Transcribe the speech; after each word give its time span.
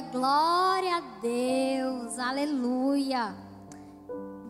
Glória 0.00 0.96
a 0.96 1.00
Deus, 1.20 2.18
aleluia. 2.20 3.34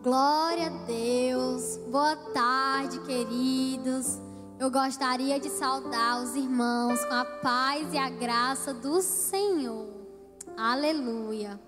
Glória 0.03 0.67
a 0.67 0.85
Deus. 0.85 1.77
Boa 1.89 2.15
tarde, 2.15 2.99
queridos. 2.99 4.19
Eu 4.59 4.69
gostaria 4.69 5.39
de 5.39 5.49
saudar 5.49 6.21
os 6.21 6.35
irmãos 6.35 7.03
com 7.03 7.13
a 7.13 7.25
paz 7.25 7.91
e 7.93 7.97
a 7.97 8.09
graça 8.09 8.73
do 8.73 9.01
Senhor. 9.01 9.87
Aleluia. 10.55 11.59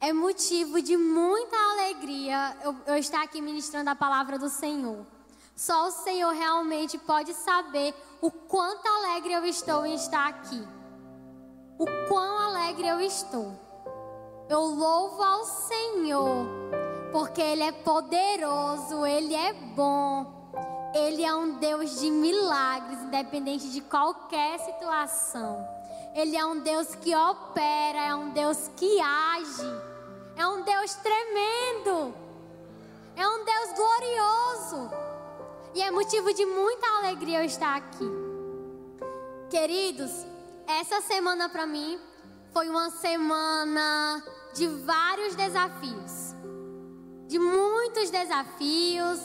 É 0.00 0.12
motivo 0.12 0.80
de 0.80 0.96
muita 0.96 1.56
alegria 1.72 2.56
eu, 2.64 2.74
eu 2.86 2.96
estar 2.96 3.22
aqui 3.22 3.42
ministrando 3.42 3.90
a 3.90 3.94
palavra 3.94 4.38
do 4.38 4.48
Senhor. 4.48 5.06
Só 5.54 5.88
o 5.88 5.90
Senhor 5.90 6.32
realmente 6.32 6.96
pode 6.96 7.34
saber 7.34 7.94
o 8.22 8.30
quanto 8.30 8.86
alegre 8.86 9.34
eu 9.34 9.44
estou 9.44 9.84
em 9.84 9.94
estar 9.94 10.28
aqui. 10.28 10.66
O 11.78 11.86
quão 12.08 12.38
alegre 12.38 12.86
eu 12.86 13.00
estou. 13.00 13.52
Eu 14.48 14.60
louvo 14.60 15.22
ao 15.22 15.44
Senhor, 15.44 16.46
porque 17.10 17.40
Ele 17.40 17.62
é 17.62 17.72
poderoso, 17.72 19.04
Ele 19.04 19.34
é 19.34 19.52
bom. 19.52 20.32
Ele 20.94 21.24
é 21.24 21.34
um 21.34 21.58
Deus 21.58 21.98
de 21.98 22.08
milagres, 22.10 23.00
independente 23.02 23.70
de 23.70 23.80
qualquer 23.80 24.60
situação. 24.60 25.66
Ele 26.14 26.36
é 26.36 26.46
um 26.46 26.60
Deus 26.60 26.94
que 26.94 27.14
opera, 27.14 27.98
é 28.06 28.14
um 28.14 28.30
Deus 28.30 28.70
que 28.76 29.00
age, 29.00 29.82
é 30.36 30.46
um 30.46 30.62
Deus 30.62 30.94
tremendo, 30.94 32.14
é 33.16 33.26
um 33.26 33.44
Deus 33.44 33.72
glorioso. 33.74 34.90
E 35.74 35.82
é 35.82 35.90
motivo 35.90 36.32
de 36.32 36.46
muita 36.46 36.86
alegria 36.98 37.40
eu 37.40 37.44
estar 37.44 37.74
aqui. 37.76 38.08
Queridos, 39.50 40.24
essa 40.66 41.00
semana 41.02 41.48
para 41.48 41.66
mim 41.66 41.98
foi 42.52 42.68
uma 42.68 42.90
semana 42.90 44.22
de 44.54 44.66
vários 44.66 45.34
desafios. 45.34 46.34
De 47.26 47.38
muitos 47.38 48.10
desafios. 48.10 49.20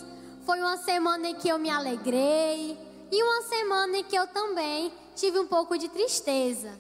Foi 0.46 0.60
uma 0.60 0.78
semana 0.78 1.30
em 1.30 1.36
que 1.36 1.48
eu 1.48 1.60
me 1.60 1.70
alegrei 1.70 2.78
e 3.12 3.24
uma 3.24 3.44
semana 3.44 3.98
em 3.98 4.04
que 4.04 4.16
eu 4.16 4.26
também 4.28 4.92
tive 5.16 5.40
um 5.40 5.48
pouco 5.48 5.78
de 5.78 5.90
tristeza. 5.90 6.80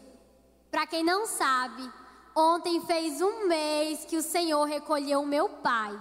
Para 0.71 0.87
quem 0.87 1.03
não 1.03 1.25
sabe, 1.25 1.87
ontem 2.35 2.81
fez 2.81 3.21
um 3.21 3.47
mês 3.47 4.05
que 4.05 4.17
o 4.17 4.23
Senhor 4.23 4.63
recolheu 4.65 5.21
o 5.21 5.27
meu 5.27 5.49
pai. 5.49 5.97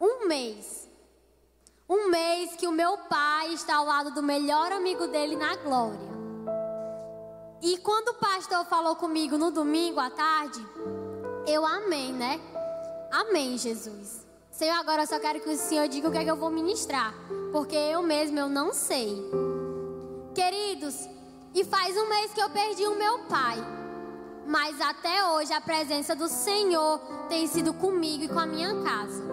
Um 0.00 0.26
mês. 0.26 0.88
Um 1.88 2.08
mês 2.08 2.54
que 2.56 2.66
o 2.66 2.72
meu 2.72 2.98
pai 2.98 3.52
está 3.52 3.76
ao 3.76 3.86
lado 3.86 4.12
do 4.12 4.22
melhor 4.22 4.70
amigo 4.72 5.06
dele 5.08 5.36
na 5.36 5.56
glória. 5.56 6.23
E 7.64 7.78
quando 7.78 8.08
o 8.08 8.14
pastor 8.14 8.62
falou 8.66 8.94
comigo 8.94 9.38
no 9.38 9.50
domingo 9.50 9.98
à 9.98 10.10
tarde, 10.10 10.62
eu 11.46 11.64
amei, 11.64 12.12
né? 12.12 12.38
Amém, 13.10 13.56
Jesus. 13.56 14.22
Senhor, 14.50 14.74
agora 14.74 15.04
eu 15.04 15.06
só 15.06 15.18
quero 15.18 15.40
que 15.40 15.48
o 15.48 15.56
Senhor 15.56 15.88
diga 15.88 16.08
o 16.08 16.12
que 16.12 16.18
é 16.18 16.24
que 16.24 16.30
eu 16.30 16.36
vou 16.36 16.50
ministrar, 16.50 17.14
porque 17.52 17.74
eu 17.74 18.02
mesmo 18.02 18.38
eu 18.38 18.50
não 18.50 18.74
sei. 18.74 19.16
Queridos, 20.34 21.08
e 21.54 21.64
faz 21.64 21.96
um 21.96 22.06
mês 22.06 22.34
que 22.34 22.42
eu 22.42 22.50
perdi 22.50 22.86
o 22.86 22.98
meu 22.98 23.20
pai. 23.20 23.56
Mas 24.46 24.78
até 24.82 25.24
hoje 25.24 25.54
a 25.54 25.60
presença 25.62 26.14
do 26.14 26.28
Senhor 26.28 26.98
tem 27.30 27.46
sido 27.46 27.72
comigo 27.72 28.24
e 28.24 28.28
com 28.28 28.40
a 28.40 28.44
minha 28.44 28.74
casa. 28.82 29.24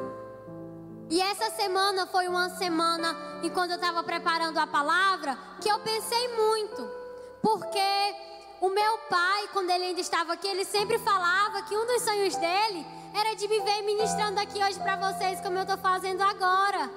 E 1.09 1.19
essa 1.19 1.49
semana 1.57 2.07
foi 2.07 2.29
uma 2.29 2.49
semana, 2.52 3.13
enquanto 3.43 3.71
eu 3.71 3.75
estava 3.75 4.02
preparando 4.05 4.57
a 4.57 4.65
palavra, 4.65 5.37
que 5.59 5.67
eu 5.67 5.79
pensei 5.79 6.29
muito. 6.29 7.00
Porque 7.42 8.16
o 8.59 8.70
meu 8.70 8.97
pai, 9.09 9.50
quando 9.52 9.70
ele 9.72 9.86
ainda 9.86 10.02
estava 10.02 10.34
aqui, 10.34 10.47
ele 10.47 10.64
sempre 10.64 11.00
falava 11.00 11.64
que 11.64 11.75
um 11.75 11.86
dos 11.88 12.02
sonhos 12.03 12.36
dele 12.36 12.86
era 13.14 13.36
de 13.36 13.48
me 13.48 13.59
ver 13.59 13.81
ministrando 13.81 14.39
aqui 14.39 14.64
hoje 14.64 14.80
para 14.80 14.95
vocês, 14.95 15.42
como 15.42 15.58
eu 15.58 15.64
estou 15.64 15.78
fazendo 15.78 16.22
agora. 16.22 16.89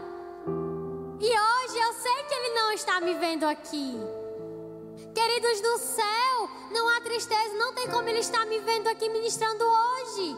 E 1.20 1.27
hoje 1.27 1.79
eu 1.79 1.92
sei 1.95 2.23
que 2.24 2.35
ele 2.35 2.55
não 2.55 2.73
está 2.73 3.01
me 3.01 3.14
vendo 3.14 3.45
aqui. 3.45 3.98
Queridos 5.14 5.61
do 5.61 5.79
céu, 5.79 6.51
não 6.70 6.89
há 6.89 7.01
tristeza, 7.01 7.55
não 7.55 7.73
tem 7.73 7.89
como 7.89 8.08
ele 8.08 8.18
estar 8.18 8.45
me 8.47 8.58
vendo 8.61 8.89
aqui 8.89 9.08
ministrando 9.08 9.64
hoje. 9.64 10.36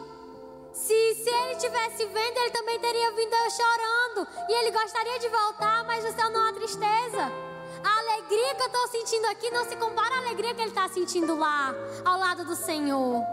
Se, 0.71 1.15
se 1.15 1.29
ele 1.29 1.55
tivesse 1.55 2.05
vendo, 2.05 2.37
ele 2.37 2.51
também 2.51 2.79
teria 2.79 3.11
vindo 3.11 3.33
eu 3.33 3.49
chorando. 3.49 4.27
E 4.47 4.53
ele 4.53 4.71
gostaria 4.71 5.19
de 5.19 5.27
voltar, 5.27 5.83
mas 5.85 6.05
o 6.05 6.15
céu 6.15 6.29
não 6.29 6.47
há 6.47 6.53
tristeza. 6.53 7.46
A 7.83 7.99
alegria 7.99 8.55
que 8.55 8.61
eu 8.61 8.67
estou 8.67 8.87
sentindo 8.87 9.25
aqui 9.27 9.49
não 9.51 9.65
se 9.65 9.75
compara 9.75 10.15
à 10.15 10.17
alegria 10.19 10.53
que 10.53 10.61
ele 10.61 10.69
está 10.69 10.87
sentindo 10.89 11.35
lá, 11.37 11.73
ao 12.03 12.19
lado 12.19 12.45
do 12.45 12.55
Senhor. 12.55 13.23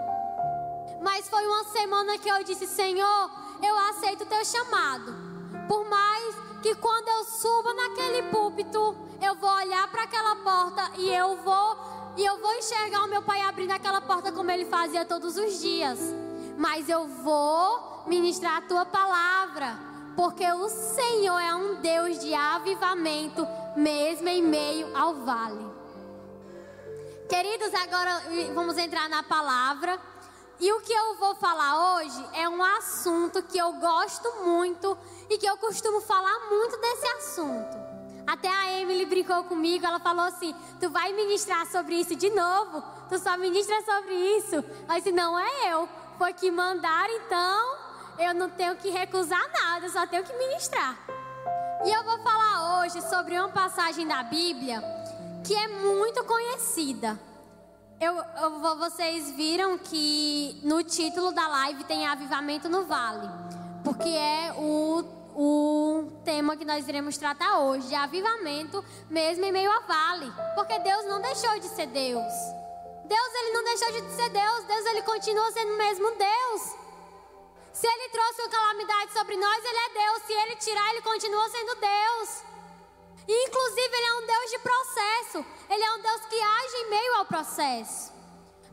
Mas 1.00 1.28
foi 1.28 1.46
uma 1.46 1.64
semana 1.64 2.18
que 2.18 2.28
eu 2.28 2.42
disse: 2.44 2.66
Senhor, 2.66 3.30
eu 3.62 3.78
aceito 3.90 4.22
o 4.22 4.26
teu 4.26 4.44
chamado. 4.44 5.14
Por 5.68 5.88
mais 5.88 6.34
que 6.62 6.74
quando 6.74 7.08
eu 7.08 7.24
suba 7.24 7.74
naquele 7.74 8.22
púlpito, 8.30 8.96
eu 9.20 9.34
vou 9.36 9.50
olhar 9.50 9.90
para 9.90 10.02
aquela 10.02 10.36
porta 10.36 10.92
e 10.98 11.10
eu 11.10 11.36
vou 11.36 11.94
e 12.16 12.24
eu 12.24 12.40
vou 12.40 12.54
enxergar 12.54 13.04
o 13.04 13.08
meu 13.08 13.22
pai 13.22 13.40
abrindo 13.40 13.72
aquela 13.72 14.00
porta 14.00 14.30
como 14.30 14.50
ele 14.50 14.66
fazia 14.66 15.04
todos 15.04 15.36
os 15.36 15.60
dias 15.60 15.98
mas 16.56 16.88
eu 16.88 17.06
vou 17.06 18.04
ministrar 18.06 18.58
a 18.58 18.62
tua 18.62 18.84
palavra, 18.84 19.78
porque 20.16 20.46
o 20.52 20.68
Senhor 20.68 21.38
é 21.38 21.54
um 21.54 21.74
Deus 21.76 22.18
de 22.20 22.32
avivamento, 22.34 23.46
mesmo 23.76 24.28
em 24.28 24.42
meio 24.42 24.96
ao 24.96 25.14
vale. 25.24 25.64
Queridos, 27.28 27.72
agora 27.74 28.22
vamos 28.54 28.76
entrar 28.78 29.08
na 29.08 29.22
palavra. 29.22 29.98
E 30.60 30.72
o 30.72 30.80
que 30.80 30.92
eu 30.92 31.16
vou 31.16 31.34
falar 31.34 31.96
hoje 31.96 32.26
é 32.34 32.48
um 32.48 32.62
assunto 32.62 33.42
que 33.42 33.58
eu 33.58 33.72
gosto 33.74 34.44
muito 34.44 34.96
e 35.28 35.36
que 35.36 35.46
eu 35.46 35.56
costumo 35.56 36.00
falar 36.00 36.48
muito 36.48 36.76
desse 36.78 37.06
assunto. 37.06 37.84
Até 38.26 38.48
a 38.48 38.80
Emily 38.80 39.04
brincou 39.04 39.44
comigo, 39.44 39.84
ela 39.84 39.98
falou 39.98 40.24
assim: 40.24 40.54
Tu 40.80 40.88
vai 40.90 41.12
ministrar 41.12 41.66
sobre 41.66 41.96
isso 41.96 42.14
de 42.14 42.30
novo? 42.30 42.82
Tu 43.08 43.18
só 43.18 43.36
ministra 43.36 43.82
sobre 43.82 44.14
isso? 44.14 44.56
Eu 44.56 44.94
disse: 44.94 45.12
Não 45.12 45.38
é 45.38 45.72
eu, 45.72 45.88
foi 46.16 46.32
que 46.32 46.50
mandaram, 46.50 47.14
então 47.16 47.76
eu 48.18 48.32
não 48.32 48.48
tenho 48.48 48.76
que 48.76 48.90
recusar 48.90 49.44
nada, 49.52 49.88
só 49.90 50.06
tenho 50.06 50.24
que 50.24 50.32
ministrar. 50.34 50.96
E 51.84 51.92
eu 51.92 52.02
vou 52.02 52.18
falar 52.20 52.80
hoje 52.80 53.02
sobre 53.10 53.38
uma 53.38 53.50
passagem 53.50 54.06
da 54.06 54.22
Bíblia 54.22 54.82
que 55.44 55.54
é 55.54 55.68
muito 55.68 56.24
conhecida. 56.24 57.20
Eu, 58.00 58.16
eu, 58.16 58.76
vocês 58.78 59.30
viram 59.32 59.76
que 59.76 60.58
no 60.64 60.82
título 60.82 61.30
da 61.30 61.46
live 61.46 61.84
tem 61.84 62.06
Avivamento 62.06 62.70
no 62.70 62.86
Vale, 62.86 63.28
porque 63.84 64.08
é 64.08 64.54
o, 64.56 65.04
o 65.36 66.12
tema 66.24 66.56
que 66.56 66.64
nós 66.64 66.88
iremos 66.88 67.18
tratar 67.18 67.58
hoje, 67.58 67.88
de 67.88 67.94
avivamento 67.94 68.82
mesmo 69.10 69.44
em 69.44 69.52
meio 69.52 69.70
a 69.70 69.80
vale, 69.80 70.32
porque 70.54 70.78
Deus 70.78 71.04
não 71.04 71.20
deixou 71.20 71.58
de 71.60 71.68
ser 71.68 71.88
Deus. 71.88 72.32
Deus 73.04 73.34
ele 73.34 73.52
não 73.52 73.62
deixou 73.62 73.92
de 73.92 74.10
ser 74.14 74.30
Deus, 74.30 74.64
Deus 74.64 74.86
ele 74.86 75.02
continua 75.02 75.52
sendo 75.52 75.74
o 75.74 75.76
mesmo 75.76 76.10
Deus. 76.12 76.83
Se 77.74 77.88
ele 77.88 78.08
trouxe 78.08 78.40
uma 78.40 78.50
calamidade 78.50 79.12
sobre 79.12 79.36
nós, 79.36 79.64
ele 79.64 79.78
é 79.78 80.06
Deus. 80.06 80.22
Se 80.22 80.32
ele 80.32 80.56
tirar, 80.56 80.90
ele 80.90 81.02
continua 81.02 81.48
sendo 81.48 81.74
Deus. 81.74 82.44
Inclusive, 83.26 83.96
ele 83.96 84.06
é 84.06 84.14
um 84.14 84.26
Deus 84.26 84.50
de 84.52 84.58
processo. 84.60 85.44
Ele 85.68 85.82
é 85.82 85.92
um 85.94 86.00
Deus 86.00 86.20
que 86.26 86.40
age 86.40 86.76
em 86.76 86.90
meio 86.90 87.14
ao 87.16 87.24
processo. 87.24 88.12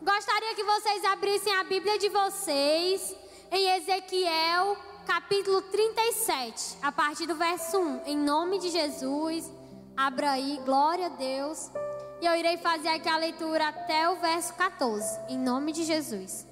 Gostaria 0.04 0.54
que 0.54 0.64
vocês 0.64 1.04
abrissem 1.06 1.52
a 1.56 1.64
Bíblia 1.64 1.98
de 1.98 2.10
vocês 2.10 3.16
em 3.52 3.70
Ezequiel, 3.72 4.78
capítulo 5.08 5.64
37, 5.64 6.78
a 6.84 6.92
partir 6.92 7.26
do 7.26 7.36
verso 7.36 7.80
1. 7.80 8.04
Em 8.06 8.18
nome 8.18 8.60
de 8.60 8.70
Jesus, 8.70 9.52
abra 9.98 10.34
aí, 10.34 10.62
glória 10.64 11.08
a 11.08 11.10
Deus. 11.10 11.72
E 12.22 12.26
eu 12.28 12.36
irei 12.36 12.58
fazer 12.58 12.90
aqui 12.90 13.10
a 13.10 13.18
leitura 13.18 13.68
até 13.68 14.08
o 14.12 14.18
verso 14.18 14.54
14, 14.54 15.20
em 15.28 15.40
nome 15.40 15.72
de 15.72 15.84
Jesus. 15.84 16.51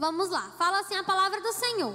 Vamos 0.00 0.30
lá, 0.30 0.50
fala 0.56 0.80
assim 0.80 0.96
a 0.96 1.04
palavra 1.04 1.42
do 1.42 1.52
Senhor: 1.52 1.94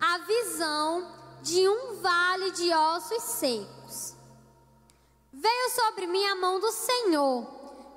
a 0.00 0.18
visão 0.18 1.12
de 1.42 1.68
um 1.68 2.00
vale 2.00 2.52
de 2.52 2.72
ossos 2.72 3.24
secos. 3.24 4.14
Veio 5.32 5.70
sobre 5.70 6.06
mim 6.06 6.24
a 6.26 6.36
mão 6.36 6.60
do 6.60 6.70
Senhor, 6.70 7.44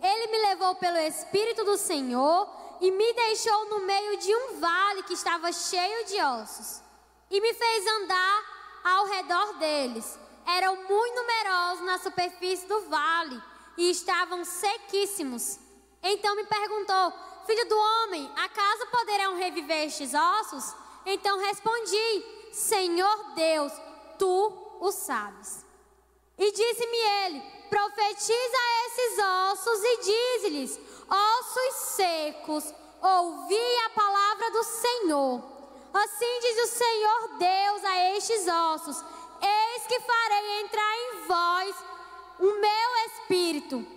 ele 0.02 0.32
me 0.32 0.40
levou 0.40 0.74
pelo 0.78 0.98
Espírito 0.98 1.64
do 1.64 1.78
Senhor 1.78 2.50
e 2.82 2.90
me 2.90 3.14
deixou 3.14 3.70
no 3.70 3.86
meio 3.86 4.18
de 4.18 4.36
um 4.36 4.60
vale 4.60 5.04
que 5.04 5.14
estava 5.14 5.52
cheio 5.52 6.06
de 6.08 6.20
ossos, 6.20 6.82
e 7.30 7.40
me 7.40 7.54
fez 7.54 7.86
andar 7.86 8.82
ao 8.84 9.06
redor 9.06 9.54
deles. 9.60 10.18
Eram 10.48 10.78
muito 10.78 11.16
numerosos 11.16 11.86
na 11.86 12.00
superfície 12.00 12.66
do 12.66 12.90
vale 12.90 13.40
e 13.78 13.92
estavam 13.92 14.44
sequíssimos. 14.44 15.60
Então 16.02 16.36
me 16.36 16.46
perguntou: 16.46 17.14
Filho 17.48 17.70
do 17.70 17.78
homem, 17.78 18.30
acaso 18.36 18.88
poderão 18.88 19.38
reviver 19.38 19.86
estes 19.86 20.14
ossos? 20.14 20.76
Então 21.06 21.40
respondi: 21.40 22.26
Senhor 22.52 23.34
Deus, 23.36 23.72
tu 24.20 24.78
o 24.82 24.92
sabes. 24.92 25.66
E 26.38 26.52
disse-me 26.52 26.98
ele: 26.98 27.40
Profetiza 27.70 28.58
esses 28.86 29.20
ossos 29.24 29.82
e 29.82 29.98
dize-lhes: 29.98 30.80
Ossos 31.10 31.76
secos, 31.96 32.74
ouvi 33.02 33.78
a 33.86 33.90
palavra 33.92 34.52
do 34.52 34.64
Senhor. 34.66 35.42
Assim 35.94 36.40
diz 36.42 36.64
o 36.64 36.68
Senhor 36.68 37.28
Deus 37.38 37.86
a 37.86 38.18
estes 38.18 38.46
ossos: 38.46 39.04
Eis 39.42 39.88
que 39.88 40.02
farei 40.02 40.62
entrar 40.64 40.98
em 40.98 41.28
vós 41.28 41.76
o 42.40 42.60
meu 42.60 43.06
espírito, 43.06 43.88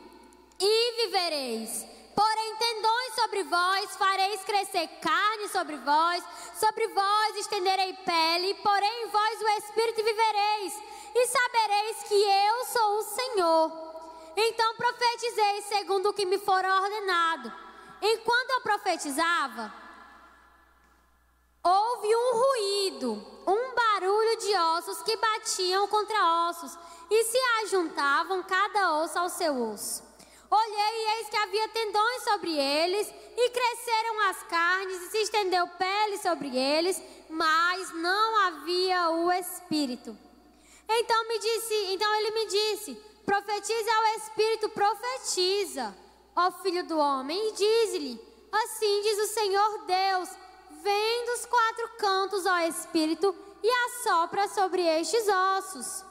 e 0.61 1.05
vivereis. 1.05 2.00
Porém, 2.20 2.56
tendões 2.56 3.14
sobre 3.14 3.43
vós, 3.44 3.96
fareis 3.96 4.43
crescer 4.43 4.87
carne 5.00 5.49
sobre 5.49 5.78
vós, 5.78 6.22
sobre 6.55 6.87
vós 6.88 7.37
estenderei 7.37 7.94
pele, 7.94 8.52
porém 8.56 9.08
vós 9.08 9.40
o 9.40 9.49
espírito 9.49 10.05
vivereis, 10.05 10.82
e 11.14 11.26
sabereis 11.26 12.02
que 12.02 12.22
eu 12.22 12.64
sou 12.67 12.99
o 12.99 13.02
Senhor. 13.05 13.72
Então 14.37 14.75
profetizei 14.75 15.62
segundo 15.62 16.11
o 16.11 16.12
que 16.12 16.26
me 16.26 16.37
for 16.37 16.62
ordenado. 16.62 17.50
Enquanto 18.02 18.50
eu 18.50 18.61
profetizava, 18.61 19.72
houve 21.64 22.14
um 22.14 22.32
ruído, 22.34 23.12
um 23.46 23.75
barulho 23.75 24.37
de 24.37 24.55
ossos 24.76 25.02
que 25.05 25.17
batiam 25.17 25.88
contra 25.88 26.50
ossos 26.50 26.78
e 27.11 27.25
se 27.25 27.38
ajuntavam 27.62 28.43
cada 28.43 28.99
osso 28.99 29.19
ao 29.19 29.31
seu 29.31 29.70
osso. 29.72 30.10
Olhei 30.50 30.75
e 30.76 31.19
eis 31.19 31.29
que 31.29 31.37
havia 31.37 31.69
tendões 31.69 32.25
sobre 32.25 32.58
eles, 32.58 33.06
e 33.37 33.50
cresceram 33.50 34.20
as 34.29 34.43
carnes, 34.44 35.02
e 35.02 35.11
se 35.11 35.19
estendeu 35.19 35.67
pele 35.69 36.19
sobre 36.19 36.56
eles, 36.56 37.00
mas 37.29 37.93
não 37.94 38.37
havia 38.47 39.11
o 39.11 39.31
espírito. 39.31 40.19
Então 40.88 41.29
me 41.29 41.38
disse, 41.38 41.75
então 41.93 42.14
ele 42.17 42.31
me 42.32 42.47
disse: 42.47 42.94
Profetiza 43.25 43.94
ao 43.94 44.06
espírito, 44.17 44.69
profetiza, 44.70 45.97
ó 46.35 46.50
filho 46.50 46.85
do 46.85 46.99
homem, 46.99 47.49
e 47.49 47.53
diz-lhe: 47.53 48.20
Assim 48.50 49.03
diz 49.03 49.19
o 49.19 49.32
Senhor 49.32 49.87
Deus: 49.87 50.29
Vem 50.82 51.26
dos 51.26 51.46
quatro 51.46 51.91
cantos, 51.96 52.44
ó 52.44 52.58
espírito, 52.58 53.32
e 53.62 53.70
assopra 53.70 54.49
sobre 54.49 54.82
estes 54.82 55.29
ossos, 55.29 56.05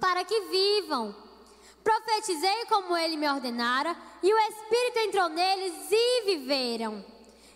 para 0.00 0.24
que 0.24 0.40
vivam. 0.40 1.29
Profetizei 1.90 2.66
como 2.66 2.96
ele 2.96 3.16
me 3.16 3.28
ordenara, 3.28 3.96
e 4.22 4.32
o 4.32 4.38
Espírito 4.38 4.98
entrou 5.00 5.28
neles 5.28 5.90
e 5.90 6.22
viveram. 6.24 7.04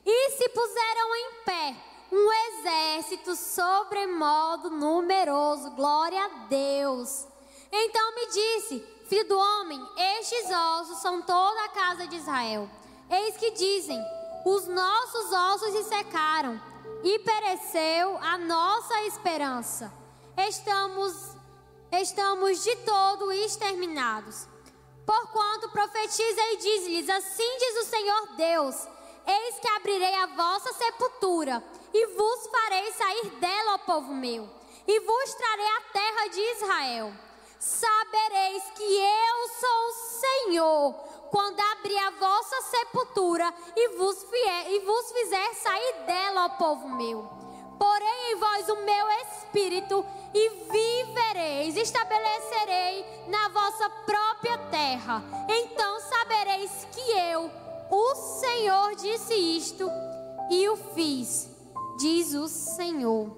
E 0.04 0.30
se 0.32 0.48
puseram 0.48 1.14
em 1.14 1.32
pé 1.44 1.76
um 2.10 2.32
exército 2.32 3.36
sobremodo 3.36 4.70
numeroso, 4.70 5.70
glória 5.70 6.20
a 6.24 6.28
Deus. 6.48 7.28
Então 7.70 8.14
me 8.16 8.26
disse: 8.26 8.84
Filho 9.08 9.28
do 9.28 9.38
homem, 9.38 9.80
estes 10.18 10.50
ossos 10.50 10.98
são 10.98 11.22
toda 11.22 11.64
a 11.66 11.68
casa 11.68 12.08
de 12.08 12.16
Israel. 12.16 12.68
Eis 13.08 13.36
que 13.36 13.52
dizem: 13.52 14.02
Os 14.44 14.66
nossos 14.66 15.30
ossos 15.30 15.70
se 15.74 15.84
secaram, 15.84 16.60
e 17.04 17.20
pereceu 17.20 18.18
a 18.18 18.36
nossa 18.36 19.00
esperança. 19.04 19.92
Estamos 20.36 21.33
estamos 22.00 22.62
de 22.62 22.74
todo 22.76 23.32
exterminados. 23.32 24.46
Porquanto 25.06 25.70
profetiza 25.70 26.40
e 26.52 26.56
diz-lhes: 26.56 27.08
Assim 27.08 27.58
diz 27.58 27.86
o 27.86 27.90
Senhor 27.90 28.26
Deus: 28.36 28.88
Eis 29.26 29.58
que 29.58 29.68
abrirei 29.68 30.14
a 30.14 30.26
vossa 30.26 30.72
sepultura, 30.72 31.62
e 31.92 32.06
vos 32.06 32.46
farei 32.48 32.92
sair 32.92 33.30
dela, 33.40 33.74
ó 33.74 33.78
povo 33.78 34.14
meu, 34.14 34.48
e 34.86 35.00
vos 35.00 35.34
trarei 35.34 35.66
a 35.66 35.80
terra 35.92 36.26
de 36.28 36.40
Israel. 36.40 37.12
Sabereis 37.58 38.62
que 38.74 38.82
eu 38.82 39.48
sou 39.60 39.88
o 39.88 39.92
Senhor, 39.92 40.94
quando 41.30 41.60
abrir 41.60 41.96
a 41.98 42.10
vossa 42.10 42.62
sepultura 42.62 43.52
e 43.74 43.88
vos, 43.96 44.26
e 44.68 44.78
vos 44.80 45.12
fizer 45.12 45.54
sair 45.54 45.92
dela, 46.06 46.44
ó 46.46 46.48
povo 46.50 46.88
meu. 46.88 47.43
Porém 47.84 48.32
em 48.32 48.36
vós 48.36 48.66
o 48.70 48.76
meu 48.76 49.10
espírito, 49.10 50.06
e 50.32 50.48
vivereis, 50.72 51.76
estabelecerei 51.76 53.04
na 53.28 53.48
vossa 53.50 53.90
própria 54.06 54.56
terra. 54.70 55.22
Então 55.46 56.00
sabereis 56.00 56.70
que 56.92 57.10
eu, 57.10 57.50
o 57.90 58.14
Senhor, 58.14 58.94
disse 58.94 59.34
isto 59.34 59.86
e 60.50 60.66
o 60.70 60.76
fiz, 60.94 61.46
diz 61.98 62.32
o 62.32 62.48
Senhor. 62.48 63.28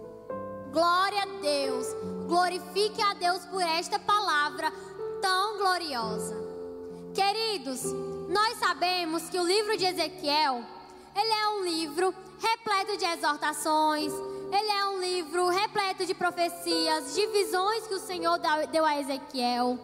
Glória 0.72 1.22
a 1.24 1.40
Deus, 1.42 1.88
glorifique 2.28 3.02
a 3.02 3.14
Deus 3.14 3.44
por 3.46 3.62
esta 3.62 3.98
palavra 3.98 4.72
tão 5.20 5.58
gloriosa. 5.58 6.36
Queridos, 7.12 7.82
nós 8.28 8.56
sabemos 8.58 9.28
que 9.28 9.40
o 9.40 9.46
livro 9.46 9.76
de 9.76 9.86
Ezequiel, 9.86 10.64
ele 11.16 11.32
é 11.32 11.48
um 11.48 11.64
livro 11.64 12.14
repleto 12.38 12.96
de 12.96 13.04
exortações, 13.04 14.12
ele 14.52 14.70
é 14.70 14.84
um 14.86 15.00
livro 15.00 15.48
repleto 15.48 16.06
de 16.06 16.14
profecias, 16.14 17.14
de 17.14 17.26
visões 17.28 17.86
que 17.86 17.94
o 17.94 17.98
Senhor 17.98 18.38
deu 18.70 18.84
a 18.84 18.98
Ezequiel. 19.00 19.78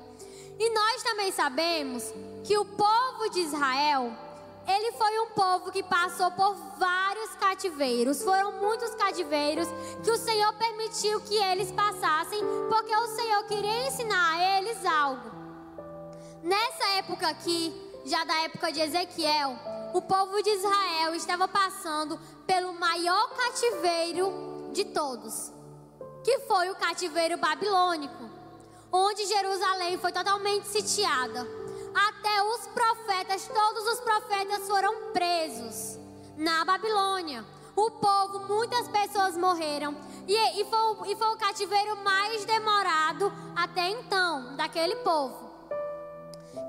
E 0.59 0.71
nós 0.71 1.03
também 1.03 1.33
sabemos 1.33 2.05
que 2.45 2.57
o 2.57 2.65
povo 2.65 3.31
de 3.31 3.41
Israel, 3.41 4.13
ele 4.67 4.93
foi 4.93 5.19
um 5.21 5.31
povo 5.31 5.73
que 5.73 5.83
passou 5.83 6.31
por 6.33 6.55
vários 6.79 7.31
cativeiros. 7.37 8.23
Foram 8.23 8.53
muitos 8.61 8.95
cativeiros 8.95 9.69
que 10.05 10.11
o 10.11 10.19
Senhor 10.19 10.53
permitiu 10.55 11.21
que 11.21 11.37
eles 11.37 11.73
passassem, 11.73 12.41
porque 12.69 12.95
o 12.95 13.09
Senhor 13.09 13.45
queria 13.45 13.89
ensinar 13.89 14.37
a 14.37 14.59
eles 14.59 14.85
algo. 14.87 15.31
Nessa 16.43 16.85
época 16.99 17.29
aqui, 17.29 17.73
já 18.05 18.25
da 18.25 18.43
época 18.43 18.71
de 18.73 18.81
Ezequiel, 18.81 19.57
o 19.95 20.03
povo 20.03 20.43
de 20.43 20.51
Israel 20.51 21.15
estava 21.15 21.47
passando 21.47 22.19
pelo 22.47 22.73
maior 22.75 23.31
cativeiro 23.31 24.52
de 24.73 24.85
todos, 24.87 25.53
que 26.25 26.41
foi 26.41 26.71
o 26.71 26.75
cativeiro 26.75 27.37
babilônico, 27.37 28.31
onde 28.91 29.27
Jerusalém 29.27 29.99
foi 29.99 30.13
totalmente 30.13 30.67
sitiada. 30.67 31.47
Até 31.95 32.43
os 32.43 32.67
profetas, 32.69 33.49
todos 33.49 33.87
os 33.87 34.01
profetas 34.01 34.67
foram 34.67 35.13
presos 35.13 35.99
na 36.37 36.65
Babilônia. 36.65 37.45
O 37.77 37.91
povo, 37.91 38.41
muitas 38.41 38.89
pessoas 38.89 39.37
morreram. 39.37 39.95
E, 40.27 40.61
e, 40.61 40.65
foi, 40.65 41.13
e 41.13 41.17
foi 41.17 41.29
o 41.29 41.37
cativeiro 41.37 41.97
mais 42.03 42.45
demorado 42.45 43.33
até 43.57 43.89
então, 43.91 44.57
daquele 44.57 44.97
povo. 44.97 45.51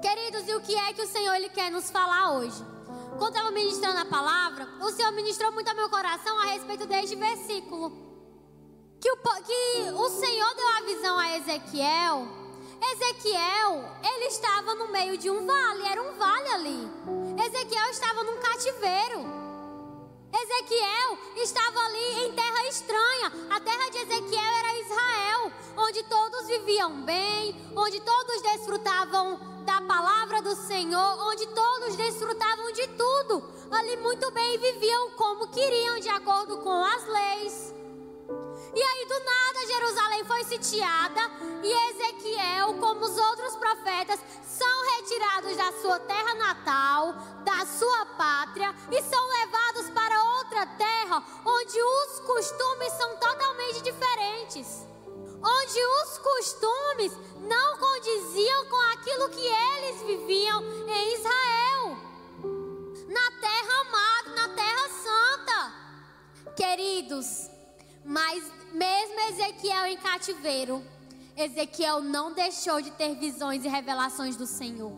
Queridos, 0.02 0.48
e 0.48 0.56
o 0.56 0.62
que 0.62 0.76
é 0.76 0.94
que 0.94 1.02
o 1.02 1.08
Senhor 1.08 1.34
ele 1.36 1.50
quer 1.50 1.72
nos 1.72 1.90
falar 1.90 2.34
hoje? 2.34 2.73
Quando 3.18 3.36
estava 3.36 3.52
ministrando 3.52 4.00
a 4.00 4.06
palavra, 4.06 4.68
o 4.82 4.92
Senhor 4.92 5.12
ministrou 5.12 5.52
muito 5.52 5.70
ao 5.70 5.76
meu 5.76 5.90
coração 5.90 6.38
a 6.40 6.46
respeito 6.46 6.86
deste 6.86 7.16
versículo. 7.16 7.92
Que 9.00 9.12
o, 9.12 9.18
que 9.18 9.92
o 9.94 10.10
Senhor 10.10 10.56
deu 10.56 10.68
a 10.68 10.82
visão 10.82 11.20
a 11.20 11.38
Ezequiel. 11.38 12.28
Ezequiel, 12.92 13.86
ele 14.04 14.26
estava 14.26 14.76
no 14.76 14.92
meio 14.92 15.18
de 15.18 15.30
um 15.30 15.46
vale, 15.46 15.84
era 15.86 16.02
um 16.02 16.14
vale 16.14 16.50
ali. 16.50 16.92
Ezequiel 17.46 17.90
estava 17.90 18.24
num 18.24 18.38
cativeiro. 18.40 19.44
Ezequiel 20.34 21.18
estava 21.36 21.80
ali 21.80 22.26
em 22.26 22.34
terra 22.34 22.68
estranha. 22.68 23.32
A 23.52 23.60
terra 23.60 23.90
de 23.90 23.98
Ezequiel 24.00 24.54
era 24.60 24.80
Israel, 24.80 25.52
onde 25.78 26.04
todos 26.04 26.48
viviam 26.48 27.04
bem, 27.04 27.56
onde 27.76 28.00
todos 28.00 28.42
desfrutavam 28.42 29.03
Senhor, 30.74 31.28
onde 31.28 31.46
todos 31.50 31.96
desfrutavam 31.96 32.72
de 32.72 32.88
tudo. 32.88 33.44
Ali 33.70 33.96
muito 33.98 34.32
bem 34.32 34.58
viviam 34.58 35.12
como 35.12 35.48
queriam, 35.50 36.00
de 36.00 36.10
acordo 36.10 36.58
com 36.58 36.84
as 36.84 37.06
leis. 37.06 37.76
E 38.74 38.82
aí 38.82 39.06
do 39.06 39.20
nada 39.24 39.68
Jerusalém 39.68 40.24
foi 40.26 40.44
sitiada 40.46 41.22
e 41.62 41.72
Ezequiel, 41.92 42.74
como 42.80 43.06
os 43.06 43.16
outros 43.16 43.56
profetas, 43.56 44.20
são 44.44 44.86
retirados 44.96 45.56
da 45.56 45.72
sua 45.74 46.00
terra 46.00 46.34
natal, 46.34 47.14
da 47.44 47.68
sua 47.68 48.06
pátria 48.18 48.74
e 48.90 49.00
são 49.04 49.28
levados 49.30 49.92
para 49.92 50.24
outra 50.38 50.66
terra 50.66 51.24
onde 51.46 51.84
os 51.84 52.20
costumes 52.22 52.94
são 52.94 53.16
totalmente 53.18 53.80
diferentes 53.84 54.93
onde 55.44 55.80
os 55.86 56.18
costumes 56.18 57.12
não 57.42 57.78
condiziam 57.78 58.66
com 58.66 58.80
aquilo 58.94 59.30
que 59.30 59.46
eles 59.46 60.02
viviam 60.02 60.64
em 60.88 61.14
Israel, 61.16 61.98
na 63.10 63.32
terra 63.42 63.82
amada, 63.82 64.30
na 64.36 64.56
terra 64.56 64.90
santa. 65.04 66.54
Queridos, 66.56 67.50
mas 68.06 68.44
mesmo 68.72 69.20
Ezequiel 69.32 69.86
em 69.88 69.98
cativeiro, 69.98 70.84
Ezequiel 71.36 72.02
não 72.02 72.32
deixou 72.34 72.82
de 72.82 72.92
ter 72.92 73.16
visões 73.16 73.66
e 73.66 73.68
revelações 73.68 74.38
do 74.38 74.48
Senhor. 74.48 74.94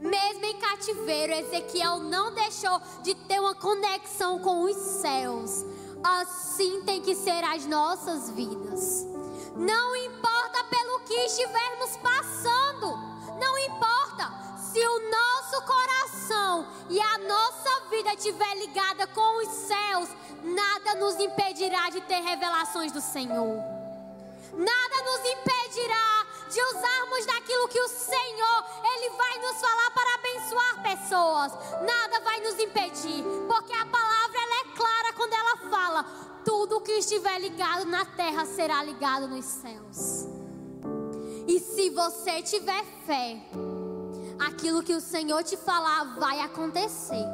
Mesmo 0.00 0.44
em 0.44 0.58
cativeiro, 0.58 1.32
Ezequiel 1.32 1.98
não 2.00 2.34
deixou 2.34 2.80
de 3.02 3.14
ter 3.14 3.38
uma 3.38 3.54
conexão 3.54 4.38
com 4.38 4.62
os 4.64 4.76
céus. 4.76 5.64
Assim 6.02 6.82
tem 6.82 7.02
que 7.02 7.14
ser 7.14 7.44
as 7.44 7.66
nossas 7.66 8.30
vidas. 8.30 9.06
Não 9.60 9.94
importa 9.94 10.64
pelo 10.64 11.00
que 11.00 11.12
estivermos 11.12 11.94
passando, 11.98 12.96
não 13.38 13.58
importa. 13.58 14.40
se 14.72 14.78
o 14.78 15.10
nosso 15.10 15.62
coração 15.62 16.66
e 16.88 16.98
a 17.00 17.18
nossa 17.18 17.88
vida 17.90 18.14
estiver 18.14 18.54
ligada 18.56 19.06
com 19.08 19.42
os 19.42 19.48
céus, 19.48 20.08
nada 20.42 20.94
nos 20.94 21.16
impedirá 21.16 21.90
de 21.90 22.00
ter 22.02 22.20
revelações 22.20 22.90
do 22.92 23.00
Senhor. 23.02 23.58
Nada 24.54 25.02
nos 25.04 25.20
impedirá 25.28 26.26
de 26.48 26.62
usarmos 26.62 27.26
daquilo 27.26 27.68
que 27.68 27.80
o 27.80 27.88
Senhor, 27.88 28.64
Ele 28.94 29.10
vai 29.10 29.38
nos 29.40 29.60
falar 29.60 29.90
para 29.90 30.14
abençoar 30.14 30.82
pessoas. 30.82 31.52
Nada 31.82 32.20
vai 32.20 32.40
nos 32.40 32.58
impedir, 32.58 33.24
porque 33.46 33.74
a 33.74 33.86
palavra 33.86 34.40
ela 34.40 34.60
é 34.60 34.76
clara 34.76 35.12
quando 35.12 35.32
ela 35.34 35.56
fala: 35.68 36.29
tudo 36.44 36.80
que 36.80 36.92
estiver 36.92 37.38
ligado 37.40 37.84
na 37.86 38.04
terra 38.04 38.44
será 38.44 38.82
ligado 38.82 39.28
nos 39.28 39.44
céus. 39.44 40.26
E 41.46 41.58
se 41.58 41.90
você 41.90 42.42
tiver 42.42 42.84
fé, 43.06 43.40
aquilo 44.38 44.82
que 44.82 44.94
o 44.94 45.00
Senhor 45.00 45.42
te 45.42 45.56
falar 45.56 46.16
vai 46.18 46.40
acontecer. 46.40 47.24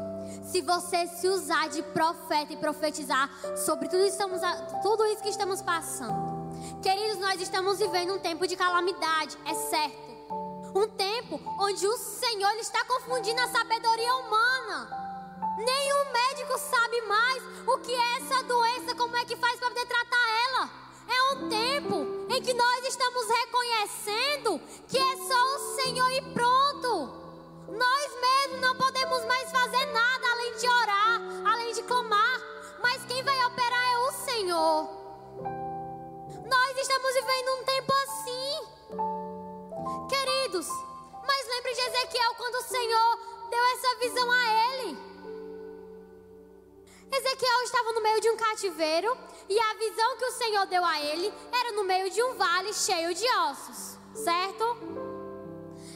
Se 0.50 0.62
você 0.62 1.06
se 1.06 1.28
usar 1.28 1.68
de 1.68 1.82
profeta 1.82 2.52
e 2.52 2.56
profetizar 2.56 3.28
sobre 3.56 3.88
tudo, 3.88 4.04
estamos, 4.04 4.40
tudo 4.82 5.04
isso 5.06 5.22
que 5.22 5.28
estamos 5.28 5.60
passando. 5.60 6.46
Queridos, 6.82 7.18
nós 7.18 7.40
estamos 7.40 7.78
vivendo 7.78 8.14
um 8.14 8.18
tempo 8.18 8.46
de 8.46 8.56
calamidade, 8.56 9.36
é 9.44 9.54
certo. 9.54 10.06
Um 10.74 10.88
tempo 10.88 11.40
onde 11.60 11.86
o 11.86 11.96
Senhor 11.96 12.54
está 12.56 12.84
confundindo 12.84 13.40
a 13.40 13.48
sabedoria 13.48 14.14
humana. 14.16 15.15
Nenhum 15.56 16.12
médico 16.12 16.58
sabe 16.58 17.00
mais 17.02 17.42
o 17.66 17.78
que 17.78 17.92
é 17.92 18.16
essa 18.18 18.42
doença, 18.42 18.94
como 18.94 19.16
é 19.16 19.24
que 19.24 19.36
faz 19.36 19.58
para 19.58 19.68
poder 19.68 19.86
tratar 19.86 20.28
ela. 20.44 20.70
É 21.08 21.22
um 21.32 21.48
tempo 21.48 22.26
em 22.28 22.42
que 22.42 22.52
nós 22.52 22.84
estamos 22.84 23.26
reconhecendo 23.26 24.60
que 24.86 24.98
é 24.98 25.16
só 25.16 25.54
o 25.54 25.76
Senhor 25.76 26.10
e 26.10 26.22
pronto. 26.34 27.26
Nós 27.68 28.20
mesmos 28.20 28.60
não 28.60 28.76
podemos 28.76 29.24
mais 29.24 29.50
fazer 29.50 29.86
nada 29.86 30.30
além 30.32 30.56
de 30.56 30.68
orar, 30.68 31.20
além 31.52 31.72
de 31.72 31.82
clamar. 31.84 32.40
Mas 32.82 33.04
quem 33.06 33.22
vai 33.22 33.46
operar 33.46 33.92
é 33.92 33.98
o 33.98 34.12
Senhor. 34.12 34.88
Nós 36.46 36.76
estamos 36.76 37.14
vivendo 37.14 37.60
um 37.60 37.64
tempo 37.64 37.92
assim. 38.04 38.66
Queridos, 40.08 40.68
mas 41.26 41.48
lembre 41.48 41.72
de 41.72 41.80
Ezequiel 41.80 42.34
quando 42.36 42.56
o 42.56 42.62
Senhor 42.62 43.18
deu 43.50 43.64
essa 43.64 43.96
visão 44.00 44.30
a 44.30 44.44
ele. 44.44 45.15
Ezequiel 47.10 47.62
estava 47.62 47.92
no 47.92 48.02
meio 48.02 48.20
de 48.20 48.30
um 48.30 48.36
cativeiro 48.36 49.16
e 49.48 49.58
a 49.58 49.74
visão 49.74 50.16
que 50.16 50.24
o 50.24 50.32
Senhor 50.32 50.66
deu 50.66 50.84
a 50.84 51.00
ele 51.00 51.32
era 51.52 51.72
no 51.72 51.84
meio 51.84 52.10
de 52.10 52.22
um 52.22 52.34
vale 52.34 52.72
cheio 52.74 53.14
de 53.14 53.28
ossos, 53.28 53.98
certo? 54.14 54.64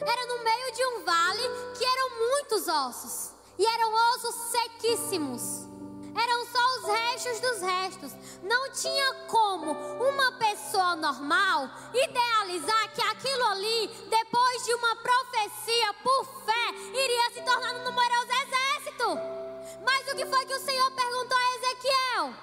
Era 0.01 0.25
no 0.27 0.43
meio 0.43 0.71
de 0.73 0.85
um 0.85 1.03
vale 1.03 1.43
que 1.77 1.85
eram 1.85 2.09
muitos 2.17 2.67
ossos 2.67 3.33
e 3.57 3.65
eram 3.65 3.93
ossos 4.15 4.35
sequíssimos. 4.51 5.71
Eram 6.13 6.45
só 6.45 6.59
os 6.77 6.85
restos 6.87 7.39
dos 7.39 7.61
restos. 7.61 8.11
Não 8.43 8.71
tinha 8.71 9.13
como 9.27 9.71
uma 9.71 10.31
pessoa 10.33 10.95
normal 10.95 11.69
idealizar 11.93 12.93
que 12.93 13.01
aquilo 13.01 13.45
ali, 13.45 13.87
depois 14.09 14.65
de 14.65 14.73
uma 14.73 14.95
profecia 14.97 15.93
por 16.03 16.25
fé, 16.45 16.73
iria 16.93 17.31
se 17.33 17.41
tornar 17.43 17.75
um 17.75 17.83
numeroso 17.83 18.31
exército. 18.31 19.50
Mas 19.83 20.07
o 20.11 20.15
que 20.15 20.25
foi 20.25 20.45
que 20.45 20.53
o 20.53 20.59
Senhor 20.59 20.91
perguntou 20.91 21.37
a 21.37 21.55
Ezequiel? 21.55 22.33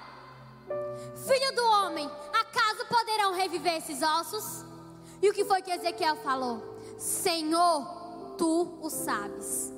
Filho 1.27 1.55
do 1.55 1.65
homem, 1.65 2.09
acaso 2.33 2.85
poderão 2.85 3.33
reviver 3.33 3.77
esses 3.77 4.01
ossos? 4.01 4.65
E 5.21 5.29
o 5.29 5.33
que 5.33 5.45
foi 5.45 5.61
que 5.61 5.71
Ezequiel 5.71 6.15
falou? 6.17 6.79
Senhor, 6.97 8.35
tu 8.37 8.79
o 8.81 8.89
sabes. 8.89 9.71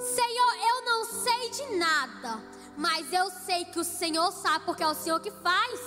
Senhor, 0.00 0.54
eu 0.68 0.84
não 0.84 1.04
sei 1.04 1.50
de 1.50 1.76
nada, 1.76 2.42
mas 2.76 3.12
eu 3.12 3.30
sei 3.30 3.64
que 3.66 3.78
o 3.78 3.84
Senhor 3.84 4.32
sabe, 4.32 4.64
porque 4.64 4.82
é 4.82 4.86
o 4.86 4.94
Senhor 4.94 5.20
que 5.20 5.30
faz. 5.30 5.80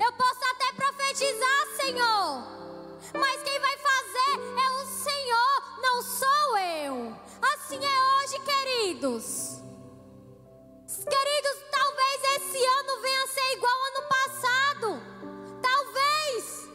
Eu 0.00 0.12
posso 0.12 0.40
até 0.50 0.72
profetizar, 0.72 1.66
Senhor, 1.76 2.42
mas 3.18 3.42
quem 3.42 3.60
vai 3.60 3.76
fazer 3.78 4.40
é 4.56 4.70
o 4.82 4.86
Senhor, 4.86 5.80
não 5.80 6.02
sou 6.02 6.58
eu. 6.58 7.16
Assim 7.40 7.78
é 7.84 8.24
hoje, 8.24 8.38
queridos. 8.40 9.61
Queridos, 10.98 11.56
talvez 11.70 12.22
esse 12.36 12.58
ano 12.64 13.00
venha 13.00 13.24
a 13.24 13.26
ser 13.26 13.52
igual 13.56 13.72
ao 13.72 13.82
ano 13.88 14.08
passado. 14.08 15.02
Talvez. 15.62 16.68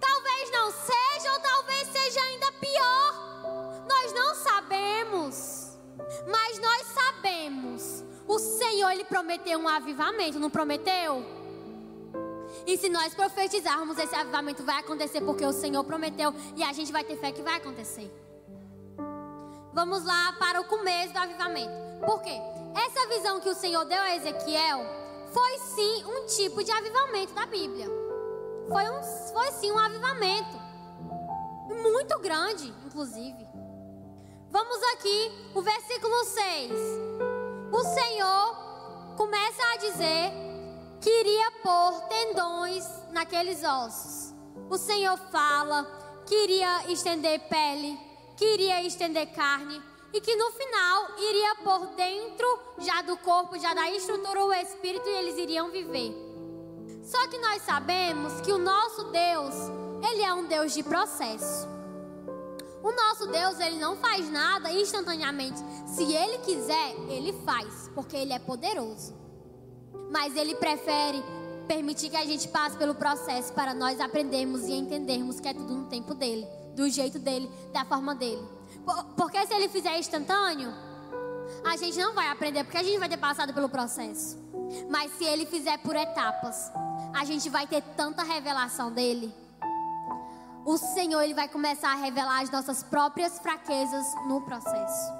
Talvez 0.00 0.50
não 0.52 0.70
seja, 0.70 1.32
ou 1.32 1.40
talvez 1.40 1.88
seja 1.88 2.20
ainda 2.20 2.52
pior. 2.52 3.84
Nós 3.88 4.12
não 4.12 4.34
sabemos. 4.36 5.78
Mas 6.30 6.58
nós 6.60 6.86
sabemos. 6.86 8.04
O 8.28 8.38
Senhor, 8.38 8.90
Ele 8.90 9.04
prometeu 9.04 9.58
um 9.58 9.68
avivamento, 9.68 10.38
não 10.38 10.50
prometeu? 10.50 11.24
E 12.66 12.76
se 12.76 12.88
nós 12.88 13.14
profetizarmos, 13.14 13.98
esse 13.98 14.14
avivamento 14.14 14.62
vai 14.62 14.78
acontecer 14.78 15.20
porque 15.20 15.44
o 15.44 15.52
Senhor 15.52 15.82
prometeu 15.84 16.32
e 16.56 16.62
a 16.62 16.72
gente 16.72 16.92
vai 16.92 17.04
ter 17.04 17.16
fé 17.16 17.32
que 17.32 17.42
vai 17.42 17.54
acontecer. 17.54 18.12
Vamos 19.72 20.04
lá 20.04 20.32
para 20.38 20.60
o 20.60 20.64
começo 20.64 21.12
do 21.12 21.18
avivamento. 21.18 21.72
Por 22.04 22.22
quê? 22.22 22.40
Essa 22.76 23.08
visão 23.08 23.40
que 23.40 23.48
o 23.48 23.54
Senhor 23.54 23.86
deu 23.86 24.02
a 24.02 24.16
Ezequiel 24.16 24.80
foi 25.32 25.58
sim 25.60 26.04
um 26.04 26.26
tipo 26.26 26.62
de 26.62 26.70
avivamento 26.70 27.32
da 27.32 27.46
Bíblia. 27.46 27.86
Foi, 28.68 28.90
um, 28.90 29.02
foi 29.32 29.50
sim 29.52 29.72
um 29.72 29.78
avivamento. 29.78 30.60
Muito 31.82 32.18
grande, 32.18 32.68
inclusive. 32.84 33.48
Vamos 34.50 34.82
aqui, 34.92 35.32
o 35.54 35.62
versículo 35.62 36.22
6. 36.24 36.72
O 37.72 37.82
Senhor 37.82 39.14
começa 39.16 39.62
a 39.72 39.76
dizer 39.78 40.32
que 41.00 41.08
iria 41.08 41.50
pôr 41.62 42.00
tendões 42.08 42.84
naqueles 43.10 43.64
ossos. 43.64 44.34
O 44.68 44.76
Senhor 44.76 45.16
fala 45.32 45.84
que 46.26 46.34
iria 46.34 46.92
estender 46.92 47.40
pele, 47.48 47.98
que 48.36 48.44
iria 48.44 48.82
estender 48.82 49.32
carne 49.32 49.82
e 50.16 50.20
que 50.20 50.34
no 50.34 50.50
final 50.50 51.08
iria 51.18 51.54
por 51.56 51.88
dentro 51.88 52.58
já 52.78 53.02
do 53.02 53.18
corpo, 53.18 53.58
já 53.58 53.74
da 53.74 53.90
estrutura, 53.90 54.46
o 54.46 54.52
espírito 54.54 55.06
e 55.06 55.12
eles 55.12 55.36
iriam 55.36 55.70
viver. 55.70 56.10
Só 57.04 57.28
que 57.28 57.36
nós 57.36 57.60
sabemos 57.62 58.40
que 58.40 58.50
o 58.50 58.56
nosso 58.56 59.04
Deus, 59.10 59.54
ele 60.08 60.22
é 60.22 60.32
um 60.32 60.46
Deus 60.46 60.72
de 60.72 60.82
processo. 60.82 61.68
O 62.82 62.92
nosso 62.92 63.26
Deus, 63.26 63.60
ele 63.60 63.78
não 63.78 63.96
faz 63.96 64.30
nada 64.30 64.72
instantaneamente. 64.72 65.58
Se 65.86 66.04
ele 66.04 66.38
quiser, 66.38 66.96
ele 67.10 67.34
faz, 67.44 67.90
porque 67.94 68.16
ele 68.16 68.32
é 68.32 68.38
poderoso. 68.38 69.14
Mas 70.10 70.34
ele 70.34 70.54
prefere 70.54 71.22
permitir 71.68 72.08
que 72.08 72.16
a 72.16 72.24
gente 72.24 72.48
passe 72.48 72.74
pelo 72.78 72.94
processo 72.94 73.52
para 73.52 73.74
nós 73.74 74.00
aprendermos 74.00 74.62
e 74.62 74.72
entendermos 74.72 75.40
que 75.40 75.48
é 75.48 75.52
tudo 75.52 75.74
no 75.74 75.86
tempo 75.88 76.14
dele, 76.14 76.46
do 76.74 76.88
jeito 76.88 77.18
dele, 77.18 77.50
da 77.70 77.84
forma 77.84 78.14
dele. 78.14 78.55
Porque 79.16 79.46
se 79.46 79.54
ele 79.54 79.68
fizer 79.68 79.98
instantâneo, 79.98 80.72
a 81.64 81.76
gente 81.76 81.98
não 81.98 82.14
vai 82.14 82.28
aprender, 82.28 82.64
porque 82.64 82.78
a 82.78 82.82
gente 82.82 82.98
vai 82.98 83.08
ter 83.08 83.16
passado 83.16 83.52
pelo 83.52 83.68
processo. 83.68 84.38
Mas 84.88 85.12
se 85.12 85.24
ele 85.24 85.46
fizer 85.46 85.78
por 85.78 85.96
etapas, 85.96 86.70
a 87.14 87.24
gente 87.24 87.48
vai 87.48 87.66
ter 87.66 87.82
tanta 87.96 88.22
revelação 88.22 88.92
dele. 88.92 89.34
O 90.64 90.76
Senhor 90.76 91.22
ele 91.22 91.34
vai 91.34 91.48
começar 91.48 91.92
a 91.92 91.96
revelar 91.96 92.42
as 92.42 92.50
nossas 92.50 92.82
próprias 92.82 93.38
fraquezas 93.38 94.04
no 94.26 94.40
processo. 94.40 95.12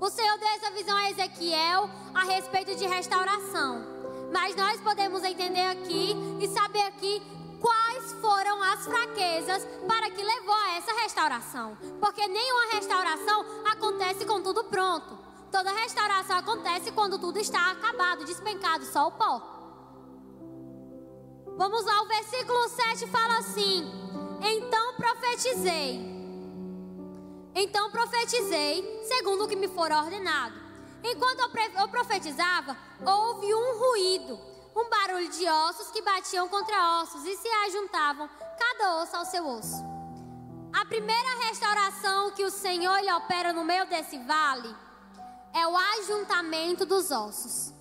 O 0.00 0.10
Senhor 0.10 0.38
deu 0.38 0.48
essa 0.48 0.70
visão 0.70 0.96
a 0.96 1.10
Ezequiel 1.10 1.88
a 2.14 2.24
respeito 2.24 2.76
de 2.76 2.86
restauração. 2.86 3.84
Mas 4.32 4.54
nós 4.54 4.80
podemos 4.80 5.24
entender 5.24 5.66
aqui 5.66 6.14
e 6.40 6.48
saber 6.48 6.82
aqui 6.82 7.22
quais 7.60 8.12
foram 8.20 8.62
as 8.62 8.84
fraquezas 8.84 9.66
para 9.86 10.10
que 10.10 10.22
levou 10.22 10.54
a 10.54 10.76
essa 10.76 10.92
restauração. 10.92 11.76
Porque 12.00 12.26
nenhuma 12.26 12.72
restauração 12.72 13.44
acontece 13.70 14.24
com 14.24 14.42
tudo 14.42 14.64
pronto. 14.64 15.18
Toda 15.50 15.70
restauração 15.72 16.38
acontece 16.38 16.92
quando 16.92 17.18
tudo 17.18 17.38
está 17.38 17.70
acabado, 17.70 18.24
despencado, 18.24 18.84
só 18.84 19.08
o 19.08 19.12
pó. 19.12 19.56
Vamos 21.56 21.84
lá, 21.86 22.02
o 22.02 22.06
versículo 22.06 22.68
7 22.68 23.06
fala 23.06 23.38
assim: 23.38 23.90
Então 24.42 24.94
profetizei. 24.94 26.14
Então 27.54 27.90
profetizei, 27.90 29.02
segundo 29.04 29.44
o 29.44 29.48
que 29.48 29.56
me 29.56 29.68
for 29.68 29.90
ordenado. 29.90 30.54
Enquanto 31.02 31.40
eu 31.78 31.88
profetizava, 31.88 32.76
houve 33.04 33.54
um 33.54 33.78
ruído 33.78 34.38
um 34.76 34.90
barulho 34.90 35.28
de 35.30 35.48
ossos 35.48 35.90
que 35.90 36.02
batiam 36.02 36.46
contra 36.48 37.00
ossos 37.00 37.24
e 37.24 37.34
se 37.36 37.48
ajuntavam, 37.48 38.28
cada 38.58 38.96
osso 39.02 39.16
ao 39.16 39.24
seu 39.24 39.48
osso. 39.48 39.82
A 40.72 40.84
primeira 40.84 41.46
restauração 41.46 42.32
que 42.32 42.44
o 42.44 42.50
Senhor 42.50 43.00
lhe 43.00 43.12
opera 43.12 43.54
no 43.54 43.64
meio 43.64 43.86
desse 43.86 44.18
vale 44.18 44.76
é 45.54 45.66
o 45.66 45.74
ajuntamento 45.74 46.84
dos 46.84 47.10
ossos. 47.10 47.72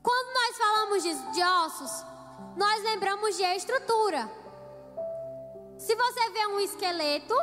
Quando 0.00 0.32
nós 0.32 0.56
falamos 0.56 1.02
de, 1.02 1.12
de 1.32 1.42
ossos, 1.42 2.04
nós 2.56 2.82
lembramos 2.84 3.36
de 3.36 3.42
estrutura. 3.42 4.30
Se 5.76 5.94
você 5.96 6.30
vê 6.30 6.46
um 6.46 6.60
esqueleto, 6.60 7.34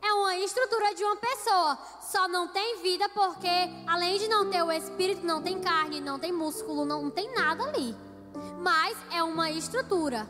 É 0.00 0.12
uma 0.12 0.36
estrutura 0.36 0.94
de 0.94 1.04
uma 1.04 1.16
pessoa. 1.16 1.76
Só 2.00 2.28
não 2.28 2.48
tem 2.48 2.82
vida 2.82 3.08
porque, 3.08 3.48
além 3.86 4.18
de 4.18 4.28
não 4.28 4.48
ter 4.48 4.62
o 4.62 4.70
espírito, 4.70 5.26
não 5.26 5.42
tem 5.42 5.60
carne, 5.60 6.00
não 6.00 6.18
tem 6.18 6.32
músculo, 6.32 6.84
não 6.84 7.10
tem 7.10 7.32
nada 7.34 7.64
ali. 7.64 7.96
Mas 8.60 8.96
é 9.12 9.22
uma 9.22 9.50
estrutura. 9.50 10.28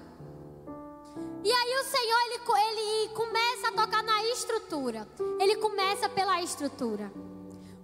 E 1.44 1.52
aí 1.52 1.80
o 1.80 1.84
Senhor, 1.84 2.18
ele, 2.26 2.40
ele 2.70 3.08
começa 3.14 3.68
a 3.68 3.72
tocar 3.72 4.02
na 4.02 4.24
estrutura. 4.24 5.08
Ele 5.40 5.56
começa 5.56 6.08
pela 6.08 6.42
estrutura. 6.42 7.12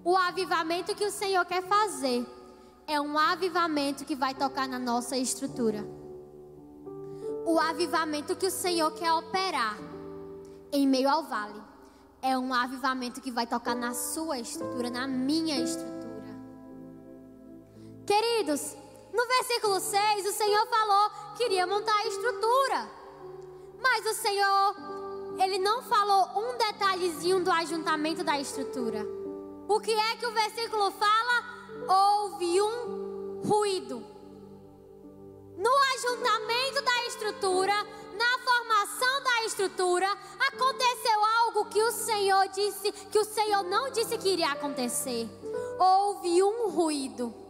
O 0.05 0.17
avivamento 0.17 0.95
que 0.95 1.05
o 1.05 1.11
Senhor 1.11 1.45
quer 1.45 1.63
fazer 1.63 2.27
é 2.87 3.01
um 3.01 3.19
avivamento 3.19 4.05
que 4.05 4.15
vai 4.15 4.35
tocar 4.35 4.69
na 4.69 4.79
nossa 4.79 5.17
estrutura. 5.17 5.87
O 7.47 7.59
avivamento 7.59 8.37
que 8.37 8.47
o 8.47 8.51
Senhor 8.51 8.91
quer 8.93 9.13
operar 9.13 9.79
em 10.73 10.87
meio 10.87 11.09
ao 11.09 11.23
vale 11.23 11.63
é 12.21 12.37
um 12.37 12.53
avivamento 12.53 13.21
que 13.21 13.31
vai 13.31 13.47
tocar 13.47 13.75
na 13.75 13.93
sua 13.93 14.39
estrutura, 14.39 14.89
na 14.91 15.07
minha 15.07 15.61
estrutura. 15.61 16.05
Queridos, 18.07 18.75
no 19.15 19.27
versículo 19.29 19.79
6, 19.79 20.27
o 20.27 20.33
Senhor 20.33 20.67
falou 20.67 21.11
que 21.37 21.45
iria 21.45 21.65
montar 21.69 21.95
a 21.95 22.07
estrutura. 22.09 22.91
Mas 23.81 24.05
o 24.07 24.15
Senhor, 24.15 24.75
ele 25.39 25.59
não 25.61 25.83
falou 25.83 26.31
um 26.37 26.59
detalhezinho 26.59 27.39
do 27.39 27.51
ajuntamento 27.53 28.25
da 28.25 28.41
estrutura. 28.41 29.07
O 29.69 29.79
que 29.79 29.93
é 29.93 30.17
que 30.17 30.27
o 30.27 30.33
versículo 30.33 30.91
fala? 30.91 31.45
Houve 31.89 32.61
um 32.61 33.43
ruído. 33.47 34.05
No 35.57 35.71
ajuntamento 35.95 36.83
da 36.83 37.07
estrutura, 37.07 37.73
na 38.19 38.39
formação 38.45 39.23
da 39.23 39.45
estrutura, 39.45 40.11
aconteceu 40.49 41.25
algo 41.45 41.67
que 41.67 41.81
o 41.81 41.93
Senhor 41.93 42.49
disse, 42.49 42.91
que 42.91 43.19
o 43.21 43.25
Senhor 43.25 43.63
não 43.63 43.91
disse 43.93 44.19
que 44.19 44.31
iria 44.31 44.51
acontecer. 44.51 45.29
Houve 45.79 46.43
um 46.43 46.69
ruído. 46.71 47.44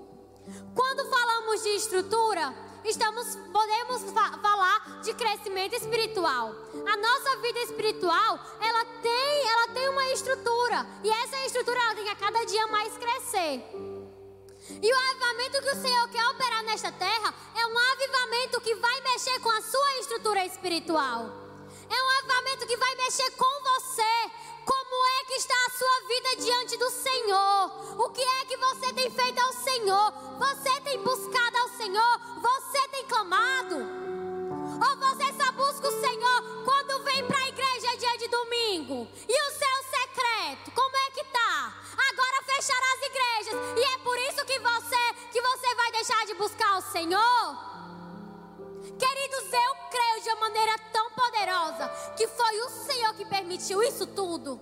Quando 0.75 1.09
falamos 1.09 1.63
de 1.63 1.69
estrutura, 1.71 2.55
estamos 2.85 3.37
podemos 3.53 4.03
fa 4.13 4.39
falar 4.39 5.01
de 5.03 5.15
crescimento 5.15 5.75
espiritual. 5.75 6.55
A 6.87 6.97
nossa 6.97 7.37
vida 7.37 7.61
espiritual, 7.61 8.39
ela 8.61 8.85
tem, 9.01 9.49
ela 9.53 9.69
tem 9.69 9.89
uma 9.89 10.07
estrutura, 10.13 10.87
e 11.03 11.11
essa 11.11 11.47
estrutura 11.47 11.79
ela 11.81 11.95
tem 11.95 12.05
que 12.05 12.11
a 12.11 12.17
cada 12.17 12.45
dia 12.45 12.67
mais 12.67 12.93
crescer. 12.99 13.63
E 14.83 14.93
o 14.93 14.97
avivamento 15.11 15.63
que 15.63 15.71
o 15.71 15.83
Senhor 15.83 16.09
quer 16.09 16.27
operar 16.31 16.65
nesta 16.65 16.91
terra 16.91 17.35
é 17.55 17.67
um 17.67 17.79
avivamento 17.93 18.61
que 18.61 18.75
vai 18.75 19.01
mexer 19.03 19.39
com 19.41 19.51
a 19.51 19.63
sua 19.63 19.99
estrutura 20.01 20.45
espiritual. 20.45 21.31
É 21.89 22.03
um 22.03 22.11
avivamento 22.19 22.67
que 22.67 22.77
vai 22.77 22.95
mexer 22.97 23.31
com 23.33 23.63
você. 23.63 24.31
Como 24.65 25.07
é 25.21 25.25
que 25.25 25.35
está 25.35 25.55
a 25.67 25.71
sua 25.71 26.09
vida 26.09 26.37
diante 26.37 26.77
do 26.77 26.91
Senhor? 26.91 28.01
O 28.01 28.11
que 28.11 28.23
é 28.23 28.45
que 28.47 28.57
você 28.57 28.93
tem 28.93 29.11
feito 29.11 29.39
ao 29.41 29.53
Senhor? 29.53 30.13
Você 30.39 30.81
tem 30.81 31.01
buscado 31.03 31.59
ao 31.59 31.69
Senhor? 31.69 32.21
Você 32.41 32.89
tem 32.89 33.05
clamado? 33.07 33.77
Ou 33.77 34.97
você 34.97 35.33
só 35.33 35.53
busca 35.53 35.89
o 35.89 36.01
Senhor 36.01 36.65
quando 36.65 37.05
vem 37.05 37.25
para 37.27 37.39
a 37.39 37.49
igreja 37.49 37.97
dia 37.97 38.19
de 38.19 38.29
domingo? 38.29 39.09
E 39.29 39.33
o 39.33 39.51
seu 39.53 39.77
secreto, 39.99 40.71
como 40.75 40.97
é 40.97 41.11
que 41.11 41.25
tá? 41.25 41.75
Agora 42.11 42.43
fechará 42.45 42.87
as 42.95 43.03
igrejas 43.03 43.79
e 43.79 43.83
é 43.95 43.99
por 43.99 44.19
isso 44.19 44.45
que 44.45 44.59
você 44.59 45.15
que 45.33 45.41
você 45.41 45.75
vai 45.75 45.93
deixar 45.93 46.27
de 46.27 46.35
buscar 46.35 46.79
o 46.79 46.83
Senhor? 46.83 47.75
Queridos, 48.99 49.53
eu 49.53 49.75
creio 49.91 50.23
de 50.23 50.29
uma 50.31 50.41
maneira 50.41 50.79
tão 50.93 51.11
poderosa 51.13 51.89
que 52.17 52.29
foi 52.29 52.61
o 52.61 52.69
Senhor 52.69 53.15
que 53.15 53.25
permitiu 53.25 53.83
isso 53.83 54.07
tudo. 54.07 54.61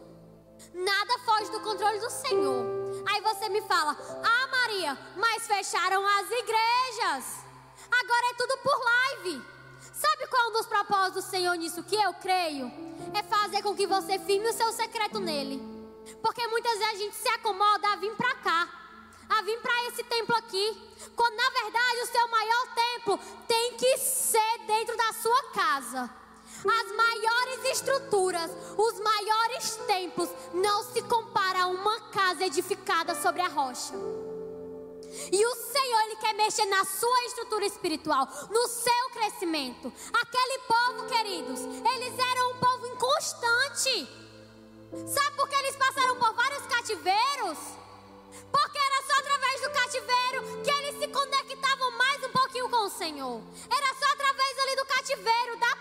Nada 0.73 1.19
foge 1.25 1.51
do 1.51 1.61
controle 1.61 1.99
do 1.99 2.11
Senhor. 2.11 2.65
Aí 3.11 3.21
você 3.21 3.49
me 3.49 3.61
fala: 3.63 3.97
"Ah, 4.23 4.47
Maria, 4.47 4.99
mas 5.17 5.47
fecharam 5.47 6.07
as 6.07 6.31
igrejas. 6.31 7.45
Agora 7.91 8.27
é 8.31 8.35
tudo 8.35 8.59
por 8.59 8.79
live." 8.85 9.43
Sabe 9.93 10.27
qual 10.29 10.45
é 10.45 10.49
um 10.49 10.53
dos 10.53 10.67
propósitos 10.67 11.25
do 11.25 11.31
Senhor 11.31 11.55
nisso 11.57 11.83
que 11.83 11.97
eu 11.97 12.15
creio? 12.15 12.71
É 13.15 13.23
fazer 13.23 13.63
com 13.63 13.75
que 13.75 13.87
você 13.87 14.19
firme 14.19 14.49
o 14.49 14.53
seu 14.53 14.73
secreto 14.73 15.19
nele. 15.21 15.61
Porque 16.23 16.47
muitas 16.47 16.79
vezes 16.79 16.95
a 16.95 16.97
gente 16.97 17.17
se 17.17 17.29
acomoda 17.29 17.93
a 17.93 17.97
vir 17.97 18.13
para 18.17 18.35
cá, 18.37 18.69
a 19.29 19.43
vir 19.43 19.59
para 19.61 19.89
esse 19.89 20.05
templo 20.05 20.35
aqui, 20.37 20.77
quando 21.17 21.35
na 21.35 21.51
verdade 21.51 22.01
o 22.03 22.07
seu 22.07 22.29
maior 22.29 22.75
templo 22.75 23.19
tem 23.47 23.75
que 23.75 23.99
ser 23.99 24.59
dentro 24.67 24.97
da 24.97 25.13
sua 25.13 25.43
casa. 25.51 26.11
As 26.65 26.97
maiores 26.97 27.65
estruturas, 27.73 28.51
os 28.79 29.01
maiores 29.01 29.77
templos 29.87 30.29
não 30.55 30.85
se 30.85 31.03
compara 31.03 31.63
a 31.63 31.67
uma 31.67 32.01
casa 32.11 32.45
edificada 32.45 33.15
sobre 33.15 33.43
a 33.43 33.49
rocha. 33.49 33.95
E 35.31 35.45
o 35.45 35.55
Senhor, 35.55 36.01
Ele 36.03 36.17
quer 36.17 36.35
mexer 36.35 36.65
na 36.67 36.85
sua 36.85 37.25
estrutura 37.25 37.67
espiritual, 37.67 38.27
no 38.51 38.69
seu 38.69 39.11
crescimento. 39.13 39.93
Aquele 40.13 40.59
povo, 40.61 41.07
queridos, 41.07 41.61
eles 41.61 42.19
eram 42.19 42.53
um 42.53 42.59
povo 42.59 42.87
inconstante. 42.87 44.09
Sabe 45.07 45.37
por 45.37 45.49
que 45.49 45.57
eles 45.57 45.77
passaram 45.77 46.17
por 46.17 46.33
vários 46.35 46.67
cativeiros? 46.67 47.59
Porque 48.53 48.79
era 48.79 49.03
só 49.03 49.19
através 49.19 49.61
do 49.63 49.71
cativeiro 49.71 50.63
que 50.63 50.71
eles 50.71 50.99
se 51.01 51.09
conectavam 51.09 51.91
mais 51.99 52.23
um 52.25 52.31
pouquinho 52.31 52.69
com 52.69 52.87
o 52.87 52.91
Senhor. 52.91 53.41
Era 53.71 53.95
só 53.95 54.13
através 54.13 54.59
ali 54.59 54.77
do 54.77 54.85
cativeiro, 54.87 55.57
da 55.59 55.72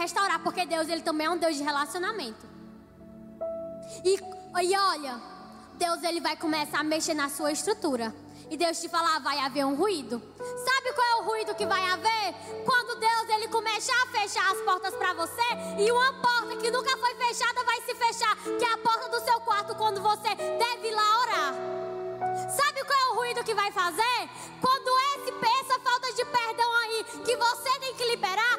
restaurar, 0.00 0.42
porque 0.42 0.64
Deus 0.64 0.88
ele 0.88 1.02
também 1.02 1.26
é 1.26 1.30
um 1.30 1.36
Deus 1.36 1.56
de 1.56 1.62
relacionamento. 1.62 2.48
E, 4.04 4.16
e 4.62 4.78
olha, 4.78 5.20
Deus 5.74 6.02
ele 6.02 6.20
vai 6.20 6.36
começar 6.36 6.80
a 6.80 6.84
mexer 6.84 7.14
na 7.14 7.28
sua 7.28 7.52
estrutura. 7.52 8.14
E 8.50 8.56
Deus 8.56 8.80
te 8.80 8.88
falar, 8.88 9.20
vai 9.20 9.38
haver 9.38 9.64
um 9.64 9.76
ruído. 9.76 10.20
Sabe 10.38 10.92
qual 10.92 11.06
é 11.06 11.14
o 11.22 11.24
ruído 11.24 11.54
que 11.54 11.64
vai 11.64 11.84
haver? 11.84 12.34
Quando 12.64 12.98
Deus 12.98 13.28
ele 13.28 13.46
começar 13.48 13.94
a 14.02 14.06
fechar 14.06 14.50
as 14.50 14.60
portas 14.62 14.94
para 14.96 15.12
você 15.12 15.48
e 15.78 15.92
uma 15.92 16.12
porta 16.14 16.56
que 16.56 16.70
nunca 16.70 16.96
foi 16.96 17.14
fechada 17.14 17.62
vai 17.64 17.80
se 17.82 17.94
fechar, 17.94 18.36
que 18.58 18.64
é 18.64 18.72
a 18.72 18.78
porta 18.78 19.08
do 19.08 19.24
seu 19.24 19.40
quarto 19.40 19.74
quando 19.76 20.02
você 20.02 20.34
deve 20.34 20.88
ir 20.88 20.92
lá 20.92 21.20
orar. 21.20 21.54
Sabe 22.50 22.84
qual 22.84 22.98
é 22.98 23.10
o 23.12 23.16
ruído 23.16 23.44
que 23.44 23.54
vai 23.54 23.70
fazer? 23.70 24.28
Quando 24.60 24.90
esse, 25.14 25.32
essa 25.60 25.78
falta 25.80 26.12
de 26.12 26.24
perdão 26.24 26.74
aí 26.82 27.04
que 27.24 27.36
você 27.36 27.78
tem 27.78 27.94
que 27.94 28.04
liberar, 28.06 28.58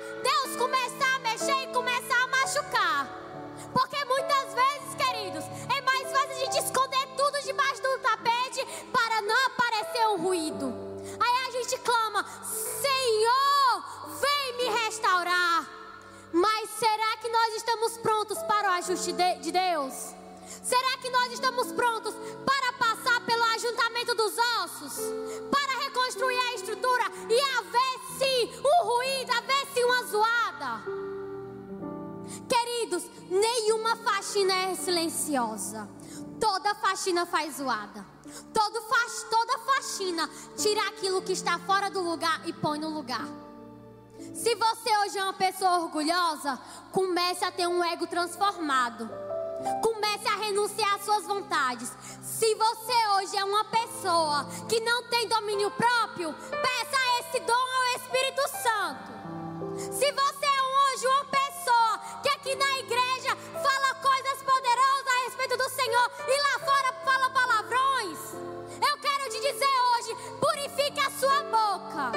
debaixo 7.51 7.81
do 7.81 7.97
tapete 7.99 8.65
para 8.91 9.21
não 9.21 9.45
aparecer 9.47 10.07
um 10.07 10.17
ruído. 10.17 10.73
Aí 11.19 11.47
a 11.47 11.51
gente 11.51 11.77
clama: 11.79 12.25
Senhor, 12.43 13.83
vem 14.19 14.57
me 14.57 14.79
restaurar. 14.83 15.69
Mas 16.33 16.69
será 16.69 17.17
que 17.17 17.27
nós 17.27 17.55
estamos 17.55 17.97
prontos 17.97 18.37
para 18.43 18.69
o 18.69 18.73
ajuste 18.75 19.11
de, 19.11 19.35
de 19.39 19.51
Deus? 19.51 19.93
Será 20.63 20.97
que 20.97 21.09
nós 21.09 21.33
estamos 21.33 21.71
prontos 21.73 22.13
para 22.45 22.73
passar 22.73 23.19
pelo 23.25 23.43
ajuntamento 23.55 24.15
dos 24.15 24.33
ossos? 24.63 24.93
Para 25.51 25.83
reconstruir 25.83 26.37
a 26.37 26.55
estrutura 26.55 27.03
e 27.29 27.39
haver 27.57 27.99
sim 28.17 28.61
um 28.63 28.85
ruído, 28.85 29.31
haver 29.31 29.67
sim 29.73 29.83
uma 29.83 30.03
zoada? 30.03 30.83
Queridos, 32.47 33.03
nenhuma 33.29 33.97
faxina 33.97 34.53
é 34.53 34.75
silenciosa. 34.75 35.89
Toda 36.41 36.73
faxina 36.73 37.25
faz 37.27 37.57
zoada. 37.57 38.03
Todo 38.51 38.81
fa 38.81 38.95
toda 39.29 39.59
faxina 39.59 40.27
tira 40.57 40.81
aquilo 40.87 41.21
que 41.21 41.33
está 41.33 41.59
fora 41.59 41.91
do 41.91 42.01
lugar 42.01 42.41
e 42.45 42.51
põe 42.51 42.79
no 42.79 42.89
lugar. 42.89 43.27
Se 44.33 44.55
você 44.55 44.97
hoje 44.97 45.19
é 45.19 45.23
uma 45.23 45.33
pessoa 45.33 45.79
orgulhosa, 45.81 46.59
comece 46.91 47.45
a 47.45 47.51
ter 47.51 47.67
um 47.67 47.83
ego 47.83 48.07
transformado. 48.07 49.07
Comece 49.83 50.27
a 50.27 50.35
renunciar 50.35 50.95
às 50.95 51.05
suas 51.05 51.25
vontades. 51.25 51.91
Se 52.23 52.55
você 52.55 53.07
hoje 53.15 53.37
é 53.37 53.43
uma 53.43 53.63
pessoa 53.65 54.45
que 54.67 54.79
não 54.79 55.03
tem 55.09 55.27
domínio 55.27 55.69
próprio, 55.69 56.33
peça 56.33 56.97
esse 57.19 57.39
dom 57.41 57.53
é 57.53 57.93
o 57.93 57.97
Espírito 57.97 58.41
Santo. 58.63 59.11
Se 59.93 60.11
você 60.11 60.45
é 60.45 60.93
anjo, 60.93 61.07
uma 61.07 61.25
pessoa 61.25 61.99
que 62.23 62.29
aqui 62.29 62.55
na 62.55 62.79
igreja 62.79 63.20
Senhor 65.81 66.11
e 66.27 66.41
lá 66.41 66.59
fora 66.59 66.93
fala 67.03 67.29
palavrões, 67.31 68.19
eu 68.87 68.97
quero 68.99 69.29
te 69.31 69.39
dizer 69.39 69.81
hoje: 69.89 70.15
purifique 70.39 70.99
a 70.99 71.09
sua 71.09 71.43
boca. 71.45 72.11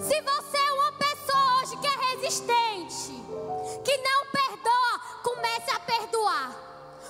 Se 0.00 0.20
você 0.20 0.56
é 0.56 0.72
uma 0.74 0.92
pessoa 0.92 1.60
hoje 1.60 1.76
que 1.78 1.86
é 1.88 2.10
resistente, 2.10 3.24
que 3.84 3.96
não 3.98 4.26
perdoa, 4.26 5.00
comece 5.24 5.70
a 5.72 5.80
perdoar. 5.80 6.54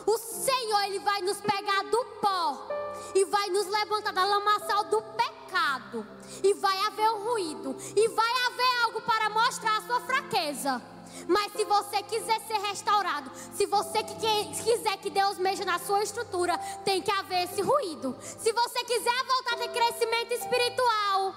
O 0.07 0.17
Senhor, 0.17 0.85
Ele 0.85 1.01
vai 1.01 1.21
nos 1.21 1.39
pegar 1.39 1.83
do 1.85 2.03
pó 2.23 2.67
e 3.15 3.27
vai 3.27 3.51
nos 3.51 3.67
levantar 3.67 4.15
da 4.15 4.25
lamaçal 4.25 4.85
do 4.85 5.03
pecado. 5.03 6.07
E 6.43 6.55
vai 6.55 6.79
haver 6.87 7.11
um 7.11 7.25
ruído. 7.25 7.77
E 7.95 8.09
vai 8.09 8.47
haver 8.47 8.85
algo 8.85 9.03
para 9.03 9.29
mostrar 9.29 9.77
a 9.77 9.83
sua 9.83 10.01
fraqueza. 10.01 10.81
Mas 11.29 11.53
se 11.53 11.65
você 11.65 12.03
quiser 12.05 12.41
ser 12.41 12.59
restaurado, 12.59 13.31
se 13.55 13.67
você 13.67 14.03
quiser 14.03 14.97
que 14.97 15.11
Deus 15.11 15.37
mexa 15.37 15.63
na 15.63 15.79
sua 15.79 16.03
estrutura, 16.03 16.57
tem 16.87 17.03
que 17.03 17.11
haver 17.11 17.45
esse 17.45 17.61
ruído. 17.61 18.17
Se 18.21 18.51
você 18.51 18.83
quiser 18.85 19.25
voltar 19.27 19.57
ter 19.59 19.69
crescimento 19.69 20.33
espiritual, 20.33 21.35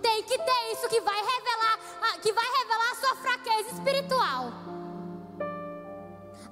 tem 0.00 0.22
que 0.22 0.38
ter 0.38 0.72
isso 0.72 0.88
que 0.88 1.00
vai 1.00 1.16
revelar, 1.16 1.78
ah, 2.02 2.18
que 2.18 2.32
vai 2.32 2.44
revelar 2.44 2.92
a 2.92 2.94
sua 2.94 3.16
fraqueza 3.16 3.70
espiritual. 3.74 4.52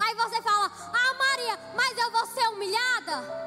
Aí 0.01 0.15
você 0.17 0.43
fala: 0.43 0.71
"Ah, 0.93 1.15
Maria, 1.15 1.59
mas 1.77 1.97
eu 1.97 2.11
vou 2.11 2.27
ser 2.27 2.49
humilhada?" 2.49 3.47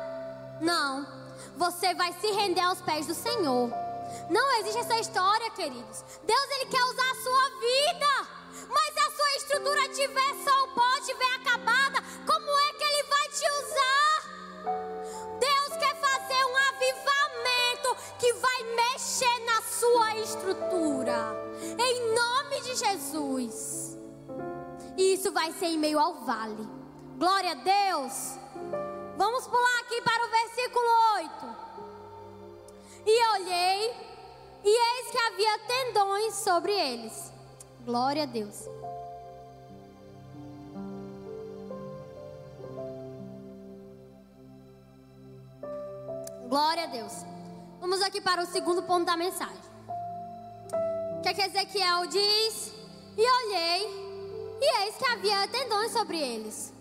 Não. 0.62 1.19
Você 1.58 1.93
vai 1.93 2.13
se 2.13 2.32
render 2.32 2.62
aos 2.62 2.82
pés 2.82 3.05
do 3.05 3.13
Senhor. 3.13 3.69
Não 4.29 4.60
existe 4.60 4.79
essa 4.79 4.99
história, 4.99 5.49
queridos. 5.51 6.03
Deus 6.23 6.49
ele 6.51 6.65
quer 6.67 6.84
usar 6.84 7.12
a 7.12 7.23
sua 7.23 7.49
vida. 7.60 8.38
Mas 8.67 8.98
a 8.98 9.12
sua 9.12 9.36
estrutura 9.38 9.89
tiver 9.89 10.36
só 10.43 10.63
o 10.63 10.67
pó, 10.69 11.00
tiver 11.06 11.36
acabada, 11.36 12.02
como 12.26 12.50
é 12.50 12.74
que 12.74 12.84
ele 12.84 13.04
vai 13.04 13.28
te 13.30 13.45
usar? 13.60 14.19
Deus 15.39 15.78
quer 15.80 15.95
fazer 15.95 16.45
um 16.45 16.58
avivamento 16.69 17.95
que 18.19 18.34
vai 18.34 18.63
mexer 18.76 19.39
na 19.45 19.62
sua 19.62 20.15
estrutura. 20.17 21.36
Em 21.78 22.13
nome 22.13 22.62
de 22.62 22.76
Jesus. 22.76 23.98
E 24.98 25.13
isso 25.13 25.32
vai 25.32 25.52
ser 25.54 25.67
em 25.67 25.78
meio 25.78 26.00
ao 26.00 26.26
vale. 26.26 26.67
Glória 27.17 27.52
a 27.52 27.56
Deus. 27.56 28.38
Vamos 29.17 29.48
pular 29.48 29.80
aqui 29.82 30.02
para 30.02 30.26
o 30.26 30.30
versículo 30.30 30.86
8. 31.15 31.69
E 33.06 33.28
olhei, 33.34 33.93
e 34.63 34.69
eis 34.69 35.12
que 35.12 35.17
havia 35.17 35.60
tendões 35.60 36.36
sobre 36.36 36.72
eles. 36.74 37.32
Glória 37.89 38.21
a 38.21 38.25
Deus. 38.28 38.69
Glória 46.47 46.84
a 46.84 46.86
Deus. 46.86 47.12
Vamos 47.82 47.99
aqui 48.04 48.21
para 48.21 48.43
o 48.43 48.45
segundo 48.45 48.84
ponto 48.84 49.06
da 49.06 49.17
mensagem. 49.17 49.58
O 51.17 51.21
que, 51.23 51.30
é 51.30 51.34
que 51.34 51.41
Ezequiel 51.41 52.06
diz? 52.06 52.71
E 53.17 53.28
olhei, 53.28 53.88
e 54.62 54.84
eis 54.84 54.95
que 54.95 55.06
havia 55.06 55.47
tendões 55.47 55.91
sobre 55.91 56.19
eles. 56.19 56.71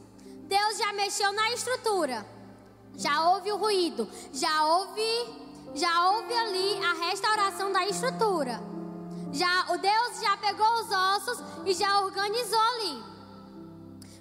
Deus 0.47 0.77
já 0.77 0.93
mexeu 0.93 1.33
na 1.33 1.53
estrutura. 1.53 2.27
Já 2.97 3.31
houve 3.31 3.51
o 3.51 3.57
ruído. 3.57 4.07
Já 4.31 4.67
houve, 4.67 5.27
já 5.75 6.11
houve 6.11 6.35
ali 6.35 6.85
a 6.85 7.07
restauração 7.09 7.73
da 7.73 7.87
estrutura. 7.87 8.61
Já 9.33 9.67
o 9.73 9.79
Deus 9.79 10.21
já 10.21 10.37
pegou 10.37 10.73
os 10.81 10.91
ossos 10.91 11.39
e 11.65 11.75
já 11.75 12.01
organizou 12.01 12.61
ali. 12.61 13.05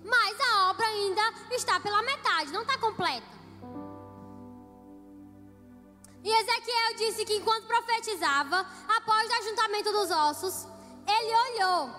Mas 0.03 0.37
a 0.39 0.69
obra 0.69 0.85
ainda 0.85 1.33
está 1.51 1.79
pela 1.79 2.01
metade, 2.01 2.51
não 2.51 2.61
está 2.61 2.77
completa. 2.77 3.37
E 6.23 6.29
Ezequiel 6.29 6.95
disse 6.97 7.25
que 7.25 7.37
enquanto 7.37 7.67
profetizava, 7.67 8.65
após 8.87 9.29
o 9.29 9.33
ajuntamento 9.33 9.91
dos 9.91 10.11
ossos, 10.11 10.67
ele 11.07 11.35
olhou 11.51 11.89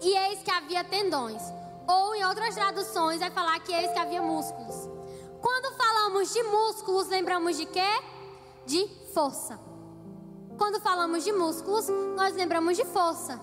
e 0.00 0.16
eis 0.16 0.42
que 0.42 0.50
havia 0.50 0.84
tendões. 0.84 1.42
Ou 1.86 2.14
em 2.14 2.24
outras 2.24 2.54
traduções 2.54 3.20
vai 3.20 3.30
falar 3.30 3.58
que 3.60 3.72
eis 3.72 3.90
que 3.92 3.98
havia 3.98 4.22
músculos. 4.22 4.88
Quando 5.40 5.76
falamos 5.76 6.32
de 6.32 6.42
músculos, 6.44 7.08
lembramos 7.08 7.56
de 7.56 7.66
quê? 7.66 8.02
De 8.66 8.88
força. 9.12 9.71
Quando 10.58 10.80
falamos 10.80 11.24
de 11.24 11.32
músculos, 11.32 11.88
nós 12.16 12.34
lembramos 12.34 12.76
de 12.76 12.84
força. 12.84 13.40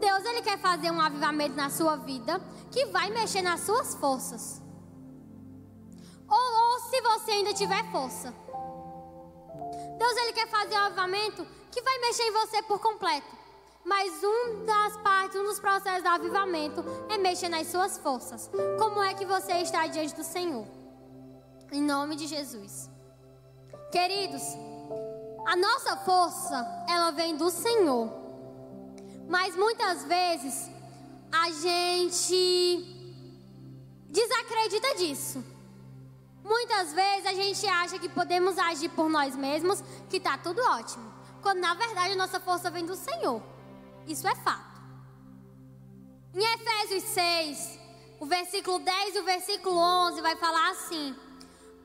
Deus 0.00 0.24
ele 0.24 0.42
quer 0.42 0.58
fazer 0.58 0.90
um 0.90 1.00
avivamento 1.00 1.56
na 1.56 1.70
sua 1.70 1.96
vida 1.96 2.40
que 2.70 2.86
vai 2.86 3.10
mexer 3.10 3.42
nas 3.42 3.60
suas 3.60 3.94
forças. 3.94 4.62
Ou, 6.28 6.72
ou 6.72 6.80
se 6.80 7.00
você 7.02 7.30
ainda 7.32 7.52
tiver 7.52 7.90
força. 7.90 8.34
Deus 9.98 10.16
ele 10.16 10.32
quer 10.32 10.48
fazer 10.48 10.74
um 10.74 10.82
avivamento 10.82 11.46
que 11.70 11.82
vai 11.82 11.98
mexer 11.98 12.24
em 12.24 12.32
você 12.32 12.62
por 12.62 12.80
completo. 12.80 13.42
Mas 13.84 14.12
um 14.22 14.64
das 14.64 14.96
partes, 14.98 15.40
um 15.40 15.44
dos 15.44 15.58
processos 15.58 16.02
do 16.02 16.08
avivamento 16.08 16.84
é 17.08 17.18
mexer 17.18 17.48
nas 17.48 17.66
suas 17.66 17.98
forças. 17.98 18.50
Como 18.78 19.02
é 19.02 19.12
que 19.14 19.24
você 19.24 19.52
está 19.54 19.86
diante 19.86 20.14
do 20.14 20.22
Senhor? 20.22 20.66
Em 21.72 21.82
nome 21.82 22.16
de 22.16 22.26
Jesus. 22.26 22.88
Queridos, 23.90 24.42
a 25.46 25.56
nossa 25.56 25.96
força, 25.98 26.84
ela 26.88 27.10
vem 27.10 27.36
do 27.36 27.50
Senhor. 27.50 28.10
Mas 29.28 29.56
muitas 29.56 30.04
vezes 30.04 30.70
a 31.30 31.50
gente 31.50 32.84
desacredita 34.08 34.94
disso. 34.96 35.44
Muitas 36.44 36.92
vezes 36.92 37.26
a 37.26 37.32
gente 37.32 37.66
acha 37.66 37.98
que 37.98 38.08
podemos 38.08 38.58
agir 38.58 38.88
por 38.90 39.08
nós 39.08 39.34
mesmos, 39.36 39.82
que 40.10 40.18
está 40.18 40.36
tudo 40.36 40.60
ótimo. 40.62 41.12
Quando 41.40 41.60
na 41.60 41.74
verdade 41.74 42.12
a 42.12 42.16
nossa 42.16 42.40
força 42.40 42.70
vem 42.70 42.84
do 42.84 42.96
Senhor. 42.96 43.42
Isso 44.06 44.26
é 44.26 44.34
fato. 44.36 44.80
Em 46.34 46.44
Efésios 46.54 47.04
6, 47.04 47.78
o 48.20 48.26
versículo 48.26 48.78
10 48.78 49.16
e 49.16 49.18
o 49.18 49.24
versículo 49.24 49.76
11 49.76 50.20
vai 50.20 50.36
falar 50.36 50.70
assim: 50.70 51.14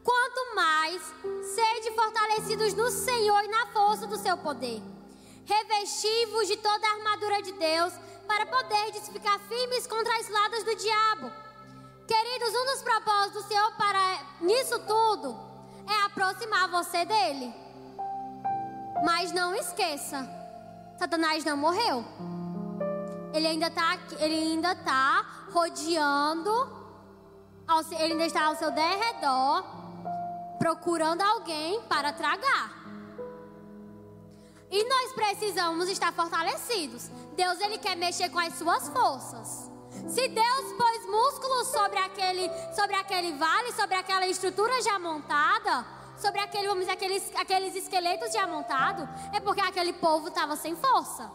Quanto 0.08 0.56
mais 0.56 1.02
sede 1.54 1.91
fortalecidos 1.93 2.74
no 2.74 2.89
Senhor 2.89 3.43
e 3.43 3.50
na 3.50 3.65
força 3.67 4.08
do 4.08 4.17
seu 4.17 4.38
poder. 4.38 4.82
Revesti-vos 5.46 6.48
de 6.48 6.56
toda 6.56 6.88
a 6.88 6.93
armadura 6.93 7.41
de 7.41 7.52
Deus, 7.52 7.93
para 8.26 8.46
poderdes 8.46 9.10
ficar 9.10 9.38
firmes 9.39 9.86
contra 9.86 10.15
as 10.17 10.30
ladas 10.30 10.63
do 10.63 10.76
diabo. 10.76 11.32
Queridos, 12.08 12.56
um 12.56 12.65
dos 12.67 12.82
propósitos 12.84 13.43
do 13.43 13.48
Senhor 13.50 13.72
para 13.74 14.20
nisso 14.39 14.80
tudo 14.80 15.38
é 15.86 16.06
aproximar 16.06 16.70
você 16.70 17.04
dele. 17.04 17.54
Mas 19.04 19.34
não 19.34 19.54
esqueça, 19.56 20.26
Satanás 20.98 21.43
não 21.43 21.58
morreu. 21.58 22.06
Ele 23.34 23.48
ainda 23.48 23.67
está 23.67 24.00
ele 24.20 24.36
ainda 24.36 24.74
tá 24.74 25.48
rodeando, 25.52 26.54
ele 28.00 28.13
ainda 28.13 28.26
está 28.26 28.46
ao 28.46 28.56
seu 28.56 28.72
derredor, 28.72 29.76
procurando 30.67 31.21
alguém 31.21 31.82
para 31.84 32.12
tragar. 32.12 32.75
E 34.69 34.84
nós 34.84 35.13
precisamos 35.13 35.88
estar 35.88 36.12
fortalecidos. 36.12 37.10
Deus 37.38 37.58
ele 37.62 37.77
quer 37.77 37.95
mexer 37.95 38.30
com 38.30 38.39
as 38.39 38.53
suas 38.56 38.89
forças. 38.89 39.71
Se 40.10 40.27
Deus 40.27 40.73
pôs 40.77 41.06
músculos 41.06 41.67
sobre 41.69 41.97
aquele, 41.99 42.49
sobre 42.75 42.97
aquele 42.97 43.32
vale, 43.38 43.71
sobre 43.71 43.95
aquela 43.95 44.27
estrutura 44.27 44.82
já 44.82 44.99
montada, 44.99 45.86
sobre 46.17 46.41
aquele, 46.41 46.67
vamos 46.67 46.82
dizer, 46.82 46.91
aqueles, 46.91 47.36
aqueles 47.38 47.73
esqueletos 47.73 48.34
já 48.34 48.45
montados, 48.45 49.08
é 49.34 49.39
porque 49.39 49.62
aquele 49.62 49.93
povo 49.93 50.27
estava 50.27 50.58
sem 50.58 50.75
força. 50.75 51.32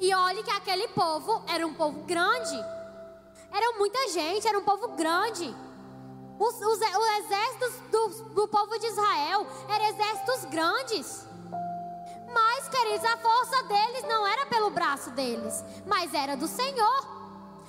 E 0.00 0.12
olhe 0.12 0.42
que 0.42 0.50
aquele 0.50 0.88
povo 0.88 1.44
era 1.46 1.64
um 1.64 1.72
povo 1.72 2.00
grande. 2.00 2.58
Era 3.52 3.78
muita 3.78 4.08
gente, 4.08 4.48
era 4.48 4.58
um 4.58 4.64
povo 4.64 4.88
grande. 4.96 5.54
Os, 6.42 6.56
os, 6.56 6.80
os 6.80 7.24
exércitos 7.24 7.74
do, 7.88 8.08
do 8.34 8.48
povo 8.48 8.76
de 8.76 8.86
Israel 8.88 9.46
eram 9.68 9.84
exércitos 9.84 10.44
grandes. 10.46 11.24
Mas, 12.34 12.68
queridos, 12.68 13.04
a 13.04 13.16
força 13.18 13.62
deles 13.62 14.02
não 14.08 14.26
era 14.26 14.44
pelo 14.46 14.70
braço 14.70 15.10
deles, 15.10 15.64
mas 15.86 16.12
era 16.12 16.36
do 16.36 16.48
Senhor. 16.48 17.06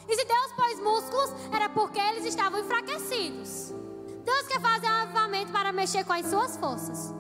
E 0.08 0.16
se 0.16 0.26
Deus 0.26 0.52
pôs 0.54 0.80
músculos, 0.80 1.30
era 1.54 1.70
porque 1.70 2.00
eles 2.00 2.26
estavam 2.26 2.62
enfraquecidos. 2.62 3.72
Deus 4.26 4.48
quer 4.48 4.60
fazer 4.60 4.88
um 4.88 5.04
avivamento 5.04 5.52
para 5.52 5.72
mexer 5.72 6.04
com 6.04 6.14
as 6.14 6.26
suas 6.26 6.58
forças. 6.58 7.14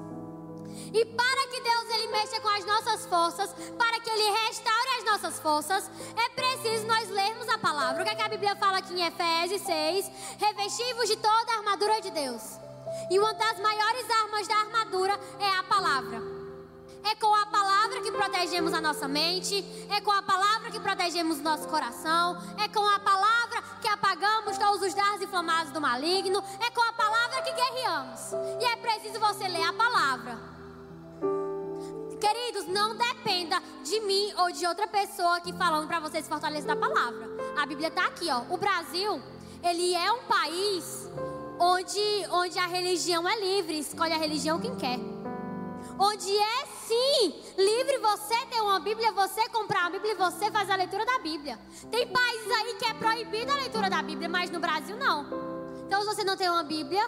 E 0.93 1.05
para 1.05 1.47
que 1.47 1.59
Deus 1.59 1.89
ele 1.95 2.07
mexa 2.07 2.39
com 2.39 2.49
as 2.49 2.63
nossas 2.65 3.05
forças, 3.07 3.51
para 3.79 3.99
que 3.99 4.09
ele 4.11 4.29
restaure 4.45 4.89
as 4.99 5.05
nossas 5.05 5.39
forças, 5.39 5.89
é 6.15 6.29
preciso 6.29 6.85
nós 6.85 7.09
lermos 7.09 7.49
a 7.49 7.57
palavra. 7.57 8.03
O 8.03 8.05
que, 8.05 8.11
é 8.11 8.15
que 8.15 8.21
a 8.21 8.29
Bíblia 8.29 8.55
fala 8.55 8.77
aqui 8.77 8.93
em 8.93 9.03
Efésios 9.03 9.63
6? 9.63 10.11
Revestivos 10.37 11.07
de 11.07 11.15
toda 11.15 11.51
a 11.51 11.57
armadura 11.57 11.99
de 11.99 12.11
Deus. 12.11 12.59
E 13.09 13.17
uma 13.17 13.33
das 13.33 13.59
maiores 13.59 14.09
armas 14.21 14.47
da 14.47 14.55
armadura 14.55 15.19
é 15.39 15.57
a 15.57 15.63
palavra. 15.63 16.21
É 17.03 17.15
com 17.15 17.33
a 17.33 17.45
palavra 17.47 18.01
que 18.01 18.11
protegemos 18.11 18.71
a 18.71 18.79
nossa 18.79 19.07
mente, 19.07 19.65
é 19.89 19.99
com 19.99 20.11
a 20.11 20.21
palavra 20.21 20.69
que 20.71 20.79
protegemos 20.79 21.39
o 21.39 21.43
nosso 21.43 21.67
coração, 21.67 22.37
é 22.63 22.67
com 22.69 22.87
a 22.87 22.99
palavra 22.99 23.61
que 23.81 23.87
apagamos 23.87 24.57
todos 24.57 24.81
os 24.81 24.93
dardos 24.93 25.21
inflamados 25.21 25.73
do 25.73 25.81
maligno, 25.81 26.41
é 26.61 26.69
com 26.69 26.81
a 26.81 26.93
palavra 26.93 27.41
que 27.41 27.51
guerreamos. 27.51 28.21
E 28.61 28.65
é 28.65 28.75
preciso 28.77 29.19
você 29.19 29.47
ler 29.47 29.63
a 29.63 29.73
palavra. 29.73 30.62
Queridos, 32.23 32.67
não 32.67 32.95
dependa 32.95 33.61
de 33.83 33.99
mim 33.99 34.33
ou 34.37 34.49
de 34.49 34.65
outra 34.65 34.87
pessoa 34.87 35.35
aqui 35.35 35.51
falando 35.51 35.89
para 35.89 35.99
você 35.99 36.21
se 36.21 36.29
fortalecer 36.29 36.65
da 36.65 36.75
palavra. 36.75 37.27
A 37.61 37.65
Bíblia 37.65 37.89
está 37.89 38.05
aqui, 38.05 38.29
ó. 38.31 38.43
O 38.49 38.55
Brasil, 38.55 39.21
ele 39.61 39.93
é 39.93 40.09
um 40.09 40.23
país 40.23 41.11
onde, 41.59 41.99
onde 42.31 42.57
a 42.57 42.65
religião 42.65 43.27
é 43.27 43.37
livre, 43.37 43.77
escolhe 43.77 44.13
a 44.13 44.17
religião 44.17 44.57
quem 44.57 44.73
quer. 44.77 44.97
Onde 45.99 46.31
é 46.37 46.65
sim 46.87 47.43
livre 47.57 47.97
você 47.97 48.45
ter 48.45 48.61
uma 48.61 48.79
Bíblia, 48.79 49.11
você 49.11 49.49
comprar 49.49 49.81
uma 49.81 49.89
Bíblia 49.89 50.13
e 50.13 50.15
você 50.15 50.49
fazer 50.49 50.71
a 50.71 50.77
leitura 50.77 51.05
da 51.05 51.19
Bíblia. 51.19 51.59
Tem 51.91 52.07
países 52.07 52.51
aí 52.51 52.75
que 52.75 52.85
é 52.85 52.93
proibida 52.93 53.51
a 53.51 53.57
leitura 53.57 53.89
da 53.89 54.01
Bíblia, 54.01 54.29
mas 54.29 54.49
no 54.49 54.61
Brasil 54.61 54.95
não. 54.95 55.25
Então, 55.85 55.99
se 55.99 56.07
você 56.07 56.23
não 56.23 56.37
tem 56.37 56.49
uma 56.49 56.63
Bíblia, 56.63 57.05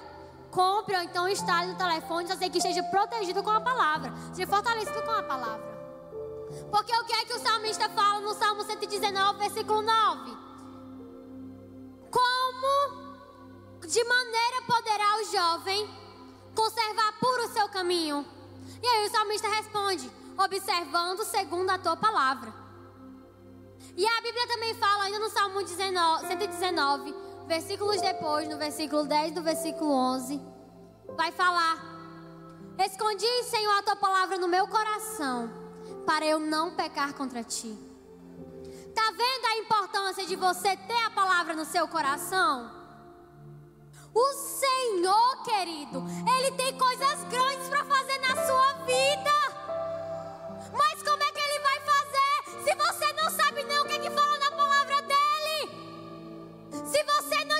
compre 0.55 0.95
ou 0.95 1.03
então 1.03 1.27
instale 1.27 1.73
no 1.73 1.77
telefone, 1.77 2.27
só 2.29 2.37
sei 2.37 2.49
que 2.49 2.59
esteja 2.59 2.81
protegido 2.83 3.43
com 3.43 3.51
a 3.51 3.59
palavra, 3.59 4.13
seja 4.33 4.47
fortalecido 4.47 5.01
com 5.03 5.11
a 5.11 5.21
palavra. 5.21 5.75
Porque 6.71 6.95
o 6.95 7.03
que 7.03 7.13
é 7.13 7.25
que 7.25 7.33
o 7.33 7.39
salmista 7.39 7.89
fala 7.89 8.21
no 8.21 8.33
Salmo 8.33 8.63
119, 8.63 9.39
versículo 9.39 9.81
9? 9.81 10.37
Como 12.09 13.05
de 13.85 14.03
maneira 14.05 14.61
poderá 14.65 15.17
o 15.19 15.23
jovem 15.25 15.89
conservar 16.55 17.19
puro 17.19 17.45
o 17.45 17.49
seu 17.49 17.67
caminho? 17.67 18.25
E 18.81 18.87
aí 18.87 19.05
o 19.05 19.11
salmista 19.11 19.49
responde: 19.49 20.09
observando 20.37 21.25
segundo 21.25 21.69
a 21.69 21.77
tua 21.77 21.97
palavra. 21.97 22.53
E 23.97 24.07
a 24.07 24.21
Bíblia 24.21 24.47
também 24.47 24.73
fala, 24.75 25.03
ainda 25.05 25.19
no 25.19 25.29
Salmo 25.29 25.63
19, 25.63 26.27
119, 26.27 27.15
versículos 27.45 28.01
depois, 28.01 28.47
no 28.49 28.57
versículo 28.57 29.05
10 29.05 29.33
do 29.33 29.41
versículo 29.41 29.91
11, 29.91 30.41
vai 31.15 31.31
falar: 31.31 31.77
Escondi, 32.79 33.43
Senhor, 33.49 33.77
a 33.77 33.83
tua 33.83 33.95
palavra 33.95 34.37
no 34.37 34.47
meu 34.47 34.67
coração, 34.67 35.49
para 36.05 36.25
eu 36.25 36.39
não 36.39 36.75
pecar 36.75 37.13
contra 37.13 37.43
ti. 37.43 37.77
Tá 38.93 39.11
vendo 39.11 39.45
a 39.45 39.57
importância 39.57 40.25
de 40.25 40.35
você 40.35 40.75
ter 40.75 41.03
a 41.05 41.09
palavra 41.09 41.53
no 41.53 41.65
seu 41.65 41.87
coração? 41.87 42.71
O 44.13 44.33
Senhor, 44.33 45.43
querido, 45.43 46.01
Ele 46.37 46.51
tem 46.51 46.77
coisas 46.77 47.23
grandes 47.25 47.67
para 47.67 47.83
fazer 47.83 48.17
na 48.19 48.45
sua 48.45 48.73
vida. 48.85 49.35
Mas 50.71 51.03
como 51.03 51.21
é 51.21 51.31
que 51.33 51.39
Ele 51.39 51.59
vai 51.59 51.79
fazer 51.81 52.63
se 52.63 52.75
você 52.75 53.13
não 53.13 53.29
sabe 53.29 53.63
nem 53.63 53.79
o 53.79 53.85
que, 53.85 53.99
que 53.99 54.09
fala 54.09 54.39
na 54.39 54.44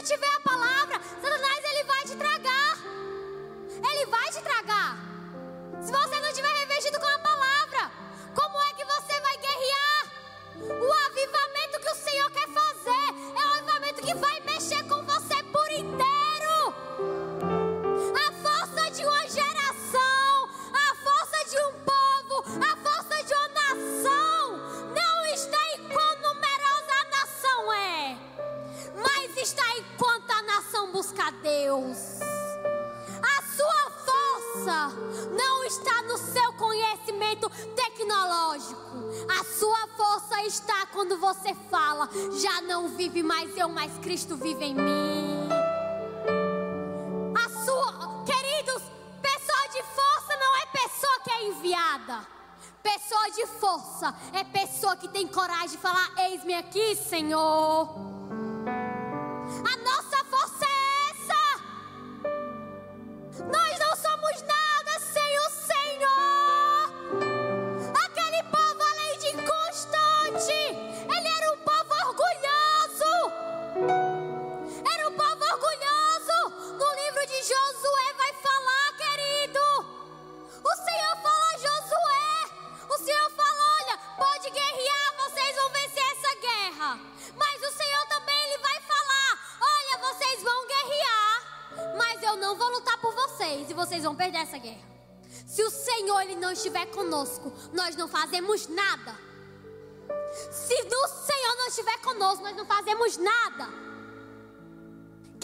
tiver 0.06 0.36
a 0.36 0.40
palavra, 0.40 1.02
Satanás 1.20 1.64
Ele 1.66 1.84
vai 1.84 2.04
te 2.04 2.16
tragar. 2.16 2.78
Ele 3.90 4.06
vai 4.06 4.32
te 4.32 4.42
tragar. 4.42 4.98
Se 5.82 5.92
você 5.92 6.20
não 6.20 6.32
tiver 6.32 6.54
revestido 6.60 7.00
com 7.00 7.08
a 7.08 7.20
palavra, 7.20 7.92
como 8.36 8.62
é 8.62 8.74
que 8.74 8.86
você 8.86 9.20
vai 9.20 9.38
guerrear? 9.38 10.04
O 10.62 10.94
avivamento 11.08 11.80
que 11.80 11.90
o 11.90 11.96
Senhor 11.96 12.30
quer 12.32 12.48
fazer 12.50 13.06
é 13.36 13.46
o 13.46 13.54
avivamento 13.56 14.02
que 14.04 14.14
vai 14.14 14.45
mas 43.86 44.00
Cristo 44.00 44.36
vive 44.36 44.66
em 44.66 44.74
mim. 44.74 45.48
A 47.36 47.50
sua, 47.64 48.24
queridos, 48.26 48.82
pessoa 49.22 49.68
de 49.72 49.84
força 49.84 50.36
não 50.40 50.58
é 50.58 50.66
pessoa 50.72 51.20
que 51.24 51.30
é 51.30 51.48
enviada. 51.50 52.28
Pessoa 52.82 53.30
de 53.30 53.46
força 53.46 54.16
é 54.34 54.44
pessoa 54.44 54.96
que 54.96 55.08
tem 55.10 55.28
coragem 55.28 55.70
de 55.70 55.78
falar: 55.78 56.12
Eis-me 56.18 56.56
aqui, 56.56 56.96
Senhor. 56.96 57.90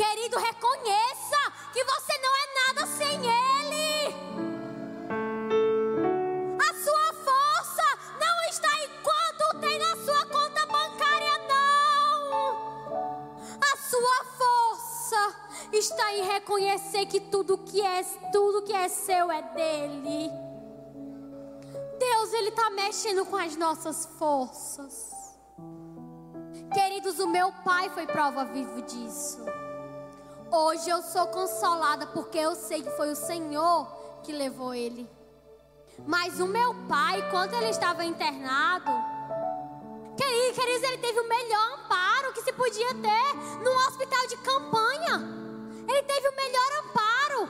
Querido, 0.02 0.40
reconheça 0.40 1.38
que 1.72 1.84
você 1.84 2.18
não 2.18 2.36
é 2.36 2.48
nada 2.66 2.88
sem 2.88 3.18
Ele. 3.18 4.16
A 6.60 6.74
sua 6.74 7.14
força 7.14 7.84
não 8.20 8.50
está 8.50 8.68
em 8.84 8.90
quanto 9.04 9.60
tem 9.60 9.78
na 9.78 9.96
sua 9.98 10.26
conta 10.26 10.66
bancária, 10.66 11.38
não. 11.48 12.58
A 13.62 13.78
sua 13.78 14.26
força 14.40 15.36
está 15.72 16.12
em 16.14 16.24
reconhecer 16.24 17.06
que 17.06 17.20
tudo 17.20 17.60
que 17.60 17.80
é, 17.80 18.02
tudo 18.32 18.64
que 18.64 18.74
é 18.74 18.88
seu 18.90 19.32
é 19.32 19.44
dele. 19.54 20.32
Deus, 22.00 22.34
ele 22.34 22.50
está 22.50 22.72
mexendo 22.72 23.24
com 23.24 23.38
as 23.38 23.56
nossas 23.56 24.08
forças. 24.18 25.12
Queridos, 26.74 27.20
o 27.20 27.28
meu 27.28 27.52
pai 27.64 27.88
foi 27.92 28.08
prova 28.08 28.46
viva 28.46 28.82
disso. 28.82 29.61
Hoje 30.54 30.90
eu 30.90 31.02
sou 31.02 31.28
consolada 31.28 32.08
porque 32.08 32.38
eu 32.38 32.56
sei 32.56 32.84
que 32.84 32.90
foi 32.92 33.10
o 33.10 33.16
Senhor 33.16 33.88
que 34.22 34.34
levou 34.34 34.74
ele. 34.74 35.10
Mas 36.06 36.42
o 36.42 36.46
meu 36.46 36.76
pai, 36.90 37.26
quando 37.32 37.54
ele 37.54 37.70
estava 37.70 38.04
internado, 38.04 38.92
queridos, 40.18 40.84
ele 40.84 40.98
teve 40.98 41.22
o 41.22 41.30
melhor 41.30 41.80
amparo 41.80 42.34
que 42.34 42.42
se 42.42 42.52
podia 42.52 42.90
ter 42.96 43.34
num 43.64 43.76
hospital 43.88 44.28
de 44.28 44.38
campanha. 44.38 45.42
Ele 45.88 46.04
teve 46.04 46.28
o 46.28 46.36
melhor 46.36 46.72
amparo. 46.84 47.50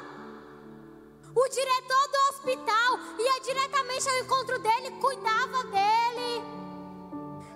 O 1.36 1.48
diretor 1.50 2.08
do 2.08 2.18
hospital 2.30 3.00
ia 3.18 3.40
diretamente 3.42 4.10
ao 4.10 4.18
encontro 4.18 4.60
dele, 4.60 4.92
cuidava 5.02 5.64
dele. 5.64 6.44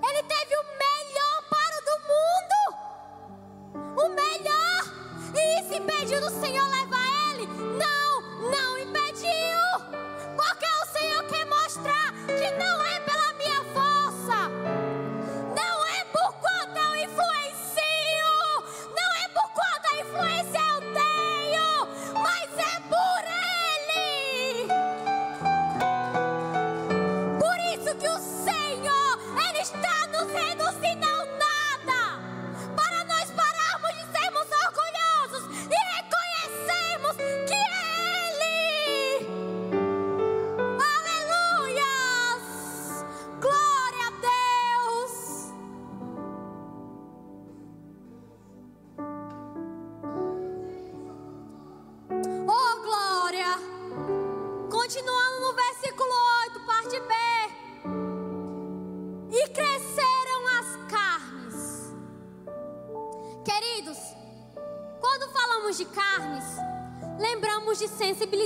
Ele 0.09 0.23
teve 0.23 0.55
o 0.55 0.63
melhor 0.63 1.39
amparo 1.39 1.77
do 1.85 1.95
mundo. 2.09 2.57
O 4.01 4.09
melhor. 4.09 5.04
E 5.35 5.61
isso 5.61 5.73
impediu 5.73 6.21
do 6.21 6.29
Senhor 6.39 6.67
levar 6.69 7.05
ele? 7.31 7.47
Não, 7.47 8.21
não 8.49 8.77
impediu. 8.77 9.59
Porque 10.35 10.65
o 10.65 10.97
Senhor 10.97 11.23
quer 11.25 11.45
mostrar 11.45 12.13
que 12.25 12.51
não 12.57 12.81
é 12.81 13.14